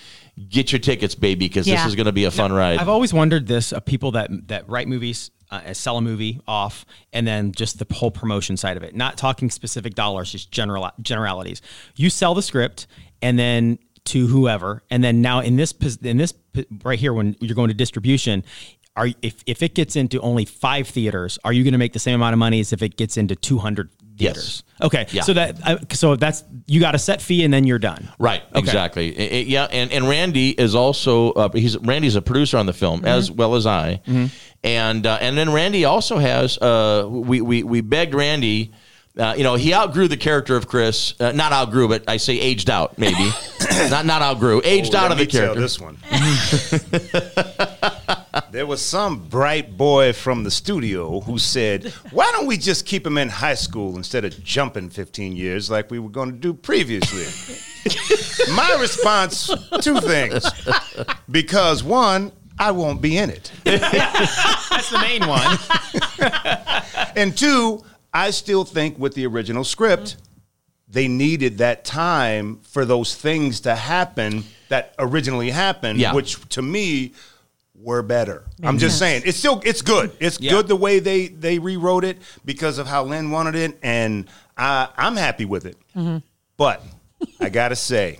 Get 0.48 0.72
your 0.72 0.78
tickets, 0.78 1.14
baby, 1.14 1.46
because 1.46 1.66
this 1.66 1.84
is 1.84 1.94
going 1.94 2.06
to 2.06 2.12
be 2.12 2.24
a 2.24 2.30
fun 2.30 2.50
ride. 2.54 2.78
I've 2.78 2.88
always 2.88 3.12
wondered 3.12 3.46
this 3.46 3.70
of 3.72 3.84
people 3.84 4.12
that 4.12 4.30
that 4.48 4.66
write 4.66 4.88
movies, 4.88 5.30
uh, 5.50 5.74
sell 5.74 5.98
a 5.98 6.00
movie 6.00 6.40
off, 6.48 6.86
and 7.12 7.26
then 7.26 7.52
just 7.52 7.78
the 7.78 7.94
whole 7.94 8.10
promotion 8.10 8.56
side 8.56 8.78
of 8.78 8.82
it. 8.82 8.94
Not 8.94 9.18
talking 9.18 9.50
specific 9.50 9.94
dollars, 9.94 10.32
just 10.32 10.50
general 10.50 10.90
generalities. 11.02 11.60
You 11.96 12.08
sell 12.08 12.32
the 12.32 12.40
script, 12.40 12.86
and 13.20 13.38
then 13.38 13.78
to 14.06 14.26
whoever, 14.26 14.82
and 14.90 15.02
then 15.02 15.22
now 15.22 15.40
in 15.40 15.56
this 15.56 15.72
in 16.02 16.16
this 16.16 16.34
right 16.82 16.98
here 16.98 17.12
when 17.12 17.36
you're 17.40 17.54
going 17.54 17.68
to 17.68 17.74
distribution. 17.74 18.44
Are 18.94 19.08
if, 19.22 19.42
if 19.46 19.62
it 19.62 19.74
gets 19.74 19.96
into 19.96 20.20
only 20.20 20.44
five 20.44 20.86
theaters, 20.86 21.38
are 21.44 21.52
you 21.54 21.64
going 21.64 21.72
to 21.72 21.78
make 21.78 21.94
the 21.94 21.98
same 21.98 22.16
amount 22.16 22.34
of 22.34 22.38
money 22.38 22.60
as 22.60 22.74
if 22.74 22.82
it 22.82 22.94
gets 22.98 23.16
into 23.16 23.34
200 23.34 23.88
theaters? 24.18 24.64
Okay, 24.82 25.06
Yeah. 25.12 25.22
so 25.22 25.32
that 25.32 25.58
uh, 25.66 25.78
so 25.92 26.14
that's 26.14 26.44
you 26.66 26.78
got 26.78 26.94
a 26.94 26.98
set 26.98 27.22
fee 27.22 27.42
and 27.42 27.54
then 27.54 27.64
you're 27.64 27.78
done. 27.78 28.06
Right, 28.18 28.42
Okay. 28.50 28.58
exactly. 28.58 29.16
I- 29.18 29.34
I- 29.38 29.44
yeah, 29.48 29.64
and, 29.70 29.90
and 29.92 30.06
Randy 30.06 30.50
is 30.50 30.74
also 30.74 31.30
uh, 31.32 31.48
he's 31.54 31.78
Randy's 31.78 32.16
a 32.16 32.20
producer 32.20 32.58
on 32.58 32.66
the 32.66 32.74
film 32.74 32.98
Mm-hmm. 32.98 33.06
as 33.08 33.30
well 33.30 33.54
as 33.54 33.64
I, 33.64 34.02
and 34.62 35.06
uh, 35.06 35.16
and 35.22 35.38
then 35.38 35.50
Randy 35.54 35.86
also 35.86 36.18
has 36.18 36.58
uh, 36.58 37.06
we 37.08 37.40
we 37.40 37.62
we 37.62 37.80
begged 37.80 38.14
Randy. 38.14 38.72
Uh, 39.18 39.34
you 39.36 39.44
know, 39.44 39.56
he 39.56 39.74
outgrew 39.74 40.08
the 40.08 40.16
character 40.16 40.56
of 40.56 40.66
Chris. 40.66 41.12
Uh, 41.20 41.32
not 41.32 41.52
outgrew, 41.52 41.86
but 41.88 42.04
I 42.08 42.16
say 42.16 42.40
aged 42.40 42.70
out, 42.70 42.96
maybe. 42.98 43.30
not 43.90 44.06
not 44.06 44.22
outgrew, 44.22 44.62
aged 44.64 44.94
Oh, 44.94 44.98
out 44.98 45.10
let 45.10 45.12
of 45.12 45.18
the 45.18 45.24
me 45.24 45.30
tell 45.30 45.54
character. 45.54 45.60
this 45.60 45.78
one. 45.78 45.98
there 48.50 48.66
was 48.66 48.80
some 48.82 49.18
bright 49.28 49.76
boy 49.76 50.12
from 50.14 50.44
the 50.44 50.50
studio 50.50 51.20
who 51.20 51.38
said, 51.38 51.92
"Why 52.10 52.30
don't 52.32 52.46
we 52.46 52.56
just 52.56 52.86
keep 52.86 53.06
him 53.06 53.18
in 53.18 53.28
high 53.28 53.54
school 53.54 53.96
instead 53.96 54.24
of 54.24 54.42
jumping 54.42 54.88
15 54.90 55.36
years 55.36 55.70
like 55.70 55.90
we 55.90 55.98
were 55.98 56.08
going 56.08 56.30
to 56.32 56.36
do 56.38 56.54
previously?" 56.54 57.26
My 58.54 58.76
response: 58.80 59.50
two 59.82 60.00
things. 60.00 60.44
Because 61.30 61.82
one, 61.84 62.32
I 62.58 62.70
won't 62.70 63.02
be 63.02 63.18
in 63.18 63.28
it, 63.30 63.50
That's 63.64 64.90
the 64.90 64.98
main 65.00 65.26
one. 65.26 65.58
and 67.16 67.36
two, 67.36 67.82
I 68.12 68.30
still 68.30 68.64
think 68.64 68.98
with 68.98 69.14
the 69.14 69.26
original 69.26 69.64
script. 69.64 70.16
they 70.88 71.08
needed 71.08 71.56
that 71.56 71.86
time 71.86 72.58
for 72.64 72.84
those 72.84 73.14
things 73.14 73.60
to 73.60 73.74
happen 73.74 74.44
that 74.68 74.94
originally 74.98 75.48
happened, 75.50 75.98
Yeah. 75.98 76.12
which 76.12 76.38
to 76.50 76.60
me 76.60 77.12
were 77.74 78.02
better. 78.02 78.44
I'm 78.62 78.76
just 78.76 78.98
sense. 78.98 79.10
saying, 79.10 79.22
it's 79.24 79.38
still 79.38 79.62
it's 79.64 79.80
good. 79.80 80.12
It's 80.20 80.38
Yeah. 80.38 80.50
good 80.50 80.68
the 80.68 80.76
way 80.76 80.98
they 80.98 81.28
they 81.28 81.58
rewrote 81.58 82.04
it 82.04 82.18
because 82.44 82.76
of 82.76 82.86
how 82.86 83.04
Lin 83.04 83.30
wanted 83.30 83.54
it, 83.54 83.78
and 83.82 84.26
I, 84.54 84.88
I'm 84.98 85.16
happy 85.16 85.46
with 85.46 85.64
it. 85.64 85.78
Mm-hmm. 85.96 86.18
But 86.58 86.82
I 87.40 87.48
gotta 87.48 87.76
say, 87.76 88.18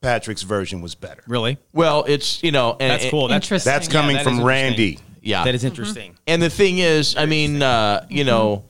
Patrick's 0.00 0.42
version 0.42 0.80
was 0.82 0.94
better. 0.94 1.24
Really? 1.26 1.58
Well, 1.72 2.04
it's 2.06 2.40
you 2.44 2.52
know, 2.52 2.76
and, 2.78 2.92
That's 2.92 3.10
cool. 3.10 3.26
That's 3.26 3.44
Interesting. 3.46 3.72
That's 3.72 3.88
coming 3.88 4.14
that 4.14 4.26
is 4.26 4.28
from. 4.28 4.44
Randy. 4.44 5.00
Yeah, 5.22 5.42
That 5.44 5.54
is 5.56 5.64
interesting. 5.64 6.16
And 6.28 6.40
the 6.40 6.48
thing 6.50 6.78
is, 6.78 7.16
I 7.16 7.26
mean, 7.26 7.60
uh, 7.62 8.06
you 8.08 8.24
know, 8.24 8.64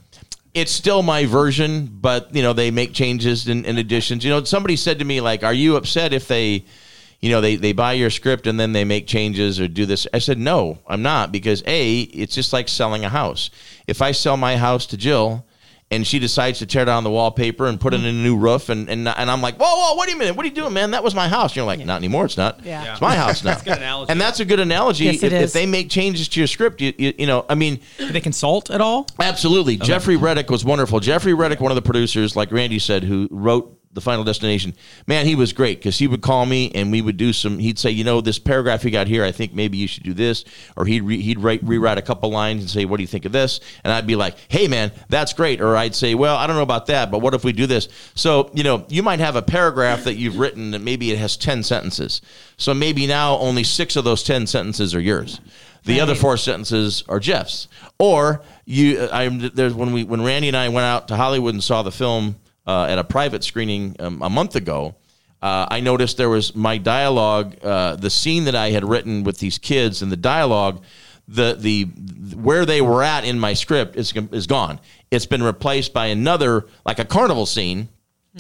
it's 0.55 0.73
still 0.73 1.03
my 1.03 1.27
version, 1.27 1.87
but 1.87 2.35
you 2.35 2.43
know, 2.43 2.53
they 2.53 2.71
make 2.71 2.93
changes 2.93 3.49
and, 3.49 3.65
and 3.67 3.79
additions. 3.79 4.25
You 4.25 4.31
know, 4.31 4.45
somebody 4.45 4.77
said 4.77 4.99
to 4.99 5.05
me, 5.05 5.21
like, 5.21 5.45
"Are 5.45 5.55
you 5.55 5.77
upset 5.77 6.13
if 6.13 6.27
they, 6.29 6.65
you 7.21 7.31
know, 7.31 7.41
they 7.41 7.57
they 7.57 7.73
buy 7.73 7.93
your 7.93 8.11
script 8.11 8.47
and 8.47 8.59
then 8.59 8.73
they 8.73 8.85
make 8.85 9.07
changes 9.07 9.61
or 9.61 9.69
do 9.69 9.87
this?" 9.87 10.07
I 10.13 10.19
said, 10.19 10.39
"No, 10.39 10.79
I'm 10.87 11.03
not 11.03 11.33
because 11.33 11.63
a, 11.67 12.01
it's 12.01 12.35
just 12.35 12.53
like 12.53 12.69
selling 12.69 13.05
a 13.05 13.09
house. 13.09 13.51
If 13.87 14.03
I 14.03 14.13
sell 14.13 14.37
my 14.37 14.57
house 14.57 14.87
to 14.87 14.97
Jill." 14.97 15.45
And 15.93 16.07
she 16.07 16.21
decides 16.21 16.61
to 16.61 16.67
tear 16.67 16.85
down 16.85 17.03
the 17.03 17.11
wallpaper 17.11 17.67
and 17.67 17.81
put 17.81 17.95
in 17.95 18.05
a 18.05 18.13
new 18.13 18.37
roof, 18.37 18.69
and, 18.69 18.89
and 18.89 19.09
and 19.09 19.31
I'm 19.31 19.43
like, 19.43 19.57
whoa, 19.57 19.67
whoa, 19.67 19.99
wait 19.99 20.15
a 20.15 20.17
minute, 20.17 20.37
what 20.37 20.45
are 20.45 20.49
you 20.49 20.55
doing, 20.55 20.73
man? 20.73 20.93
That 20.93 21.03
was 21.03 21.17
my 21.17 21.27
house. 21.27 21.51
And 21.51 21.57
you're 21.57 21.65
like, 21.67 21.85
not 21.85 21.97
anymore, 21.97 22.27
it's 22.27 22.37
not. 22.37 22.65
Yeah. 22.65 22.93
It's 22.93 23.01
my 23.01 23.17
house 23.17 23.43
now. 23.45 23.59
a 23.59 23.65
good 23.65 23.79
analogy. 23.79 24.13
And 24.13 24.21
that's 24.21 24.39
a 24.39 24.45
good 24.45 24.61
analogy. 24.61 25.07
Yes, 25.07 25.17
if, 25.17 25.25
it 25.25 25.33
if 25.33 25.43
is. 25.43 25.53
they 25.53 25.67
make 25.67 25.91
changes 25.91 26.29
to 26.29 26.39
your 26.39 26.47
script, 26.47 26.81
you, 26.81 26.93
you, 26.97 27.15
you 27.19 27.27
know, 27.27 27.45
I 27.49 27.57
mean, 27.57 27.81
Did 27.99 28.13
they 28.13 28.21
consult 28.21 28.71
at 28.71 28.81
all? 28.81 29.09
Absolutely. 29.19 29.79
Jeffrey 29.79 30.15
Reddick 30.17 30.49
was 30.49 30.65
wonderful. 30.65 31.01
Jeffrey 31.01 31.35
Reddick, 31.35 31.59
one 31.61 31.73
of 31.73 31.77
the 31.77 31.83
producers, 31.83 32.37
like 32.37 32.53
Randy 32.53 32.79
said, 32.79 33.03
who 33.03 33.27
wrote 33.33 33.80
The 33.93 34.01
Final 34.01 34.23
Destination, 34.23 34.75
man, 35.09 35.27
he 35.27 35.35
was 35.35 35.53
great 35.53 35.79
because 35.79 35.99
he 35.99 36.07
would 36.07 36.23
call 36.23 36.47
me 36.47 36.71
and 36.77 36.93
we 36.93 37.03
would 37.03 37.17
do 37.17 37.33
some, 37.33 37.59
he'd 37.59 37.77
say, 37.77 37.91
you 37.91 38.05
know, 38.05 38.21
this 38.21 38.39
paragraph 38.39 38.85
you 38.85 38.93
got 38.93 39.09
here, 39.09 39.25
I 39.25 39.33
think 39.33 39.53
maybe 39.53 39.79
you 39.79 39.89
should 39.89 40.05
do 40.05 40.15
this. 40.15 40.45
Or 40.77 40.85
he'd, 40.85 41.01
re, 41.01 41.21
he'd 41.21 41.41
write, 41.41 41.61
rewrite 41.65 41.99
a 41.99 42.03
couple 42.03 42.31
lines 42.31 42.63
and 42.63 42.71
say, 42.71 42.85
what 42.85 42.99
do 42.99 43.03
you 43.03 43.09
think 43.09 43.25
of 43.25 43.33
this? 43.33 43.59
And 43.83 43.93
I'd 43.93 44.07
be 44.07 44.15
like, 44.15 44.37
hey, 44.47 44.69
man, 44.69 44.93
that's 45.09 45.33
great. 45.33 45.61
Or 45.61 45.77
I'd 45.77 45.97
say, 45.97 46.15
well, 46.15 46.37
I 46.37 46.47
don't 46.47 46.55
know 46.55 46.63
about 46.63 46.87
that, 46.87 47.11
but 47.11 47.19
what 47.19 47.35
if 47.35 47.43
we 47.43 47.53
do 47.53 47.67
this? 47.67 47.89
So, 48.15 48.51
you 48.55 48.63
know, 48.63 48.87
you 48.89 49.03
might 49.03 49.19
have 49.19 49.35
a 49.35 49.43
paragraph 49.43 50.05
that 50.05 50.15
you've 50.15 50.39
written 50.39 50.71
that 50.71 50.81
maybe 50.81 51.11
it 51.11 51.19
has 51.19 51.37
10 51.37 51.65
sentences. 51.65 52.23
So 52.59 52.73
maybe 52.73 53.09
now 53.09 53.39
only 53.39 53.65
six 53.65 53.97
of 53.97 54.05
those 54.05 54.23
10 54.23 54.47
sentences 54.47 54.95
are 54.95 55.01
yours. 55.01 55.41
The 55.85 56.01
other 56.01 56.15
four 56.15 56.37
sentences 56.37 57.05
are 57.09 57.19
Jeff's. 57.19 57.69
Or 57.99 58.43
you, 58.65 59.01
uh, 59.01 59.09
I 59.13 59.29
there's 59.29 59.75
when 59.75 59.93
we 59.93 60.05
when 60.05 60.23
Randy 60.23 60.49
and 60.49 60.57
I 60.57 60.69
went 60.69 60.85
out 60.85 61.09
to 61.09 61.17
Hollywood 61.17 61.55
and 61.55 61.65
saw 61.65 61.83
the 61.83 61.91
film 61.91 62.37
uh, 62.67 62.85
at 62.85 62.99
a 62.99 63.05
private 63.05 63.45
screening 63.45 63.97
um, 63.99 64.23
a 64.23 64.31
month 64.31 64.57
ago. 64.57 64.95
Uh, 65.43 65.67
I 65.71 65.81
noticed 65.81 66.17
there 66.17 66.29
was 66.29 66.55
my 66.55 66.77
dialogue, 66.77 67.57
uh, 67.63 67.97
the 67.97 68.11
scene 68.11 68.45
that 68.45 68.55
I 68.55 68.71
had 68.71 68.85
written 68.87 69.25
with 69.25 69.39
these 69.39 69.59
kids, 69.59 70.03
and 70.03 70.13
the 70.13 70.17
dialogue, 70.17 70.83
the 71.27 71.57
the 71.59 71.85
where 72.37 72.67
they 72.67 72.83
were 72.83 73.03
at 73.03 73.25
in 73.25 73.39
my 73.39 73.55
script 73.55 73.97
is 73.97 74.13
is 74.33 74.47
gone. 74.47 74.81
It's 75.11 75.27
been 75.27 75.43
replaced 75.43 75.95
by 75.95 76.07
another 76.07 76.67
like 76.85 76.99
a 76.99 77.05
carnival 77.05 77.47
scene. 77.47 77.89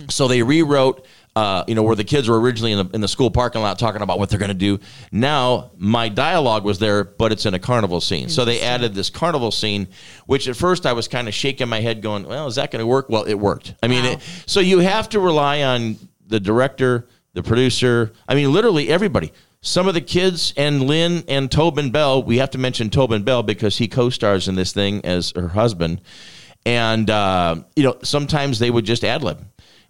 So 0.08 0.28
they 0.28 0.42
rewrote, 0.44 1.04
uh, 1.36 1.64
you 1.68 1.74
know, 1.74 1.82
where 1.82 1.94
the 1.94 2.04
kids 2.04 2.28
were 2.28 2.40
originally 2.40 2.72
in 2.72 2.86
the, 2.86 2.94
in 2.94 3.00
the 3.00 3.08
school 3.08 3.30
parking 3.30 3.62
lot 3.62 3.78
talking 3.78 4.02
about 4.02 4.18
what 4.18 4.28
they're 4.28 4.38
going 4.38 4.48
to 4.48 4.54
do. 4.54 4.80
Now 5.12 5.70
my 5.76 6.08
dialogue 6.08 6.64
was 6.64 6.78
there, 6.78 7.04
but 7.04 7.30
it's 7.30 7.46
in 7.46 7.54
a 7.54 7.58
carnival 7.58 8.00
scene. 8.00 8.28
So 8.28 8.44
they 8.44 8.60
added 8.60 8.94
this 8.94 9.10
carnival 9.10 9.50
scene, 9.50 9.88
which 10.26 10.48
at 10.48 10.56
first 10.56 10.86
I 10.86 10.92
was 10.92 11.06
kind 11.06 11.28
of 11.28 11.34
shaking 11.34 11.68
my 11.68 11.80
head, 11.80 12.02
going, 12.02 12.24
"Well, 12.24 12.46
is 12.48 12.56
that 12.56 12.70
going 12.70 12.80
to 12.80 12.86
work?" 12.86 13.08
Well, 13.08 13.24
it 13.24 13.34
worked. 13.34 13.74
I 13.82 13.88
mean, 13.88 14.04
it, 14.04 14.20
so 14.46 14.60
you 14.60 14.80
have 14.80 15.08
to 15.10 15.20
rely 15.20 15.62
on 15.62 15.96
the 16.26 16.40
director, 16.40 17.06
the 17.34 17.42
producer. 17.42 18.12
I 18.28 18.34
mean, 18.34 18.52
literally 18.52 18.88
everybody. 18.88 19.32
Some 19.62 19.86
of 19.86 19.94
the 19.94 20.00
kids 20.00 20.54
and 20.56 20.82
Lin 20.82 21.22
and 21.28 21.50
Tobin 21.50 21.90
Bell. 21.90 22.22
We 22.22 22.38
have 22.38 22.50
to 22.50 22.58
mention 22.58 22.90
Tobin 22.90 23.22
Bell 23.22 23.42
because 23.42 23.76
he 23.76 23.88
co-stars 23.88 24.48
in 24.48 24.54
this 24.54 24.72
thing 24.72 25.04
as 25.04 25.32
her 25.36 25.48
husband. 25.48 26.00
And 26.66 27.08
uh, 27.08 27.62
you 27.76 27.84
know, 27.84 27.98
sometimes 28.02 28.58
they 28.58 28.70
would 28.70 28.84
just 28.84 29.04
ad 29.04 29.22
lib 29.22 29.44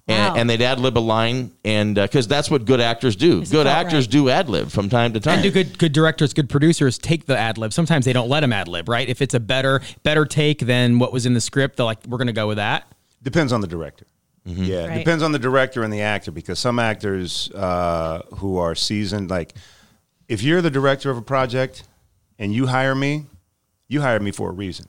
and, 0.09 0.35
Wow. 0.35 0.41
and 0.41 0.51
they'd 0.51 0.63
ad 0.63 0.81
lib 0.81 0.97
a 0.97 1.01
line, 1.01 1.53
and 1.65 1.95
because 1.95 2.27
that's 2.27 2.51
what 2.51 2.65
good 2.65 2.81
actors 2.81 3.17
do. 3.17 3.43
Is 3.43 3.51
Good 3.51 3.67
actors 3.67 4.05
right? 4.07 4.11
do 4.11 4.29
ad 4.31 4.49
lib 4.49 4.71
from 4.71 4.89
time 4.89 5.13
to 5.13 5.21
time. 5.21 5.35
And 5.35 5.43
do 5.43 5.51
good 5.51 5.79
good 5.79 5.93
directors, 5.93 6.33
good 6.35 6.49
producers 6.49 6.99
take 6.99 7.27
the 7.27 7.39
ad 7.39 7.59
lib. 7.59 7.73
Sometimes 7.73 8.05
they 8.05 8.13
don't 8.13 8.29
let 8.29 8.41
them 8.41 8.53
ad 8.53 8.67
lib, 8.69 8.89
right? 8.89 9.09
If 9.09 9.23
it's 9.23 9.35
a 9.35 9.41
better 9.41 9.81
better 10.03 10.25
take 10.25 10.61
than 10.61 10.99
what 10.99 11.13
was 11.13 11.27
in 11.27 11.35
the 11.35 11.41
script, 11.41 11.77
they're 11.77 11.87
like, 11.87 11.99
we're 12.07 12.19
going 12.19 12.27
to 12.27 12.33
go 12.33 12.49
with 12.49 12.57
that. 12.57 12.91
Depends 13.23 13.53
on 13.53 13.61
the 13.61 13.67
director. 13.67 14.07
Yeah, 14.47 14.87
Right. 14.87 14.99
depends 14.99 15.23
on 15.23 15.33
the 15.33 15.39
director 15.39 15.83
and 15.83 15.93
the 15.93 16.01
actor 16.01 16.31
because 16.33 16.59
some 16.59 16.79
actors 16.79 17.51
uh, 17.55 18.23
who 18.39 18.57
are 18.57 18.75
seasoned, 18.75 19.29
like 19.31 19.55
if 20.29 20.43
you're 20.43 20.63
the 20.63 20.71
director 20.71 21.11
of 21.11 21.19
a 21.19 21.23
project 21.23 21.85
and 22.39 22.53
you 22.55 22.67
hire 22.67 22.95
me, 22.95 23.27
you 23.87 24.01
hired 24.01 24.23
me 24.23 24.31
for 24.33 24.49
a 24.49 24.53
reason. 24.53 24.87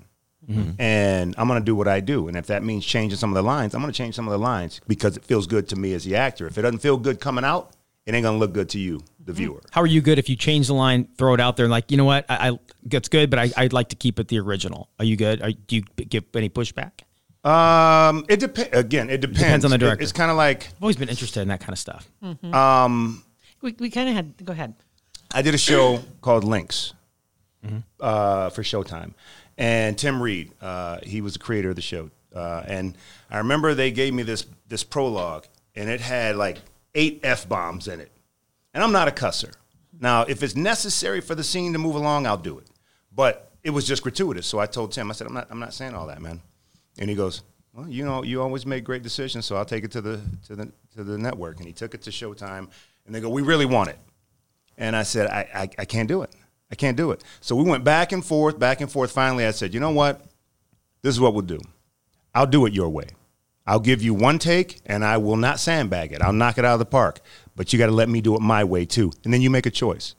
Mm-hmm. 0.49 0.81
And 0.81 1.35
I'm 1.37 1.47
going 1.47 1.59
to 1.59 1.65
do 1.65 1.75
what 1.75 1.87
I 1.87 1.99
do. 1.99 2.27
And 2.27 2.35
if 2.35 2.47
that 2.47 2.63
means 2.63 2.85
changing 2.85 3.17
some 3.17 3.29
of 3.29 3.35
the 3.35 3.43
lines, 3.43 3.75
I'm 3.75 3.81
going 3.81 3.93
to 3.93 3.97
change 3.97 4.15
some 4.15 4.27
of 4.27 4.31
the 4.31 4.39
lines 4.39 4.81
because 4.87 5.15
it 5.15 5.23
feels 5.23 5.47
good 5.47 5.69
to 5.69 5.75
me 5.75 5.93
as 5.93 6.03
the 6.03 6.15
actor. 6.15 6.47
If 6.47 6.57
it 6.57 6.63
doesn't 6.63 6.79
feel 6.79 6.97
good 6.97 7.19
coming 7.19 7.45
out, 7.45 7.71
it 8.05 8.15
ain't 8.15 8.23
going 8.23 8.35
to 8.35 8.39
look 8.39 8.53
good 8.53 8.69
to 8.69 8.79
you, 8.79 9.01
the 9.19 9.31
mm-hmm. 9.31 9.37
viewer. 9.37 9.61
How 9.71 9.81
are 9.81 9.87
you 9.87 10.01
good 10.01 10.17
if 10.17 10.29
you 10.29 10.35
change 10.35 10.67
the 10.67 10.73
line, 10.73 11.07
throw 11.17 11.35
it 11.35 11.39
out 11.39 11.57
there, 11.57 11.65
and 11.65 11.71
like, 11.71 11.91
you 11.91 11.97
know 11.97 12.05
what, 12.05 12.25
I, 12.27 12.49
I 12.49 12.59
it's 12.91 13.09
good, 13.09 13.29
but 13.29 13.37
I, 13.37 13.51
I'd 13.55 13.73
like 13.73 13.89
to 13.89 13.95
keep 13.95 14.19
it 14.19 14.27
the 14.27 14.39
original. 14.39 14.89
Are 14.97 15.05
you 15.05 15.15
good? 15.15 15.41
Are, 15.41 15.51
do 15.51 15.75
you 15.75 15.81
give 15.81 16.23
any 16.33 16.49
pushback? 16.49 17.01
Um, 17.43 18.25
it 18.27 18.39
depends. 18.39 18.69
Again, 18.75 19.09
it 19.09 19.21
depends. 19.21 19.39
Depends 19.39 19.65
on 19.65 19.71
the 19.71 19.75
It- 19.75 19.79
director. 19.79 20.03
it's 20.03 20.11
kind 20.11 20.31
of 20.31 20.37
like 20.37 20.67
I've 20.67 20.83
always 20.83 20.97
been 20.97 21.09
interested 21.09 21.41
in 21.41 21.47
that 21.49 21.59
kind 21.59 21.73
of 21.73 21.79
stuff. 21.79 22.09
Mm-hmm. 22.23 22.53
Um, 22.53 23.23
we, 23.61 23.75
we 23.79 23.89
kind 23.89 24.09
of 24.09 24.15
had. 24.15 24.45
Go 24.45 24.53
ahead. 24.53 24.73
I 25.33 25.41
did 25.41 25.53
a 25.53 25.57
show 25.57 25.99
called 26.21 26.43
Linc's 26.43 26.93
uh, 27.99 28.49
for 28.49 28.63
Showtime, 28.63 29.13
and 29.61 29.95
Tim 29.95 30.19
Reid, 30.19 30.51
uh, 30.59 30.97
he 31.03 31.21
was 31.21 31.33
the 31.33 31.39
creator 31.39 31.69
of 31.69 31.75
the 31.75 31.83
show, 31.83 32.09
uh, 32.35 32.63
and 32.65 32.97
I 33.29 33.37
remember 33.37 33.75
they 33.75 33.91
gave 33.91 34.11
me 34.11 34.23
this 34.23 34.47
this 34.67 34.83
prologue, 34.83 35.45
and 35.75 35.87
it 35.87 36.01
had 36.01 36.35
like 36.35 36.57
eight 36.95 37.19
f 37.21 37.47
bombs 37.47 37.87
in 37.87 37.99
it, 37.99 38.11
and 38.73 38.83
I'm 38.83 38.91
not 38.91 39.07
a 39.07 39.11
cusser. 39.11 39.53
Now, 39.99 40.23
if 40.23 40.41
it's 40.41 40.55
necessary 40.55 41.21
for 41.21 41.35
the 41.35 41.43
scene 41.43 41.73
to 41.73 41.79
move 41.79 41.93
along, 41.93 42.25
I'll 42.25 42.37
do 42.37 42.57
it, 42.57 42.67
but 43.13 43.51
it 43.63 43.69
was 43.69 43.85
just 43.85 44.01
gratuitous. 44.01 44.47
So 44.47 44.57
I 44.57 44.65
told 44.65 44.93
Tim, 44.93 45.11
I 45.11 45.13
said, 45.13 45.27
I'm 45.27 45.35
not 45.35 45.47
I'm 45.51 45.59
not 45.59 45.75
saying 45.75 45.93
all 45.93 46.07
that, 46.07 46.21
man, 46.21 46.41
and 46.97 47.09
he 47.09 47.15
goes. 47.15 47.43
Well, 47.73 47.87
you 47.87 48.03
know, 48.03 48.21
you 48.21 48.41
always 48.41 48.65
make 48.65 48.83
great 48.83 49.01
decisions, 49.01 49.45
so 49.45 49.55
I'll 49.55 49.63
take 49.63 49.85
it 49.85 49.91
to 49.91 50.01
the 50.01 50.19
to 50.47 50.55
the 50.55 50.71
to 50.95 51.05
the 51.05 51.17
network. 51.17 51.59
And 51.59 51.67
he 51.67 51.71
took 51.71 51.93
it 51.93 52.01
to 52.01 52.09
Showtime, 52.09 52.67
and 53.05 53.15
they 53.15 53.21
go, 53.21 53.29
"We 53.29 53.43
really 53.43 53.65
want 53.65 53.89
it." 53.89 53.97
And 54.77 54.95
I 54.95 55.03
said, 55.03 55.27
I, 55.27 55.47
I, 55.53 55.69
I 55.77 55.85
can't 55.85 56.07
do 56.07 56.23
it. 56.23 56.31
I 56.71 56.75
can't 56.75 56.95
do 56.97 57.11
it. 57.11 57.23
So 57.41 57.55
we 57.55 57.63
went 57.63 57.83
back 57.83 58.11
and 58.11 58.25
forth, 58.25 58.57
back 58.57 58.81
and 58.81 58.91
forth. 58.91 59.11
Finally, 59.11 59.45
I 59.45 59.51
said, 59.51 59.73
you 59.73 59.79
know 59.79 59.91
what? 59.91 60.21
This 61.01 61.13
is 61.13 61.19
what 61.19 61.33
we'll 61.33 61.41
do. 61.41 61.59
I'll 62.33 62.47
do 62.47 62.65
it 62.65 62.73
your 62.73 62.89
way. 62.89 63.07
I'll 63.67 63.79
give 63.79 64.01
you 64.01 64.13
one 64.13 64.39
take 64.39 64.79
and 64.85 65.03
I 65.03 65.17
will 65.17 65.35
not 65.35 65.59
sandbag 65.59 66.13
it. 66.13 66.21
I'll 66.21 66.33
knock 66.33 66.57
it 66.57 66.65
out 66.65 66.73
of 66.73 66.79
the 66.79 66.85
park. 66.85 67.19
But 67.55 67.73
you 67.73 67.79
got 67.79 67.87
to 67.87 67.91
let 67.91 68.09
me 68.09 68.21
do 68.21 68.35
it 68.35 68.41
my 68.41 68.63
way 68.63 68.85
too. 68.85 69.11
And 69.23 69.33
then 69.33 69.41
you 69.41 69.49
make 69.49 69.65
a 69.65 69.71
choice. 69.71 70.15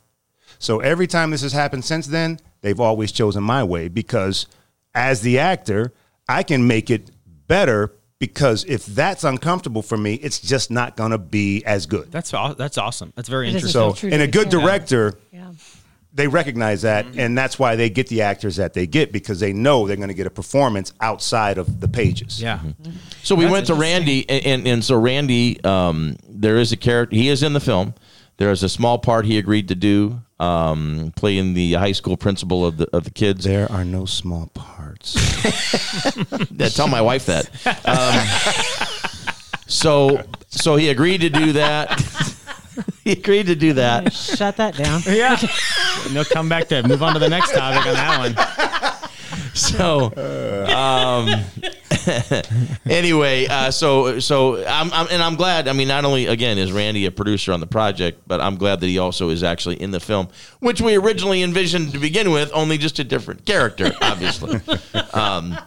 So 0.59 0.81
every 0.81 1.07
time 1.07 1.31
this 1.31 1.43
has 1.43 1.53
happened 1.53 1.85
since 1.85 2.07
then, 2.07 2.39
they've 2.61 2.79
always 2.79 3.11
chosen 3.11 3.43
my 3.43 3.65
way 3.65 3.89
because 3.89 4.47
as 4.95 5.23
the 5.23 5.39
actor, 5.39 5.93
I 6.29 6.43
can 6.43 6.67
make 6.67 6.91
it 6.91 7.11
better 7.49 7.93
because 8.19 8.65
if 8.67 8.87
that's 8.87 9.25
uncomfortable 9.25 9.83
for 9.83 9.97
me, 9.97 10.15
it's 10.15 10.39
just 10.39 10.71
not 10.71 10.97
going 10.97 11.11
to 11.11 11.19
be 11.19 11.65
as 11.65 11.87
good. 11.87 12.13
That's 12.13 12.33
aw- 12.33 12.53
that's 12.55 12.79
awesome. 12.79 13.13
That's 13.17 13.29
very 13.29 13.49
It 13.49 13.55
interesting. 13.55 13.73
feel 13.81 13.95
So, 13.95 13.99
true 14.01 14.11
and 14.13 14.23
a 14.23 14.27
good 14.29 14.51
character. 14.51 14.61
director, 14.61 15.19
Yeah. 15.33 15.51
They 16.15 16.29
recognize 16.29 16.83
that, 16.83 17.07
Mm-hmm. 17.07 17.21
and 17.21 17.39
that's 17.39 17.59
why 17.59 17.75
they 17.77 17.89
get 17.91 18.09
the 18.09 18.23
actors 18.23 18.57
that 18.57 18.75
they 18.75 18.87
get 18.87 19.13
because 19.13 19.41
they 19.41 19.53
know 19.53 19.87
they're 19.87 19.97
going 19.97 20.09
to 20.09 20.15
get 20.15 20.27
a 20.27 20.31
performance 20.31 20.93
outside 21.01 21.57
of 21.59 21.81
the 21.81 21.89
pages. 21.89 22.41
Yeah. 22.43 22.61
So 23.23 23.35
we 23.35 23.45
That's 23.45 23.53
went 23.53 23.67
to 23.69 23.75
Randy, 23.75 24.29
and, 24.29 24.45
and, 24.47 24.67
and 24.69 24.85
so 24.85 24.99
Randy, 25.01 25.63
um, 25.65 26.17
there 26.29 26.59
is 26.59 26.71
a 26.73 26.77
character. 26.77 27.17
He 27.17 27.29
is 27.29 27.43
in 27.43 27.53
the 27.55 27.61
film. 27.61 27.95
There 28.37 28.51
is 28.51 28.63
a 28.63 28.69
small 28.69 28.99
part 28.99 29.25
he 29.25 29.39
agreed 29.39 29.69
to 29.69 29.75
do, 29.75 30.21
um, 30.41 31.13
playing 31.17 31.55
the 31.55 31.75
high 31.75 31.93
school 31.93 32.17
principal 32.17 32.67
of 32.67 32.77
the 32.77 32.89
of 32.97 33.05
the 33.05 33.11
kids. 33.11 33.45
There 33.45 33.71
are 33.71 33.85
no 33.85 34.05
small 34.05 34.49
parts. 34.55 35.17
Yeah, 36.51 36.69
tell 36.69 36.89
my 36.89 37.01
wife 37.01 37.27
that. 37.27 37.49
Um, 37.85 38.87
so 39.67 40.23
so 40.49 40.77
he 40.77 40.89
agreed 40.91 41.21
to 41.23 41.31
do 41.31 41.53
that. 41.53 41.89
he 43.05 43.13
agreed 43.13 43.47
to 43.47 43.55
do 43.55 43.73
that. 43.75 44.13
Shut 44.13 44.57
that 44.57 44.77
down. 44.77 45.01
Yeah. 45.07 45.37
and 46.07 46.15
they'll 46.17 46.25
come 46.25 46.49
back 46.49 46.69
to 46.69 46.83
move 46.87 47.03
on 47.03 47.13
to 47.15 47.19
the 47.19 47.29
next 47.29 47.53
topic 47.53 47.87
on 47.87 47.95
that 47.95 48.19
one. 48.19 48.35
So, 49.55 50.07
um, 50.75 51.29
anyway, 52.91 53.47
uh, 53.47 53.71
so 53.71 54.19
so 54.19 54.65
I'm, 54.67 54.91
I'm 54.93 55.07
and 55.11 55.23
I'm 55.23 55.37
glad. 55.37 55.69
I 55.69 55.73
mean, 55.75 55.89
not 55.89 56.05
only 56.05 56.27
again 56.27 56.57
is 56.59 56.73
Randy 56.73 57.05
a 57.07 57.11
producer 57.11 57.53
on 57.53 57.61
the 57.61 57.67
project, 57.67 58.23
but 58.27 58.41
I'm 58.41 58.57
glad 58.57 58.81
that 58.81 58.87
he 58.87 58.99
also 58.99 59.29
is 59.29 59.43
actually 59.43 59.77
in 59.81 59.91
the 59.91 60.01
film, 60.01 60.29
which 60.61 60.81
we 60.81 60.97
originally 60.97 61.43
envisioned 61.43 61.93
to 61.93 61.99
begin 61.99 62.31
with, 62.31 62.51
only 62.55 62.79
just 62.79 62.99
a 62.99 63.05
different 63.05 63.45
character, 63.45 63.93
obviously. 64.01 64.61
um, 65.13 65.59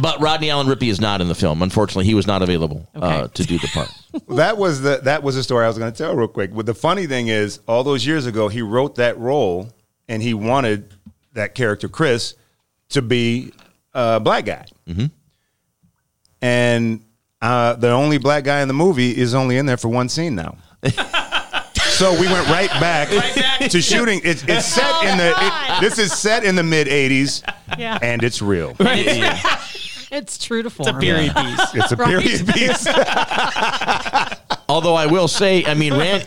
But 0.00 0.20
Rodney 0.20 0.50
Allen 0.50 0.66
Rippy 0.66 0.88
is 0.88 1.00
not 1.00 1.20
in 1.20 1.28
the 1.28 1.34
film. 1.34 1.62
Unfortunately, 1.62 2.04
he 2.04 2.14
was 2.14 2.26
not 2.26 2.42
available 2.42 2.88
uh, 2.94 3.28
to 3.28 3.44
do 3.44 3.58
the 3.58 3.68
part. 3.68 3.90
that 4.36 4.56
was 4.56 4.80
the 4.82 5.00
that 5.04 5.22
was 5.22 5.34
the 5.34 5.42
story 5.42 5.64
I 5.64 5.68
was 5.68 5.78
going 5.78 5.92
to 5.92 5.96
tell 5.96 6.14
real 6.14 6.28
quick. 6.28 6.54
But 6.54 6.66
the 6.66 6.74
funny 6.74 7.06
thing 7.06 7.28
is, 7.28 7.60
all 7.66 7.84
those 7.84 8.06
years 8.06 8.26
ago, 8.26 8.48
he 8.48 8.62
wrote 8.62 8.96
that 8.96 9.18
role, 9.18 9.70
and 10.08 10.22
he 10.22 10.34
wanted 10.34 10.92
that 11.34 11.54
character 11.54 11.88
Chris 11.88 12.34
to 12.90 13.02
be 13.02 13.52
a 13.94 14.20
black 14.20 14.44
guy. 14.46 14.66
Mm-hmm. 14.88 15.06
And 16.42 17.04
uh, 17.42 17.74
the 17.74 17.90
only 17.90 18.18
black 18.18 18.44
guy 18.44 18.60
in 18.60 18.68
the 18.68 18.74
movie 18.74 19.16
is 19.16 19.34
only 19.34 19.56
in 19.58 19.66
there 19.66 19.76
for 19.76 19.88
one 19.88 20.08
scene 20.08 20.34
now. 20.34 20.56
so 21.74 22.12
we 22.12 22.26
went 22.26 22.48
right 22.48 22.70
back, 22.80 23.08
to 23.70 23.80
shooting. 23.82 24.20
It's, 24.24 24.42
it's 24.46 24.66
set 24.66 25.04
in 25.04 25.18
the. 25.18 25.32
it- 25.36 25.80
this 25.80 25.98
is 25.98 26.12
set 26.12 26.44
in 26.44 26.54
the 26.56 26.62
mid 26.62 26.86
'80s, 26.86 27.42
Yeah. 27.78 27.98
and 28.00 28.22
it's 28.22 28.40
real. 28.40 28.74
It's 30.10 30.38
true 30.38 30.62
to 30.62 30.70
form. 30.70 30.88
It's 30.88 30.96
a 30.96 31.00
period 31.00 31.34
piece. 31.34 31.74
It's 31.74 31.92
a 31.92 31.96
period 31.96 32.46
piece. 32.48 32.86
Although 34.68 34.94
I 34.96 35.06
will 35.06 35.28
say, 35.28 35.64
I 35.64 35.74
mean, 35.74 35.94
Rand, 35.94 36.24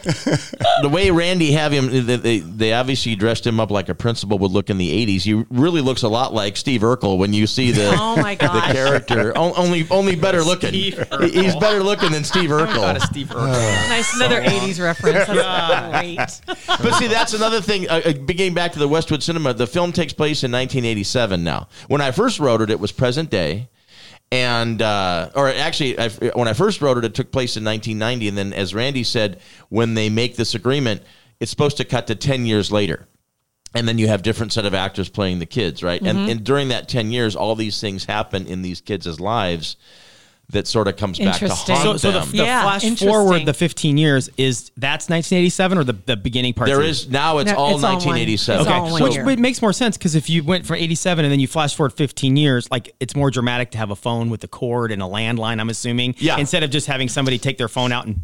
the 0.82 0.90
way 0.90 1.12
Randy 1.12 1.52
have 1.52 1.74
him, 1.74 1.90
they, 2.06 2.16
they, 2.16 2.40
they 2.40 2.72
obviously 2.74 3.16
dressed 3.16 3.46
him 3.46 3.60
up 3.60 3.70
like 3.70 3.90
a 3.90 3.96
principal 3.96 4.40
would 4.40 4.52
look 4.52 4.70
in 4.70 4.78
the 4.78 5.06
'80s. 5.06 5.24
He 5.24 5.34
really 5.50 5.82
looks 5.82 6.04
a 6.04 6.08
lot 6.08 6.34
like 6.34 6.56
Steve 6.56 6.80
Urkel 6.82 7.18
when 7.18 7.34
you 7.34 7.46
see 7.48 7.72
the 7.72 7.94
Oh 7.98 8.16
my 8.16 8.36
the 8.40 8.48
character. 8.48 9.34
O- 9.38 9.54
only 9.56 9.86
only 9.92 10.16
better 10.28 10.42
looking. 10.42 10.70
Steve 10.70 10.94
He- 10.98 11.04
Urkel. 11.04 11.30
He's 11.44 11.56
better 11.58 11.84
looking 11.84 12.12
than 12.14 12.24
Steve 12.24 12.50
Thought 12.50 12.62
of 12.96 13.02
Urkel. 13.02 13.02
Steve 13.08 13.28
Urkel. 13.28 13.90
Nice, 13.90 14.16
another 14.16 14.42
'80s 14.42 14.82
reference. 14.82 15.28
That's 15.28 16.40
great. 16.40 16.58
But 16.82 16.94
see, 16.96 17.08
that's 17.08 17.34
another 17.34 17.60
thing. 17.62 17.90
Uh, 17.90 18.02
uh, 18.06 18.12
getting 18.14 18.54
back 18.54 18.72
to 18.72 18.80
the 18.80 18.88
Westwood 18.88 19.22
Cinema, 19.22 19.54
the 19.54 19.68
film 19.68 19.92
takes 19.92 20.14
place 20.14 20.44
in 20.46 20.52
1987. 20.52 21.44
Now, 21.44 21.68
when 21.90 22.00
I 22.00 22.12
first 22.12 22.40
wrote 22.40 22.62
it, 22.62 22.70
it 22.70 22.80
was 22.80 22.94
present 22.94 23.30
day. 23.30 23.68
And 24.32 24.82
uh, 24.82 25.32
or 25.36 25.50
actually, 25.50 25.98
I, 25.98 26.10
when 26.10 26.48
I 26.48 26.54
first 26.54 26.82
wrote 26.82 26.98
it, 26.98 27.06
it 27.06 27.16
took 27.16 27.32
place 27.32 27.58
in 27.58 27.64
1990. 27.64 28.28
And 28.28 28.38
then, 28.38 28.54
as 28.54 28.76
Randy 28.76 29.04
said, 29.04 29.40
when 29.70 29.96
they 29.96 30.10
make 30.10 30.36
this 30.36 30.54
agreement, 30.54 31.02
it's 31.40 31.50
supposed 31.50 31.78
to 31.78 31.86
cut 31.86 32.08
to 32.08 32.16
10 32.16 32.46
years 32.46 32.72
later. 32.72 33.08
And 33.74 33.88
then 33.88 33.98
you 33.98 34.08
have 34.08 34.24
different 34.24 34.52
set 34.52 34.66
of 34.66 34.74
actors 34.74 35.10
playing 35.10 35.40
the 35.40 35.46
kids, 35.46 35.84
right? 35.84 36.02
And, 36.02 36.30
and 36.30 36.44
during 36.44 36.70
that 36.70 36.90
10 36.90 37.12
years, 37.12 37.36
all 37.36 37.56
these 37.56 37.80
things 37.80 38.06
happen 38.06 38.48
in 38.48 38.64
these 38.64 38.82
kids' 38.82 39.20
lives 39.20 39.78
that 40.52 40.66
sort 40.68 40.88
of 40.88 40.98
comes 40.98 41.20
back 41.20 41.38
to 41.40 41.48
haunt 41.48 41.68
So, 41.84 41.98
so 41.98 42.12
the, 42.12 42.20
them. 42.22 42.32
the 42.32 42.38
Yeah, 42.38 42.64
flash 42.64 43.00
forward 43.00 43.46
the 43.46 43.54
15 43.54 43.98
years 44.00 44.30
is 44.36 44.72
that's 44.78 45.08
1987 45.08 45.78
or 45.78 45.84
the, 45.84 45.94
the 45.94 46.18
beginning 46.18 46.54
part? 46.56 46.68
there 46.68 46.82
is 46.82 47.08
now 47.08 47.38
it's 47.38 47.52
No, 47.52 47.58
all 47.58 47.76
it's 47.76 47.84
all 47.84 47.92
one- 47.94 48.06
1987. 48.06 48.62
it's 48.62 48.68
all 48.70 48.82
Okay, 48.84 48.92
one 48.92 49.04
which 49.04 49.14
year. 49.16 49.30
it 49.30 49.38
makes 49.40 49.62
more 49.62 49.72
sense 49.74 49.96
because 49.98 50.16
if 50.16 50.28
you 50.30 50.44
went 50.44 50.66
from 50.66 50.78
87 50.78 51.24
and 51.24 51.32
then 51.32 51.40
you 51.40 51.48
flash 51.48 51.76
forward 51.76 51.94
15 51.94 52.36
years, 52.36 52.68
like 52.72 52.96
it's 53.00 53.16
more 53.16 53.30
dramatic 53.30 53.70
to 53.72 53.78
have 53.78 53.92
a 53.92 53.96
phone 53.96 54.30
with 54.32 54.44
a 54.44 54.48
cord 54.48 54.92
and 54.92 55.02
a 55.04 55.06
landline. 55.06 55.60
I'm 55.60 55.70
assuming, 55.70 56.16
Yeah. 56.18 56.38
instead 56.38 56.64
of 56.64 56.72
just 56.72 56.88
having 56.88 57.10
somebody 57.10 57.38
take 57.38 57.58
their 57.60 57.68
phone 57.70 57.92
out 57.92 58.08
and 58.08 58.20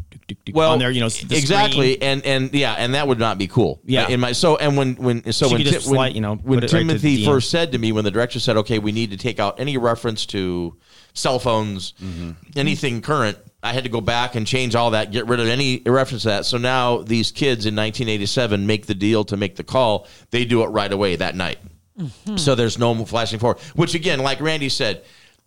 well, 0.52 0.72
on 0.72 0.80
there, 0.80 0.90
you 0.90 1.00
know, 1.00 1.08
the 1.08 1.36
exactly, 1.36 1.94
screen. 1.94 2.02
and 2.02 2.26
and 2.26 2.52
yeah, 2.52 2.72
and 2.72 2.94
that 2.94 3.06
would 3.06 3.20
not 3.20 3.38
be 3.38 3.46
cool. 3.46 3.80
Yeah. 3.84 4.08
in 4.08 4.18
my 4.18 4.32
so 4.32 4.56
and 4.56 4.76
when 4.76 4.96
when 4.96 5.32
so 5.32 5.46
You 5.46 5.52
when, 5.52 5.62
could 5.62 5.72
just 5.72 5.86
Ti- 5.88 5.96
when 5.96 6.14
you 6.16 6.20
know, 6.20 6.34
when 6.34 6.58
put 6.58 6.64
it 6.64 6.72
right 6.72 6.80
Timothy 6.80 7.24
first 7.24 7.50
said 7.50 7.70
to 7.70 7.78
me 7.78 7.92
when 7.92 8.02
the 8.02 8.10
director 8.10 8.40
said, 8.40 8.56
"Okay, 8.56 8.80
we 8.80 8.90
need 8.90 9.12
to 9.12 9.16
take 9.16 9.38
out 9.38 9.60
any 9.60 9.76
reference 9.76 10.26
to 10.26 10.76
cell 11.16 11.38
phones, 11.38 11.92
Mm-hmm. 12.02 12.30
anything 12.56 13.02
current." 13.02 13.38
I 13.62 13.72
had 13.72 13.82
to 13.82 13.90
go 13.90 14.00
back 14.00 14.36
and 14.36 14.46
change 14.46 14.76
all 14.76 14.92
that, 14.92 15.10
get 15.10 15.26
rid 15.26 15.40
of 15.40 15.48
any 15.48 15.82
reference 15.84 16.22
to 16.22 16.28
that. 16.28 16.46
So 16.46 16.56
now 16.56 16.98
these 16.98 17.32
kids 17.32 17.66
in 17.66 17.74
1987 17.74 18.64
make 18.64 18.86
the 18.86 18.94
deal 18.94 19.24
to 19.24 19.36
make 19.36 19.56
the 19.56 19.64
call. 19.64 20.06
They 20.30 20.44
do 20.44 20.62
it 20.62 20.66
right 20.68 20.92
away 20.92 21.16
that 21.16 21.34
night. 21.34 21.58
Mm-hmm. 21.98 22.36
So 22.36 22.54
there's 22.54 22.78
no 22.78 23.04
flashing 23.06 23.40
forward. 23.40 23.58
Which 23.74 23.94
again, 23.96 24.20
like 24.20 24.40
Randy 24.40 24.68
said, 24.68 25.02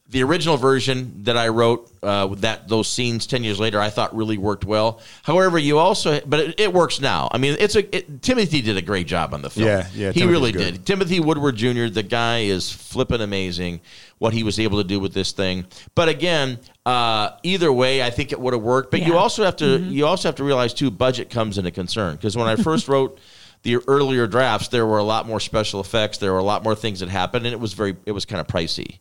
the 0.10 0.24
original 0.24 0.58
version 0.58 1.24
that 1.24 1.38
I 1.38 1.50
wrote, 1.50 1.92
uh, 2.02 2.28
with 2.30 2.42
that 2.42 2.68
those 2.68 2.88
scenes 2.88 3.28
ten 3.28 3.44
years 3.44 3.60
later, 3.60 3.80
I 3.80 3.90
thought 3.90 4.16
really 4.16 4.38
worked 4.38 4.66
well. 4.66 5.02
However, 5.24 5.60
you 5.60 5.78
also, 5.78 6.20
but 6.26 6.40
it, 6.40 6.60
it 6.60 6.74
works 6.74 7.00
now. 7.00 7.30
I 7.32 7.38
mean, 7.38 7.56
it's 7.60 7.76
a 7.76 7.96
it, 7.96 8.22
Timothy 8.22 8.62
did 8.62 8.76
a 8.76 8.82
great 8.82 9.06
job 9.06 9.34
on 9.34 9.42
the 9.42 9.50
film. 9.50 9.68
Yeah, 9.68 9.88
yeah, 9.94 10.12
he 10.12 10.22
Timothy's 10.22 10.26
really 10.26 10.52
good. 10.52 10.74
did. 10.74 10.86
Timothy 10.86 11.20
Woodward 11.20 11.56
Jr. 11.56 11.86
The 11.86 12.04
guy 12.04 12.40
is 12.40 12.72
flipping 12.72 13.22
amazing. 13.22 13.82
What 14.18 14.34
he 14.34 14.44
was 14.44 14.60
able 14.60 14.80
to 14.80 14.84
do 14.84 15.00
with 15.00 15.14
this 15.14 15.32
thing, 15.32 15.66
but 15.96 16.10
again, 16.10 16.60
uh, 16.86 17.38
either 17.44 17.72
way, 17.72 18.04
I 18.04 18.10
think 18.10 18.34
it 18.34 18.40
would 18.40 18.54
have 18.54 18.64
worked. 18.64 18.92
But 18.92 19.02
you 19.02 19.16
also 19.16 19.46
have 19.46 19.58
to 19.58 19.78
you 19.78 20.06
also 20.06 20.28
have 20.28 20.36
to 20.36 20.44
realize 20.44 20.74
too, 20.74 20.92
budget 20.92 21.30
comes 21.30 21.58
into 21.58 21.72
concern 21.72 22.16
because 22.16 22.36
when 22.36 22.48
I 22.48 22.56
first 22.56 22.88
wrote 22.90 23.20
the 23.64 23.78
earlier 23.88 24.26
drafts, 24.28 24.70
there 24.70 24.86
were 24.86 25.00
a 25.00 25.04
lot 25.04 25.28
more 25.28 25.40
special 25.40 25.80
effects. 25.82 26.18
There 26.18 26.32
were 26.32 26.40
a 26.40 26.44
lot 26.44 26.64
more 26.64 26.76
things 26.76 27.02
that 27.02 27.10
happened, 27.10 27.46
and 27.46 27.54
it 27.54 27.60
was 27.60 27.74
very 27.74 27.96
it 28.06 28.12
was 28.14 28.26
kind 28.26 28.40
of 28.42 28.48
pricey. 28.48 29.00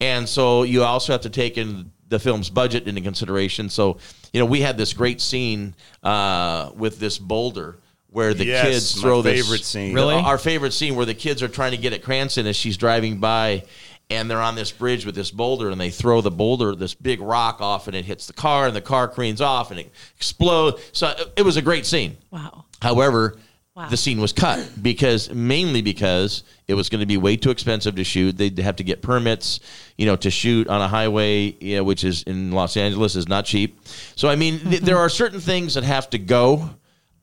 And 0.00 0.28
so 0.28 0.62
you 0.62 0.82
also 0.84 1.12
have 1.12 1.22
to 1.22 1.30
take 1.30 1.56
in 1.58 1.90
the 2.08 2.18
film's 2.18 2.50
budget 2.50 2.86
into 2.86 3.00
consideration. 3.00 3.68
So 3.70 3.96
you 4.32 4.40
know 4.40 4.46
we 4.46 4.60
had 4.60 4.76
this 4.76 4.92
great 4.92 5.20
scene 5.20 5.74
uh, 6.02 6.70
with 6.76 6.98
this 6.98 7.18
boulder. 7.18 7.78
Where 8.10 8.32
the 8.32 8.44
Yes, 8.44 8.64
kids 8.64 8.96
my 8.98 9.02
throw 9.02 9.22
this 9.22 9.66
scene. 9.66 9.92
Really? 9.92 10.14
our 10.14 10.38
favorite 10.38 10.72
scene 10.72 10.94
where 10.94 11.04
the 11.04 11.14
kids 11.14 11.42
are 11.42 11.48
trying 11.48 11.72
to 11.72 11.76
get 11.76 11.92
at 11.92 12.04
Cranston 12.04 12.46
as 12.46 12.54
she's 12.54 12.76
driving 12.76 13.18
by 13.18 13.64
and 14.08 14.30
they're 14.30 14.40
on 14.40 14.54
this 14.54 14.70
bridge 14.70 15.04
with 15.04 15.16
this 15.16 15.32
boulder 15.32 15.68
and 15.70 15.80
they 15.80 15.90
throw 15.90 16.20
the 16.20 16.30
boulder 16.30 16.76
this 16.76 16.94
big 16.94 17.20
rock 17.20 17.60
off 17.60 17.88
and 17.88 17.96
it 17.96 18.04
hits 18.04 18.28
the 18.28 18.32
car 18.32 18.68
and 18.68 18.76
the 18.76 18.80
car 18.80 19.08
careens 19.08 19.40
off 19.40 19.72
and 19.72 19.80
it 19.80 19.90
explodes 20.16 20.80
so 20.92 21.08
it- 21.08 21.32
it 21.38 21.42
was 21.42 21.56
a 21.56 21.62
great 21.62 21.86
scene 21.86 22.16
Wow. 22.30 22.66
however 22.80 23.36
Wow. 23.76 23.88
the 23.88 23.96
scene 23.96 24.20
was 24.20 24.32
cut 24.32 24.70
because 24.80 25.30
mainly 25.34 25.82
because 25.82 26.44
it 26.68 26.74
was 26.74 26.88
going 26.88 27.00
to 27.00 27.06
be 27.06 27.16
way 27.16 27.36
too 27.36 27.50
expensive 27.50 27.96
to 27.96 28.04
shoot 28.04 28.36
they'd 28.38 28.56
have 28.58 28.76
to 28.76 28.84
get 28.84 29.02
permits 29.02 29.58
you 29.98 30.06
know 30.06 30.14
to 30.14 30.30
shoot 30.30 30.68
on 30.68 30.80
a 30.80 30.86
highway 30.86 31.46
you 31.60 31.76
know, 31.76 31.82
which 31.84 32.04
is 32.04 32.22
in 32.22 32.52
los 32.52 32.76
angeles 32.76 33.16
is 33.16 33.26
not 33.26 33.44
cheap 33.44 33.80
so 34.14 34.28
i 34.28 34.36
mean 34.36 34.60
th- 34.60 34.82
there 34.82 34.98
are 34.98 35.08
certain 35.08 35.40
things 35.40 35.74
that 35.74 35.82
have 35.82 36.08
to 36.10 36.18
go 36.18 36.70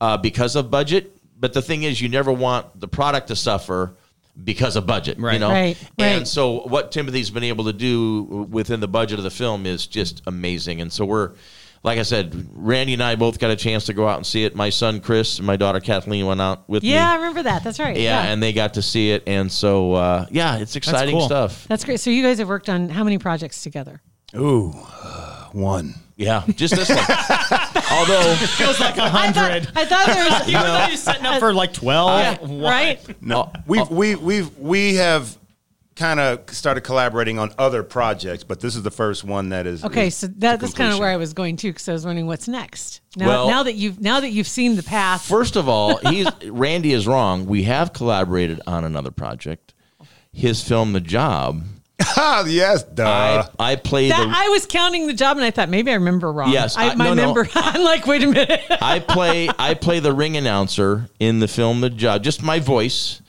uh, 0.02 0.16
because 0.18 0.56
of 0.56 0.70
budget. 0.70 1.16
But 1.38 1.52
the 1.54 1.62
thing 1.62 1.84
is, 1.84 2.00
you 2.00 2.08
never 2.08 2.30
want 2.32 2.78
the 2.80 2.86
product 2.88 3.28
to 3.28 3.36
suffer 3.36 3.94
because 4.44 4.76
of 4.76 4.84
budget. 4.86 5.18
right. 5.18 5.40
You 5.40 5.46
Right. 5.46 5.48
know, 5.48 5.48
Right, 5.48 5.76
and 5.98 6.18
right. 6.20 6.26
so 6.28 6.62
what 6.66 6.92
Timothy's 6.92 7.30
been 7.30 7.44
able 7.44 7.64
to 7.66 7.72
do 7.72 8.22
within 8.50 8.80
the 8.80 8.88
budget 8.88 9.18
of 9.18 9.24
the 9.24 9.30
film 9.30 9.64
is 9.64 9.86
just 9.86 10.22
amazing. 10.26 10.80
And 10.80 10.92
so 10.92 11.04
we're. 11.04 11.32
Like 11.84 11.98
I 11.98 12.02
said, 12.02 12.48
Randy 12.52 12.92
and 12.92 13.02
I 13.02 13.16
both 13.16 13.40
got 13.40 13.50
a 13.50 13.56
chance 13.56 13.86
to 13.86 13.92
go 13.92 14.06
out 14.06 14.16
and 14.16 14.26
see 14.26 14.44
it. 14.44 14.54
My 14.54 14.70
son 14.70 15.00
Chris 15.00 15.38
and 15.38 15.46
my 15.46 15.56
daughter 15.56 15.80
Kathleen 15.80 16.26
went 16.26 16.40
out 16.40 16.68
with 16.68 16.84
me. 16.84 16.92
Yeah, 16.92 17.10
I 17.10 17.16
remember 17.16 17.42
that. 17.42 17.64
That's 17.64 17.80
right. 17.80 17.96
Yeah, 17.96 18.22
and 18.22 18.40
they 18.40 18.52
got 18.52 18.74
to 18.74 18.82
see 18.82 19.10
it, 19.10 19.24
and 19.26 19.50
so 19.50 19.94
uh, 19.94 20.26
yeah, 20.30 20.58
it's 20.58 20.76
exciting 20.76 21.16
cool. 21.16 21.26
stuff. 21.26 21.66
that's 21.68 21.84
great. 21.84 21.98
So 21.98 22.10
you 22.10 22.22
guys 22.22 22.38
have 22.38 22.48
worked 22.48 22.68
on 22.68 22.88
how 22.88 23.02
many 23.02 23.18
projects 23.18 23.62
together? 23.62 24.00
Ooh, 24.36 24.72
uh, 24.76 25.48
one. 25.52 25.94
Yeah, 26.16 26.44
just 26.54 26.76
this 26.76 26.88
one. 26.88 26.98
Although 27.90 28.32
it 28.32 28.48
feels 28.50 28.78
like 28.78 28.96
a 28.96 29.02
I 29.02 29.10
thought, 29.10 29.34
hundred. 29.34 29.68
I 29.74 29.84
thought 29.84 30.06
there 30.06 30.24
was. 30.24 30.46
You 30.46 30.52
know, 30.54 30.86
you're 30.86 30.96
setting 30.96 31.26
up 31.26 31.40
for 31.40 31.52
like 31.52 31.72
12. 31.72 32.48
Yeah, 32.48 32.70
right? 32.70 33.22
No, 33.22 33.52
we've 33.66 33.90
we 33.90 34.14
we've 34.14 34.56
we 34.56 34.94
have 34.96 35.36
kind 35.96 36.18
of 36.20 36.48
started 36.50 36.80
collaborating 36.82 37.38
on 37.38 37.52
other 37.58 37.82
projects, 37.82 38.44
but 38.44 38.60
this 38.60 38.76
is 38.76 38.82
the 38.82 38.90
first 38.90 39.24
one 39.24 39.50
that 39.50 39.66
is 39.66 39.84
Okay, 39.84 40.06
is 40.08 40.16
so 40.16 40.26
that, 40.26 40.60
that's 40.60 40.74
kind 40.74 40.92
of 40.92 40.98
where 40.98 41.10
I 41.10 41.16
was 41.16 41.32
going 41.32 41.56
to 41.58 41.68
because 41.68 41.88
I 41.88 41.92
was 41.92 42.04
wondering 42.06 42.26
what's 42.26 42.48
next. 42.48 43.00
Now, 43.16 43.26
Well- 43.28 43.48
now 43.48 43.62
that 43.64 43.74
you've 43.74 44.00
now 44.00 44.20
that 44.20 44.30
you've 44.30 44.48
seen 44.48 44.76
the 44.76 44.82
path, 44.82 45.26
First 45.26 45.56
of 45.56 45.68
all, 45.68 45.96
he's 46.08 46.26
Randy 46.46 46.92
is 46.92 47.06
wrong. 47.06 47.46
We 47.46 47.64
have 47.64 47.92
collaborated 47.92 48.60
on 48.66 48.84
another 48.84 49.10
project. 49.10 49.74
His 50.32 50.62
film, 50.66 50.92
The 50.94 51.00
Job. 51.00 51.62
Ah, 52.16 52.44
yes, 52.46 52.82
duh. 52.82 53.06
I 53.58 53.72
I 53.72 53.76
play 53.76 54.08
that, 54.08 54.18
the 54.18 54.32
I 54.34 54.48
was 54.48 54.66
counting 54.66 55.06
the 55.06 55.12
job 55.12 55.36
and 55.36 55.44
I 55.44 55.50
thought 55.50 55.68
maybe 55.68 55.90
I 55.90 55.94
remember 55.94 56.32
wrong. 56.32 56.50
Yes, 56.50 56.76
I, 56.76 56.88
I- 56.90 56.94
my 56.96 57.04
no, 57.04 57.14
no. 57.14 57.24
member. 57.26 57.48
I'm 57.54 57.82
like, 57.84 58.06
wait 58.06 58.22
a 58.24 58.26
minute. 58.26 58.60
I 58.80 58.98
play 58.98 59.48
I 59.58 59.74
play 59.74 60.00
the 60.00 60.12
ring 60.12 60.36
announcer 60.36 61.08
in 61.20 61.38
the 61.38 61.48
film 61.48 61.80
The 61.80 61.90
Job. 61.90 62.22
Just 62.24 62.42
my 62.42 62.58
voice. 62.58 63.21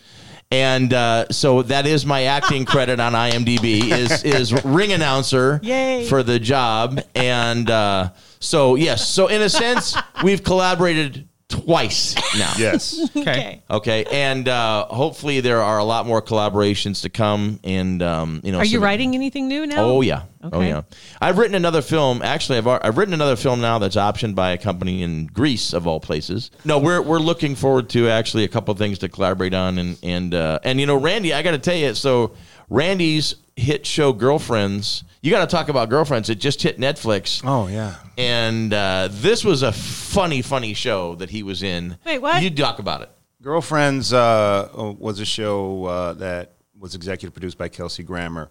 And 0.51 0.93
uh, 0.93 1.29
so 1.29 1.63
that 1.63 1.87
is 1.87 2.05
my 2.05 2.23
acting 2.23 2.65
credit 2.65 2.99
on 2.99 3.13
IMDb 3.13 3.89
is 3.89 4.23
is 4.23 4.63
ring 4.63 4.93
announcer 4.93 5.59
Yay. 5.63 6.05
for 6.07 6.21
the 6.21 6.39
job. 6.39 7.01
And 7.15 7.69
uh, 7.69 8.11
so 8.39 8.75
yes, 8.75 9.07
so 9.07 9.27
in 9.27 9.41
a 9.41 9.49
sense 9.49 9.95
we've 10.23 10.43
collaborated 10.43 11.27
twice 11.53 12.15
now. 12.37 12.53
yes. 12.57 12.99
Okay. 13.23 13.61
Okay, 13.69 14.05
and 14.11 14.47
uh, 14.49 14.85
hopefully 14.87 15.39
there 15.39 15.61
are 15.61 15.77
a 15.77 15.83
lot 15.83 16.05
more 16.05 16.21
collaborations 16.21 17.01
to 17.03 17.09
come. 17.09 17.59
And 17.63 18.01
um, 18.01 18.41
you 18.43 18.51
know, 18.51 18.59
Are 18.59 18.65
so 18.65 18.71
you 18.71 18.79
that- 18.79 18.85
writing 18.85 19.15
anything 19.15 19.47
new 19.47 19.65
now? 19.65 19.83
Oh 19.83 20.01
yeah, 20.01 20.23
oh 20.43 20.47
Okay. 20.57 20.67
yeah. 20.69 20.81
I've 21.21 21.37
written 21.37 21.55
another 21.55 21.81
film. 21.81 22.21
Actually, 22.21 22.57
I've 22.57 22.67
I've 22.67 22.97
written 22.97 23.13
another 23.13 23.35
film 23.35 23.61
now 23.61 23.79
that's 23.79 23.95
optioned 23.95 24.35
by 24.35 24.51
a 24.51 24.57
company 24.57 25.03
in 25.03 25.27
Greece 25.27 25.73
of 25.73 25.87
all 25.87 25.99
places. 25.99 26.51
No, 26.65 26.79
we're 26.79 27.01
we're 27.01 27.19
looking 27.19 27.55
forward 27.55 27.89
to 27.91 28.09
actually 28.09 28.43
a 28.43 28.49
couple 28.49 28.71
of 28.71 28.77
things 28.77 28.99
to 28.99 29.09
collaborate 29.09 29.53
on, 29.53 29.77
and 29.77 29.97
and 30.03 30.33
uh, 30.33 30.59
and 30.63 30.79
you 30.79 30.85
know, 30.85 30.97
Randy, 30.97 31.33
I 31.33 31.41
got 31.43 31.51
to 31.51 31.59
tell 31.59 31.75
you, 31.77 31.93
so 31.93 32.33
Randy's 32.69 33.35
hit 33.55 33.85
show 33.85 34.13
Girlfriends. 34.13 35.03
You 35.21 35.31
got 35.31 35.47
to 35.47 35.55
talk 35.55 35.69
about 35.69 35.89
Girlfriends. 35.89 36.29
It 36.29 36.39
just 36.39 36.61
hit 36.61 36.77
Netflix. 36.79 37.41
Oh 37.45 37.67
yeah. 37.67 37.95
And 38.17 38.73
uh, 38.73 39.09
this 39.11 39.43
was 39.45 39.61
a 39.63 39.71
funny, 39.71 40.41
funny 40.41 40.73
show 40.73 41.15
that 41.15 41.29
he 41.29 41.43
was 41.43 41.63
in. 41.63 41.97
Wait, 42.05 42.19
what? 42.19 42.41
You 42.43 42.49
talk 42.49 42.79
about 42.79 43.01
it. 43.01 43.09
Girlfriends 43.41 44.13
uh, 44.13 44.69
was 44.97 45.19
a 45.19 45.25
show 45.25 45.85
uh, 45.85 46.13
that 46.13 46.53
was 46.79 46.95
executive 46.95 47.33
produced 47.33 47.57
by 47.57 47.67
Kelsey 47.69 48.03
Grammer. 48.03 48.49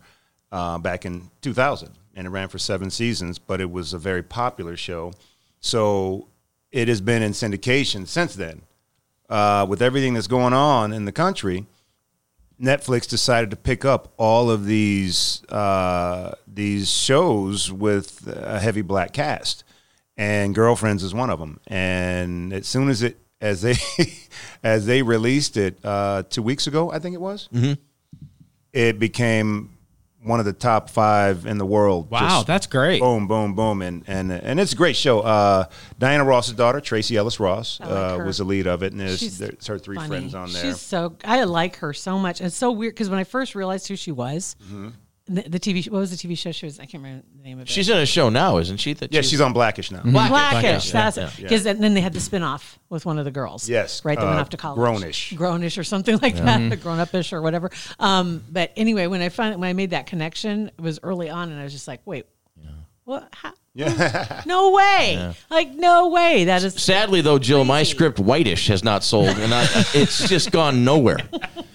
uh, 0.50 0.76
back 0.78 1.06
in 1.06 1.30
2000, 1.40 1.90
and 2.14 2.26
it 2.26 2.30
ran 2.30 2.48
for 2.48 2.58
seven 2.58 2.90
seasons. 2.90 3.38
But 3.38 3.60
it 3.60 3.70
was 3.70 3.94
a 3.94 3.98
very 3.98 4.22
popular 4.22 4.76
show, 4.76 5.12
so 5.60 6.28
it 6.70 6.88
has 6.88 7.00
been 7.00 7.22
in 7.22 7.32
syndication 7.32 8.06
since 8.06 8.34
then. 8.34 8.62
Uh, 9.28 9.64
with 9.66 9.80
everything 9.80 10.12
that's 10.12 10.26
going 10.26 10.52
on 10.52 10.92
in 10.92 11.06
the 11.06 11.12
country, 11.12 11.66
Netflix 12.62 13.08
decided 13.08 13.50
to 13.50 13.56
pick 13.56 13.84
up 13.84 14.12
all 14.16 14.50
of 14.50 14.66
these 14.66 15.42
uh, 15.48 16.34
these 16.46 16.90
shows 16.90 17.72
with 17.72 18.26
a 18.28 18.60
heavy 18.60 18.82
black 18.82 19.12
cast, 19.12 19.64
and 20.16 20.54
Girlfriends 20.54 21.02
is 21.02 21.12
one 21.12 21.28
of 21.28 21.40
them. 21.40 21.58
And 21.66 22.52
as 22.52 22.66
soon 22.68 22.88
as 22.88 23.02
it 23.02 23.18
as 23.40 23.62
they 23.62 23.74
as 24.62 24.86
they 24.86 25.02
released 25.02 25.56
it 25.56 25.78
uh, 25.84 26.22
two 26.30 26.42
weeks 26.42 26.66
ago, 26.68 26.92
I 26.92 27.00
think 27.00 27.14
it 27.14 27.20
was, 27.20 27.48
it 28.72 28.98
became 29.00 29.71
one 30.22 30.38
of 30.38 30.46
the 30.46 30.52
top 30.52 30.88
five 30.88 31.46
in 31.46 31.58
the 31.58 31.66
world. 31.66 32.10
Wow, 32.10 32.20
Just 32.20 32.46
that's 32.46 32.66
great. 32.66 33.00
Boom, 33.00 33.26
boom, 33.26 33.54
boom, 33.54 33.82
and 33.82 34.04
and 34.06 34.30
and 34.32 34.60
it's 34.60 34.72
a 34.72 34.76
great 34.76 34.96
show. 34.96 35.20
Uh, 35.20 35.64
Diana 35.98 36.24
Ross's 36.24 36.54
daughter, 36.54 36.80
Tracee 36.80 37.16
Ellis 37.16 37.40
Ross, 37.40 37.80
like 37.80 37.88
uh, 37.90 38.22
was 38.24 38.38
the 38.38 38.44
lead 38.44 38.66
of 38.66 38.82
it, 38.82 38.92
and 38.92 39.00
there's, 39.00 39.18
She's 39.18 39.38
there's 39.38 39.66
her 39.66 39.78
three 39.78 39.96
funny. 39.96 40.08
friends 40.08 40.34
on 40.34 40.52
there. 40.52 40.62
She's 40.62 40.80
so 40.80 41.16
I 41.24 41.44
like 41.44 41.76
her 41.76 41.92
so 41.92 42.18
much. 42.18 42.40
It's 42.40 42.56
so 42.56 42.70
weird 42.70 42.94
because 42.94 43.10
when 43.10 43.18
I 43.18 43.24
first 43.24 43.54
realized 43.54 43.88
who 43.88 43.96
she 43.96 44.12
was, 44.12 44.56
Mm-hmm. 44.64 44.88
The, 45.34 45.48
the 45.48 45.60
TV 45.60 45.82
sh- 45.82 45.88
what 45.88 45.98
was 45.98 46.10
the 46.10 46.16
TV 46.16 46.36
show 46.36 46.52
she 46.52 46.66
was? 46.66 46.78
I 46.78 46.86
can't 46.86 47.02
remember 47.02 47.24
the 47.36 47.42
name 47.42 47.58
of 47.58 47.62
it. 47.62 47.68
She's 47.68 47.88
in 47.88 47.98
a 47.98 48.06
show 48.06 48.28
now, 48.28 48.58
isn't 48.58 48.78
she? 48.78 48.92
That 48.92 49.12
yeah, 49.12 49.22
she's 49.22 49.40
on 49.40 49.52
Blackish 49.52 49.90
now. 49.90 50.02
Blackish. 50.02 50.30
Blackish, 50.30 50.94
yeah, 50.94 51.10
That's 51.10 51.16
yeah, 51.16 51.30
because 51.42 51.64
then 51.64 51.94
they 51.94 52.00
had 52.00 52.12
the 52.12 52.20
spin-off 52.20 52.78
with 52.88 53.06
one 53.06 53.18
of 53.18 53.24
the 53.24 53.30
girls. 53.30 53.68
Yes, 53.68 54.04
right. 54.04 54.18
That 54.18 54.24
went 54.24 54.38
uh, 54.38 54.42
off 54.42 54.50
to 54.50 54.56
college. 54.56 54.78
Grownish. 54.78 55.36
Grownish 55.36 55.78
or 55.78 55.84
something 55.84 56.18
like 56.22 56.36
that. 56.36 56.80
Grown 56.80 56.98
upish 56.98 57.32
or 57.32 57.42
whatever. 57.42 57.70
Um, 57.98 58.44
but 58.50 58.72
anyway, 58.76 59.06
when 59.06 59.20
I 59.22 59.28
found 59.28 59.60
when 59.60 59.68
I 59.68 59.72
made 59.72 59.90
that 59.90 60.06
connection, 60.06 60.68
it 60.68 60.80
was 60.80 61.00
early 61.02 61.30
on, 61.30 61.50
and 61.50 61.60
I 61.60 61.64
was 61.64 61.72
just 61.72 61.88
like, 61.88 62.00
wait, 62.04 62.26
what? 63.04 63.28
How? 63.32 63.52
Yeah. 63.74 64.42
No 64.46 64.72
way! 64.72 65.34
Like 65.50 65.70
no 65.74 66.08
way! 66.08 66.44
That 66.44 66.62
is 66.62 66.74
Sadly, 66.74 67.20
though, 67.20 67.38
Jill, 67.38 67.64
my 67.64 67.80
Crazy. 67.80 67.90
script 67.92 68.18
Whitish 68.18 68.66
has 68.68 68.84
not 68.84 69.02
sold, 69.02 69.28
and 69.28 69.54
I, 69.54 69.66
it's 69.94 70.28
just 70.28 70.50
gone 70.50 70.84
nowhere. 70.84 71.18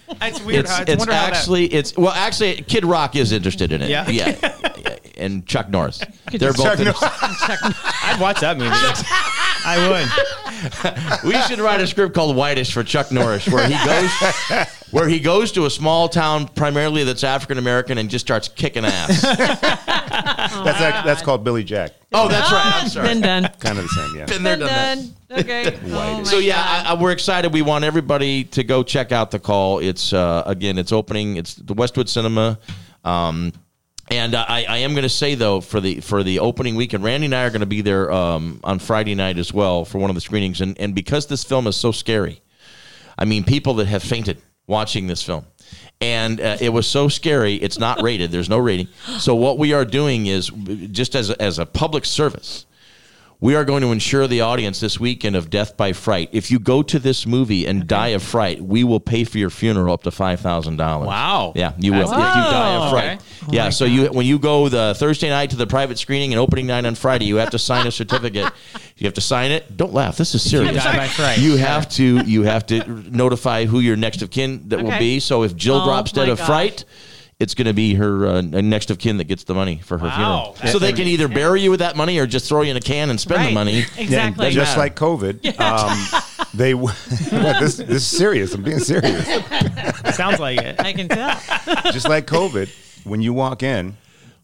It's 0.09 0.41
weird. 0.41 0.61
It's, 0.65 0.71
how, 0.71 0.83
it's 0.87 1.05
that- 1.05 1.33
actually 1.33 1.65
it's 1.65 1.95
well, 1.97 2.11
actually, 2.13 2.55
Kid 2.63 2.85
Rock 2.85 3.15
is 3.15 3.31
interested 3.31 3.71
in 3.71 3.81
it. 3.81 3.89
Yeah, 3.89 4.09
yeah. 4.09 4.73
and 5.19 5.45
Chuck 5.45 5.69
Norris. 5.69 6.01
They're 6.31 6.53
both. 6.53 6.63
Chuck 6.63 6.79
interested. 6.79 7.07
I'd 8.03 8.17
watch 8.19 8.39
that 8.41 8.57
movie. 8.57 8.69
I 9.69 9.89
would. 11.23 11.29
We 11.29 11.39
should 11.43 11.59
write 11.59 11.81
a 11.81 11.87
script 11.87 12.15
called 12.15 12.35
Whitish 12.35 12.71
for 12.73 12.83
Chuck 12.83 13.11
Norris, 13.11 13.47
where 13.47 13.67
he 13.67 13.75
goes, 13.85 14.09
where 14.91 15.07
he 15.07 15.19
goes 15.19 15.51
to 15.53 15.65
a 15.65 15.69
small 15.69 16.07
town 16.09 16.47
primarily 16.47 17.03
that's 17.03 17.23
African 17.23 17.57
American 17.57 17.97
and 17.97 18.09
just 18.09 18.25
starts 18.25 18.47
kicking 18.47 18.85
ass. 18.85 19.21
That's 20.47 20.81
act- 20.81 21.05
that's 21.05 21.21
called 21.21 21.43
Billy 21.43 21.63
Jack. 21.63 21.91
Oh, 22.13 22.27
that's 22.27 22.51
right. 22.51 22.71
I'm 22.81 22.87
sorry. 22.89 23.07
been 23.09 23.21
done. 23.21 23.43
Kind 23.59 23.77
of 23.77 23.83
the 23.83 23.89
same, 23.89 24.17
yeah. 24.17 24.25
Been 24.25 24.43
there, 24.43 24.57
Been 24.57 24.65
done 24.67 25.07
that. 25.29 25.29
done. 25.29 25.39
Okay. 25.41 25.79
Oh, 25.91 26.23
So 26.23 26.39
yeah, 26.39 26.55
I, 26.57 26.91
I, 26.91 27.01
we're 27.01 27.11
excited. 27.11 27.53
We 27.53 27.61
want 27.61 27.83
everybody 27.83 28.43
to 28.45 28.63
go 28.63 28.81
check 28.81 29.11
out 29.11 29.29
the 29.31 29.39
call. 29.39 29.79
It's 29.79 30.13
uh, 30.13 30.43
again, 30.45 30.77
it's 30.77 30.91
opening. 30.91 31.35
It's 31.37 31.55
the 31.55 31.73
Westwood 31.73 32.09
Cinema. 32.09 32.57
Um, 33.03 33.53
and 34.09 34.35
I, 34.35 34.65
I 34.67 34.77
am 34.79 34.93
going 34.93 35.03
to 35.03 35.09
say 35.09 35.35
though 35.35 35.59
for 35.61 35.81
the 35.81 35.99
for 35.99 36.23
the 36.23 36.39
opening 36.39 36.75
weekend, 36.75 37.03
Randy 37.03 37.25
and 37.25 37.35
I 37.35 37.43
are 37.45 37.49
going 37.49 37.61
to 37.61 37.65
be 37.65 37.81
there 37.81 38.11
um, 38.11 38.59
on 38.63 38.79
Friday 38.79 39.15
night 39.15 39.37
as 39.37 39.53
well 39.53 39.85
for 39.85 39.97
one 39.97 40.09
of 40.09 40.15
the 40.15 40.21
screenings. 40.21 40.61
And 40.61 40.79
and 40.79 40.95
because 40.95 41.27
this 41.27 41.43
film 41.43 41.67
is 41.67 41.75
so 41.75 41.91
scary, 41.91 42.41
I 43.17 43.25
mean, 43.25 43.43
people 43.43 43.75
that 43.75 43.87
have 43.87 44.03
fainted 44.03 44.41
watching 44.65 45.07
this 45.07 45.23
film. 45.23 45.45
And 45.99 46.39
uh, 46.39 46.57
it 46.61 46.69
was 46.69 46.87
so 46.87 47.07
scary. 47.07 47.55
It's 47.55 47.79
not 47.79 48.01
rated. 48.03 48.31
There's 48.31 48.49
no 48.49 48.59
rating. 48.59 48.87
So 49.17 49.33
what 49.35 49.57
we 49.57 49.73
are 49.73 49.83
doing 49.83 50.27
is 50.27 50.49
just 50.91 51.15
as 51.15 51.31
as 51.31 51.59
a 51.59 51.65
public 51.65 52.05
service, 52.05 52.65
we 53.39 53.53
are 53.55 53.63
going 53.63 53.81
to 53.83 53.91
ensure 53.91 54.25
the 54.27 54.41
audience 54.41 54.79
this 54.79 54.99
weekend 54.99 55.35
of 55.35 55.49
Death 55.51 55.77
by 55.77 55.93
Fright. 55.93 56.29
If 56.31 56.49
you 56.49 56.57
go 56.57 56.81
to 56.81 56.97
this 56.97 57.27
movie 57.27 57.67
and 57.67 57.87
die 57.87 58.07
of 58.09 58.23
fright, 58.23 58.61
we 58.61 58.83
will 58.83 58.99
pay 58.99 59.23
for 59.25 59.37
your 59.37 59.51
funeral 59.51 59.93
up 59.93 60.03
to 60.03 60.11
five 60.11 60.39
thousand 60.39 60.77
dollars. 60.77 61.07
Wow. 61.07 61.53
Yeah, 61.55 61.73
you 61.77 61.93
will 61.93 62.01
if 62.01 62.07
you 62.09 62.13
die 62.15 62.75
of 62.75 62.91
fright. 62.91 63.05
Okay. 63.05 63.23
Oh 63.43 63.49
yeah, 63.51 63.69
so 63.69 63.85
you 63.85 64.07
when 64.07 64.25
you 64.25 64.39
go 64.39 64.69
the 64.69 64.95
Thursday 64.97 65.29
night 65.29 65.51
to 65.51 65.55
the 65.55 65.67
private 65.67 65.99
screening 65.99 66.33
and 66.33 66.39
opening 66.39 66.65
night 66.67 66.85
on 66.85 66.95
Friday, 66.95 67.25
you 67.25 67.35
have 67.35 67.51
to 67.51 67.59
sign 67.59 67.85
a 67.85 67.91
certificate. 67.91 68.51
You 68.97 69.05
have 69.05 69.13
to 69.13 69.21
sign 69.21 69.51
it. 69.51 69.77
Don't 69.77 69.93
laugh. 69.93 70.17
This 70.17 70.33
is 70.33 70.49
serious. 70.49 70.83
die 70.83 70.97
by 70.97 71.07
fright. 71.07 71.37
You 71.37 71.57
have 71.57 71.87
to 71.89 72.21
you 72.25 72.41
have 72.43 72.65
to 72.67 72.87
notify 73.11 73.65
who 73.65 73.79
your 73.79 73.95
next 73.95 74.23
of 74.23 74.31
kin 74.31 74.67
that 74.69 74.81
will 74.81 74.97
be. 74.97 75.19
So 75.19 75.43
if 75.43 75.55
Jill 75.55 75.81
Oh, 75.81 75.85
drops 75.85 76.11
dead 76.11 76.29
of 76.29 76.39
gosh. 76.39 76.47
fright. 76.47 76.85
It's 77.39 77.53
going 77.53 77.67
to 77.67 77.73
be 77.73 77.93
her 77.93 78.25
uh, 78.25 78.41
next 78.41 78.89
of 78.89 78.97
kin 78.97 79.17
that 79.17 79.25
gets 79.25 79.43
the 79.43 79.53
money 79.53 79.77
for 79.83 79.99
her 79.99 80.07
Wow. 80.07 80.53
funeral. 80.55 80.71
So 80.73 80.79
they 80.79 80.91
can 80.91 81.05
either 81.05 81.27
bury 81.27 81.61
you 81.61 81.69
with 81.69 81.81
that 81.81 81.95
money 81.95 82.17
or 82.17 82.25
just 82.25 82.49
throw 82.49 82.63
you 82.63 82.71
in 82.71 82.77
a 82.77 82.81
can 82.81 83.11
and 83.11 83.19
spend 83.19 83.47
the 83.47 83.51
money. 83.53 83.85
Exactly. 83.97 84.49
just 84.49 84.75
matter. 84.75 84.79
like 84.79 84.95
COVID, 84.95 85.59
um, 85.59 86.23
they 86.55 86.71
w- 86.71 86.91
this 87.59 87.77
this 87.77 87.89
is 87.89 88.07
serious. 88.07 88.55
I'm 88.55 88.63
being 88.63 88.79
serious. 88.79 89.23
Sounds 90.15 90.39
like 90.39 90.59
it. 90.59 90.79
I 90.81 90.93
can 90.93 91.07
tell. 91.09 91.39
just 91.91 92.09
like 92.09 92.25
COVID, 92.25 92.69
when 93.05 93.21
you 93.21 93.33
walk 93.33 93.61
in, 93.61 93.97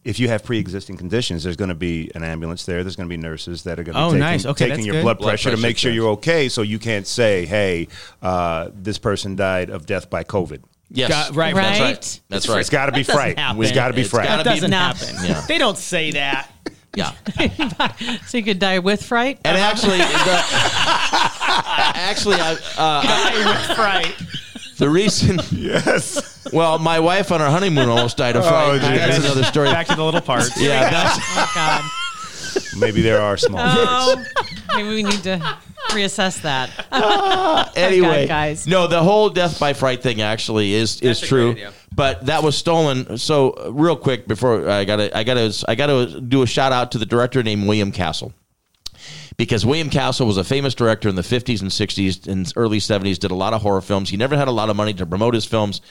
if 0.03 0.19
you 0.19 0.27
have 0.27 0.43
pre-existing 0.43 0.95
conditions, 0.97 1.43
there's 1.43 1.55
going 1.55 1.69
to 1.69 1.75
be 1.75 2.11
an 2.13 2.23
ambulance 2.23 2.63
there. 2.65 2.83
There's 2.83 2.95
going 2.95 3.09
to 3.09 3.17
be 3.17 3.19
nurses 3.21 3.63
that 3.63 3.79
are 3.79 3.83
going 3.83 3.95
to 3.95 3.99
be 4.01 4.03
Oh, 4.03 4.07
taking, 4.09 4.19
nice. 4.19 4.45
Okay, 4.45 4.69
taking 4.69 4.85
your 4.85 4.95
good. 4.97 5.01
blood 5.03 5.17
Blood 5.17 5.29
pressure, 5.29 5.49
to 5.49 5.57
make 5.57 5.79
sure 5.79 5.91
you're 5.91 6.09
okay. 6.11 6.47
So 6.47 6.61
you 6.61 6.77
can't 6.77 7.07
say, 7.07 7.47
"Hey, 7.47 7.87
uh, 8.21 8.69
this 8.75 8.99
person 8.99 9.35
died 9.35 9.71
of 9.71 9.87
death 9.87 10.11
by 10.11 10.23
COVID." 10.23 10.61
Yes, 10.95 11.09
Got- 11.09 11.35
right, 11.35 11.55
That's 11.55 11.79
right. 11.79 11.85
right. 11.95 12.21
That's 12.29 12.47
right. 12.47 12.59
It's 12.59 12.69
got 12.69 12.85
to 12.85 12.91
be 12.91 13.01
fright. 13.03 13.37
happen. 13.39 13.61
It's 13.63 13.71
got 13.71 13.87
to 13.87 13.93
be 13.95 14.01
It's 14.01 14.09
fright. 14.11 14.27
gotta 14.27 14.43
That 14.43 14.53
doesn't 14.55 14.69
No. 14.69 14.77
happen. 14.77 15.15
Yeah. 15.25 15.41
They 15.47 15.57
don't 15.57 15.77
say 15.77 16.11
that. 16.11 16.49
Yeah. 16.95 17.11
so 18.27 18.37
you 18.37 18.43
could 18.43 18.59
die 18.59 18.77
with 18.77 19.03
fright. 19.03 19.39
And 19.43 19.57
actually, 19.57 19.97
the, 19.97 20.05
actually, 21.27 22.35
I, 22.39 22.53
uh, 22.77 23.01
Die 23.01 23.45
with 23.67 23.75
fright. 23.75 24.15
the 24.77 24.87
reason, 24.89 25.39
yes. 25.51 26.47
well, 26.53 26.77
my 26.77 26.99
wife 26.99 27.31
on 27.31 27.41
our 27.41 27.49
honeymoon 27.49 27.89
almost 27.89 28.17
died 28.17 28.35
of 28.35 28.43
Oh, 28.45 28.47
fright. 28.49 28.81
geez. 28.81 28.89
that's 28.99 29.17
another 29.25 29.43
story. 29.43 29.69
Back 29.71 29.87
to 29.87 29.95
the 29.95 30.03
little 30.05 30.21
parts. 30.21 30.51
Yeah, 30.61 30.89
that's, 30.91 31.17
Oh 31.19 31.51
God. 31.55 31.81
Maybe 32.79 33.01
there 33.01 33.19
are 33.21 33.37
small 33.37 33.59
parts. 33.59 34.31
Oh, 34.37 34.45
maybe 34.75 34.89
we 34.89 35.01
need 35.01 35.23
to 35.23 35.57
reassess 35.89 36.41
that. 36.41 36.69
anyway, 37.75 38.27
guys. 38.27 38.67
No, 38.67 38.87
the 38.87 39.01
whole 39.01 39.29
death 39.29 39.59
by 39.59 39.73
fright 39.73 40.01
thing 40.01 40.21
actually 40.21 40.73
is 40.73 41.01
is 41.01 41.21
a 41.21 41.25
true. 41.25 41.53
great 41.53 41.65
idea. 41.65 41.73
But 41.95 42.25
that 42.25 42.41
was 42.43 42.57
stolen. 42.57 43.17
So 43.17 43.51
uh, 43.51 43.71
real 43.71 43.95
quick 43.95 44.27
before 44.27 44.67
I 44.67 44.83
got 44.85 44.95
to 44.97 45.15
I 45.15 45.23
got 45.23 45.35
to 45.35 45.65
I 45.67 45.75
got 45.75 45.87
to 45.87 46.21
do 46.21 46.41
a 46.41 46.47
shout 46.47 46.71
out 46.71 46.91
to 46.93 46.97
the 46.97 47.05
director 47.05 47.43
named 47.43 47.67
William 47.67 47.91
Castle. 47.91 48.33
Because 49.35 49.65
William 49.65 49.89
Castle 49.89 50.27
was 50.27 50.37
a 50.37 50.43
famous 50.43 50.75
director 50.75 51.09
in 51.09 51.15
the 51.15 51.23
50s 51.23 51.61
and 51.61 51.71
60s 51.71 52.27
and 52.27 52.51
early 52.55 52.77
70s, 52.77 53.17
did 53.17 53.31
a 53.31 53.35
lot 53.35 53.53
of 53.53 53.63
horror 53.63 53.81
films. 53.81 54.11
He 54.11 54.17
never 54.17 54.37
had 54.37 54.47
a 54.47 54.51
lot 54.51 54.69
of 54.69 54.75
money 54.75 54.93
to 54.93 55.07
promote 55.07 55.33
his 55.33 55.43
films, 55.43 55.81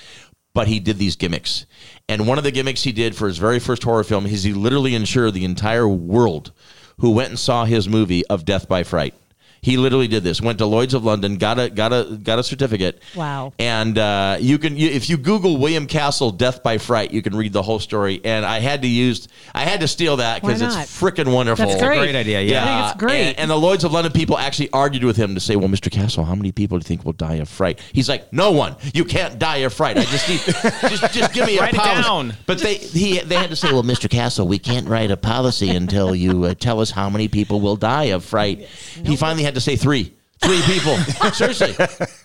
but 0.54 0.68
he 0.68 0.78
did 0.78 0.96
these 0.98 1.16
gimmicks. 1.16 1.66
And 2.08 2.28
one 2.28 2.38
of 2.38 2.44
the 2.44 2.52
gimmicks 2.52 2.84
he 2.84 2.92
did 2.92 3.16
for 3.16 3.26
his 3.26 3.38
very 3.38 3.58
first 3.58 3.82
horror 3.82 4.04
film 4.04 4.26
is 4.26 4.44
he 4.44 4.52
literally 4.52 4.94
ensured 4.94 5.34
the 5.34 5.44
entire 5.44 5.88
world 5.88 6.52
who 6.98 7.10
went 7.10 7.30
and 7.30 7.38
saw 7.38 7.64
his 7.64 7.88
movie 7.88 8.24
of 8.26 8.44
Death 8.44 8.68
by 8.68 8.84
Fright. 8.84 9.14
He 9.62 9.76
literally 9.76 10.08
did 10.08 10.24
this. 10.24 10.40
Went 10.40 10.58
to 10.58 10.66
Lloyd's 10.66 10.92
of 10.92 11.04
London, 11.04 11.36
got 11.36 11.56
a 11.60 11.70
got 11.70 11.92
a 11.92 12.18
got 12.20 12.40
a 12.40 12.42
certificate. 12.42 13.00
Wow. 13.14 13.52
And 13.60 13.96
uh, 13.96 14.38
you 14.40 14.58
can 14.58 14.76
you, 14.76 14.88
if 14.90 15.08
you 15.08 15.16
Google 15.16 15.56
William 15.56 15.86
Castle 15.86 16.32
Death 16.32 16.64
by 16.64 16.78
Fright, 16.78 17.12
you 17.12 17.22
can 17.22 17.36
read 17.36 17.52
the 17.52 17.62
whole 17.62 17.78
story. 17.78 18.20
And 18.24 18.44
I 18.44 18.58
had 18.58 18.82
to 18.82 18.88
use 18.88 19.28
I 19.54 19.60
had 19.60 19.78
to 19.78 19.86
steal 19.86 20.16
that 20.16 20.42
because 20.42 20.60
it's 20.60 20.74
not? 20.74 20.86
freaking 20.88 21.32
wonderful. 21.32 21.64
That's 21.64 21.80
great. 21.80 21.98
Great 22.00 22.16
idea. 22.16 22.40
Yeah. 22.42 22.64
I 22.64 22.66
think 22.66 22.90
it's 22.90 23.00
great. 23.00 23.22
And, 23.22 23.38
and 23.38 23.50
the 23.52 23.56
Lloyd's 23.56 23.84
of 23.84 23.92
London 23.92 24.12
people 24.12 24.36
actually 24.36 24.68
argued 24.72 25.04
with 25.04 25.16
him 25.16 25.36
to 25.36 25.40
say, 25.40 25.54
"Well, 25.54 25.68
Mr. 25.68 25.92
Castle, 25.92 26.24
how 26.24 26.34
many 26.34 26.50
people 26.50 26.76
do 26.80 26.82
you 26.82 26.88
think 26.88 27.04
will 27.04 27.12
die 27.12 27.36
of 27.36 27.48
fright?" 27.48 27.78
He's 27.92 28.08
like, 28.08 28.32
"No 28.32 28.50
one. 28.50 28.74
You 28.92 29.04
can't 29.04 29.38
die 29.38 29.58
of 29.58 29.72
fright. 29.72 29.96
I 29.96 30.02
just 30.06 30.28
need 30.28 30.40
just 30.90 31.14
just 31.14 31.32
give 31.34 31.46
me 31.46 31.58
a 31.58 31.60
Write 31.60 31.74
it 31.74 31.78
policy." 31.78 32.02
down. 32.02 32.34
But 32.46 32.58
they 32.58 32.74
he 32.78 33.20
they 33.20 33.36
had 33.36 33.50
to 33.50 33.56
say, 33.56 33.70
"Well, 33.70 33.84
Mr. 33.84 34.10
Castle, 34.10 34.48
we 34.48 34.58
can't 34.58 34.88
write 34.88 35.12
a 35.12 35.16
policy 35.16 35.70
until 35.70 36.16
you 36.16 36.46
uh, 36.46 36.54
tell 36.54 36.80
us 36.80 36.90
how 36.90 37.08
many 37.08 37.28
people 37.28 37.60
will 37.60 37.76
die 37.76 38.06
of 38.06 38.24
fright." 38.24 38.66
He 39.04 39.14
finally 39.14 39.44
had 39.44 39.51
to 39.54 39.60
say 39.60 39.76
three. 39.76 40.14
Three 40.40 40.60
people. 40.62 40.96
Seriously. 41.32 41.72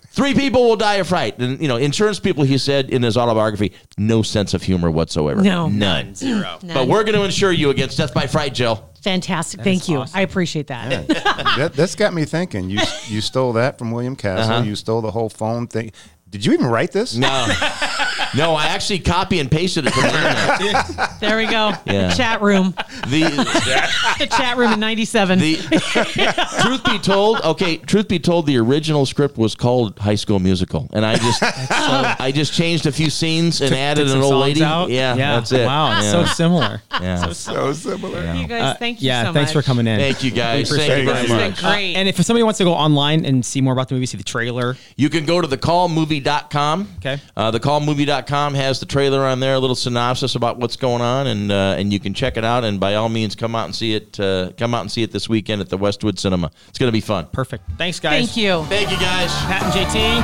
Three 0.09 0.33
people 0.33 0.63
will 0.63 0.75
die 0.75 0.95
of 0.95 1.07
fright. 1.07 1.37
And, 1.37 1.61
you 1.61 1.67
know, 1.67 1.75
insurance 1.75 2.19
people, 2.19 2.43
he 2.43 2.57
said 2.57 2.89
in 2.89 3.03
his 3.03 3.15
autobiography, 3.17 3.73
no 3.99 4.23
sense 4.23 4.55
of 4.55 4.63
humor 4.63 4.89
whatsoever. 4.89 5.43
No. 5.43 5.69
None. 5.69 6.15
Zero. 6.15 6.57
But 6.63 6.87
we're 6.87 7.03
going 7.03 7.13
to 7.13 7.23
insure 7.23 7.51
you 7.51 7.69
against 7.69 7.97
death 7.97 8.15
by 8.15 8.25
fright, 8.25 8.55
Jill. 8.55 8.89
Fantastic. 9.03 9.61
Thank 9.61 9.87
you. 9.87 10.03
I 10.13 10.21
appreciate 10.21 10.67
that. 10.67 11.07
that, 11.57 11.73
that's 11.73 11.93
got 11.95 12.13
me 12.13 12.25
thinking. 12.25 12.69
You 12.69 12.79
you 13.05 13.21
stole 13.21 13.53
that 13.53 13.77
from 13.77 13.91
William 13.91 14.15
Castle. 14.15 14.55
Uh-huh. 14.55 14.63
You 14.63 14.75
stole 14.75 15.01
the 15.01 15.11
whole 15.11 15.29
phone 15.29 15.67
thing. 15.67 15.91
Did 16.29 16.45
you 16.45 16.53
even 16.53 16.65
write 16.65 16.91
this? 16.91 17.15
No. 17.15 17.27
No, 18.35 18.53
I 18.55 18.67
actually 18.67 18.99
copy 18.99 19.39
and 19.39 19.49
pasted 19.49 19.85
it 19.87 19.93
from 19.93 20.03
the 20.03 20.57
internet. 20.59 21.09
There 21.19 21.37
we 21.37 21.45
go. 21.45 21.71
Yeah. 21.85 22.09
The 22.09 22.15
chat 22.15 22.41
room. 22.41 22.73
The, 23.07 23.21
The 24.19 24.27
chat 24.27 24.57
room 24.57 24.71
in 24.73 24.79
'97. 24.79 25.39
the 25.39 25.55
truth 26.61 26.83
be 26.83 26.99
told, 26.99 27.41
okay, 27.41 27.77
truth 27.77 28.07
be 28.07 28.19
told, 28.19 28.45
the 28.45 28.57
original 28.57 29.05
script 29.05 29.37
was 29.37 29.55
called 29.55 29.97
High 29.99 30.15
School 30.15 30.39
Musical, 30.39 30.89
and 30.93 31.05
I 31.05 31.15
just 31.17 31.41
I 31.43 32.31
just 32.33 32.53
changed 32.53 32.85
a 32.85 32.91
few 32.91 33.09
scenes 33.09 33.61
and 33.61 33.73
added 33.73 34.07
Took 34.07 34.17
an 34.17 34.21
old 34.23 34.41
lady. 34.41 34.63
out. 34.63 34.89
Yeah, 34.89 35.15
that's 35.15 35.51
it. 35.51 35.65
Wow, 35.65 35.99
Yeah. 36.01 36.11
so 36.11 36.25
similar. 36.25 36.81
Yeah. 37.01 37.31
So 37.33 37.73
similar. 37.73 38.33
you 38.35 38.47
guys, 38.47 38.61
Uh, 38.61 38.75
thank 38.77 39.01
you 39.01 39.07
yeah, 39.07 39.25
so 39.25 39.33
thanks 39.33 39.53
much. 39.53 39.63
for 39.63 39.67
coming 39.67 39.87
in. 39.87 39.99
Thank 39.99 40.23
you 40.23 40.31
guys. 40.31 40.71
We 40.71 40.77
Thank 40.77 40.89
appreciate 40.89 41.03
you 41.03 41.09
it. 41.09 41.13
very 41.13 41.21
This 41.23 41.31
has 41.31 41.39
been 41.39 41.51
much. 41.51 41.61
great. 41.61 41.95
And 41.95 42.07
if 42.09 42.15
somebody 42.23 42.43
wants 42.43 42.57
to 42.59 42.63
go 42.63 42.73
online 42.73 43.25
and 43.25 43.45
see 43.45 43.61
more 43.61 43.73
about 43.73 43.87
the 43.89 43.95
movie, 43.95 44.05
see 44.05 44.17
the 44.17 44.23
trailer. 44.23 44.75
You 44.95 45.09
can 45.09 45.25
go 45.25 45.41
to 45.41 45.47
thecallmovie.com. 45.47 46.87
Okay. 46.97 47.19
Uh, 47.35 47.51
thecallmovie.com 48.07 48.53
has 48.55 48.79
the 48.79 48.85
trailer 48.85 49.25
on 49.25 49.39
there, 49.39 49.55
a 49.55 49.59
little 49.59 49.75
synopsis 49.75 50.35
about 50.35 50.57
what's 50.57 50.75
going 50.75 51.01
on, 51.01 51.27
and 51.27 51.51
uh, 51.51 51.75
and 51.77 51.91
you 51.91 51.99
can 51.99 52.13
check 52.13 52.37
it 52.37 52.43
out. 52.43 52.63
And 52.63 52.79
by 52.79 52.95
all 52.95 53.09
means, 53.09 53.35
come 53.35 53.55
out 53.55 53.65
and 53.65 53.75
see 53.75 53.93
it. 53.93 54.19
Uh, 54.19 54.51
come 54.57 54.73
out 54.73 54.81
and 54.81 54.91
see 54.91 55.03
it 55.03 55.11
this 55.11 55.29
weekend 55.29 55.61
at 55.61 55.69
the 55.69 55.77
Westwood 55.77 56.19
Cinema. 56.19 56.51
It's 56.69 56.79
going 56.79 56.87
to 56.87 56.93
be 56.93 57.01
fun. 57.01 57.27
Perfect. 57.31 57.69
Thanks, 57.77 57.99
guys. 57.99 58.25
Thank 58.25 58.37
you. 58.37 58.63
Thank 58.65 58.91
you, 58.91 58.97
guys. 58.97 59.31
Pat 59.45 59.63
and 59.63 59.73
JT. 59.73 60.21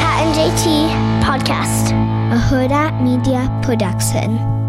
Pat 0.00 0.26
and 0.26 0.34
JT 0.34 0.90
Podcast, 1.22 1.90
a 2.32 2.38
Huda 2.38 3.02
Media 3.02 3.48
Production. 3.62 4.59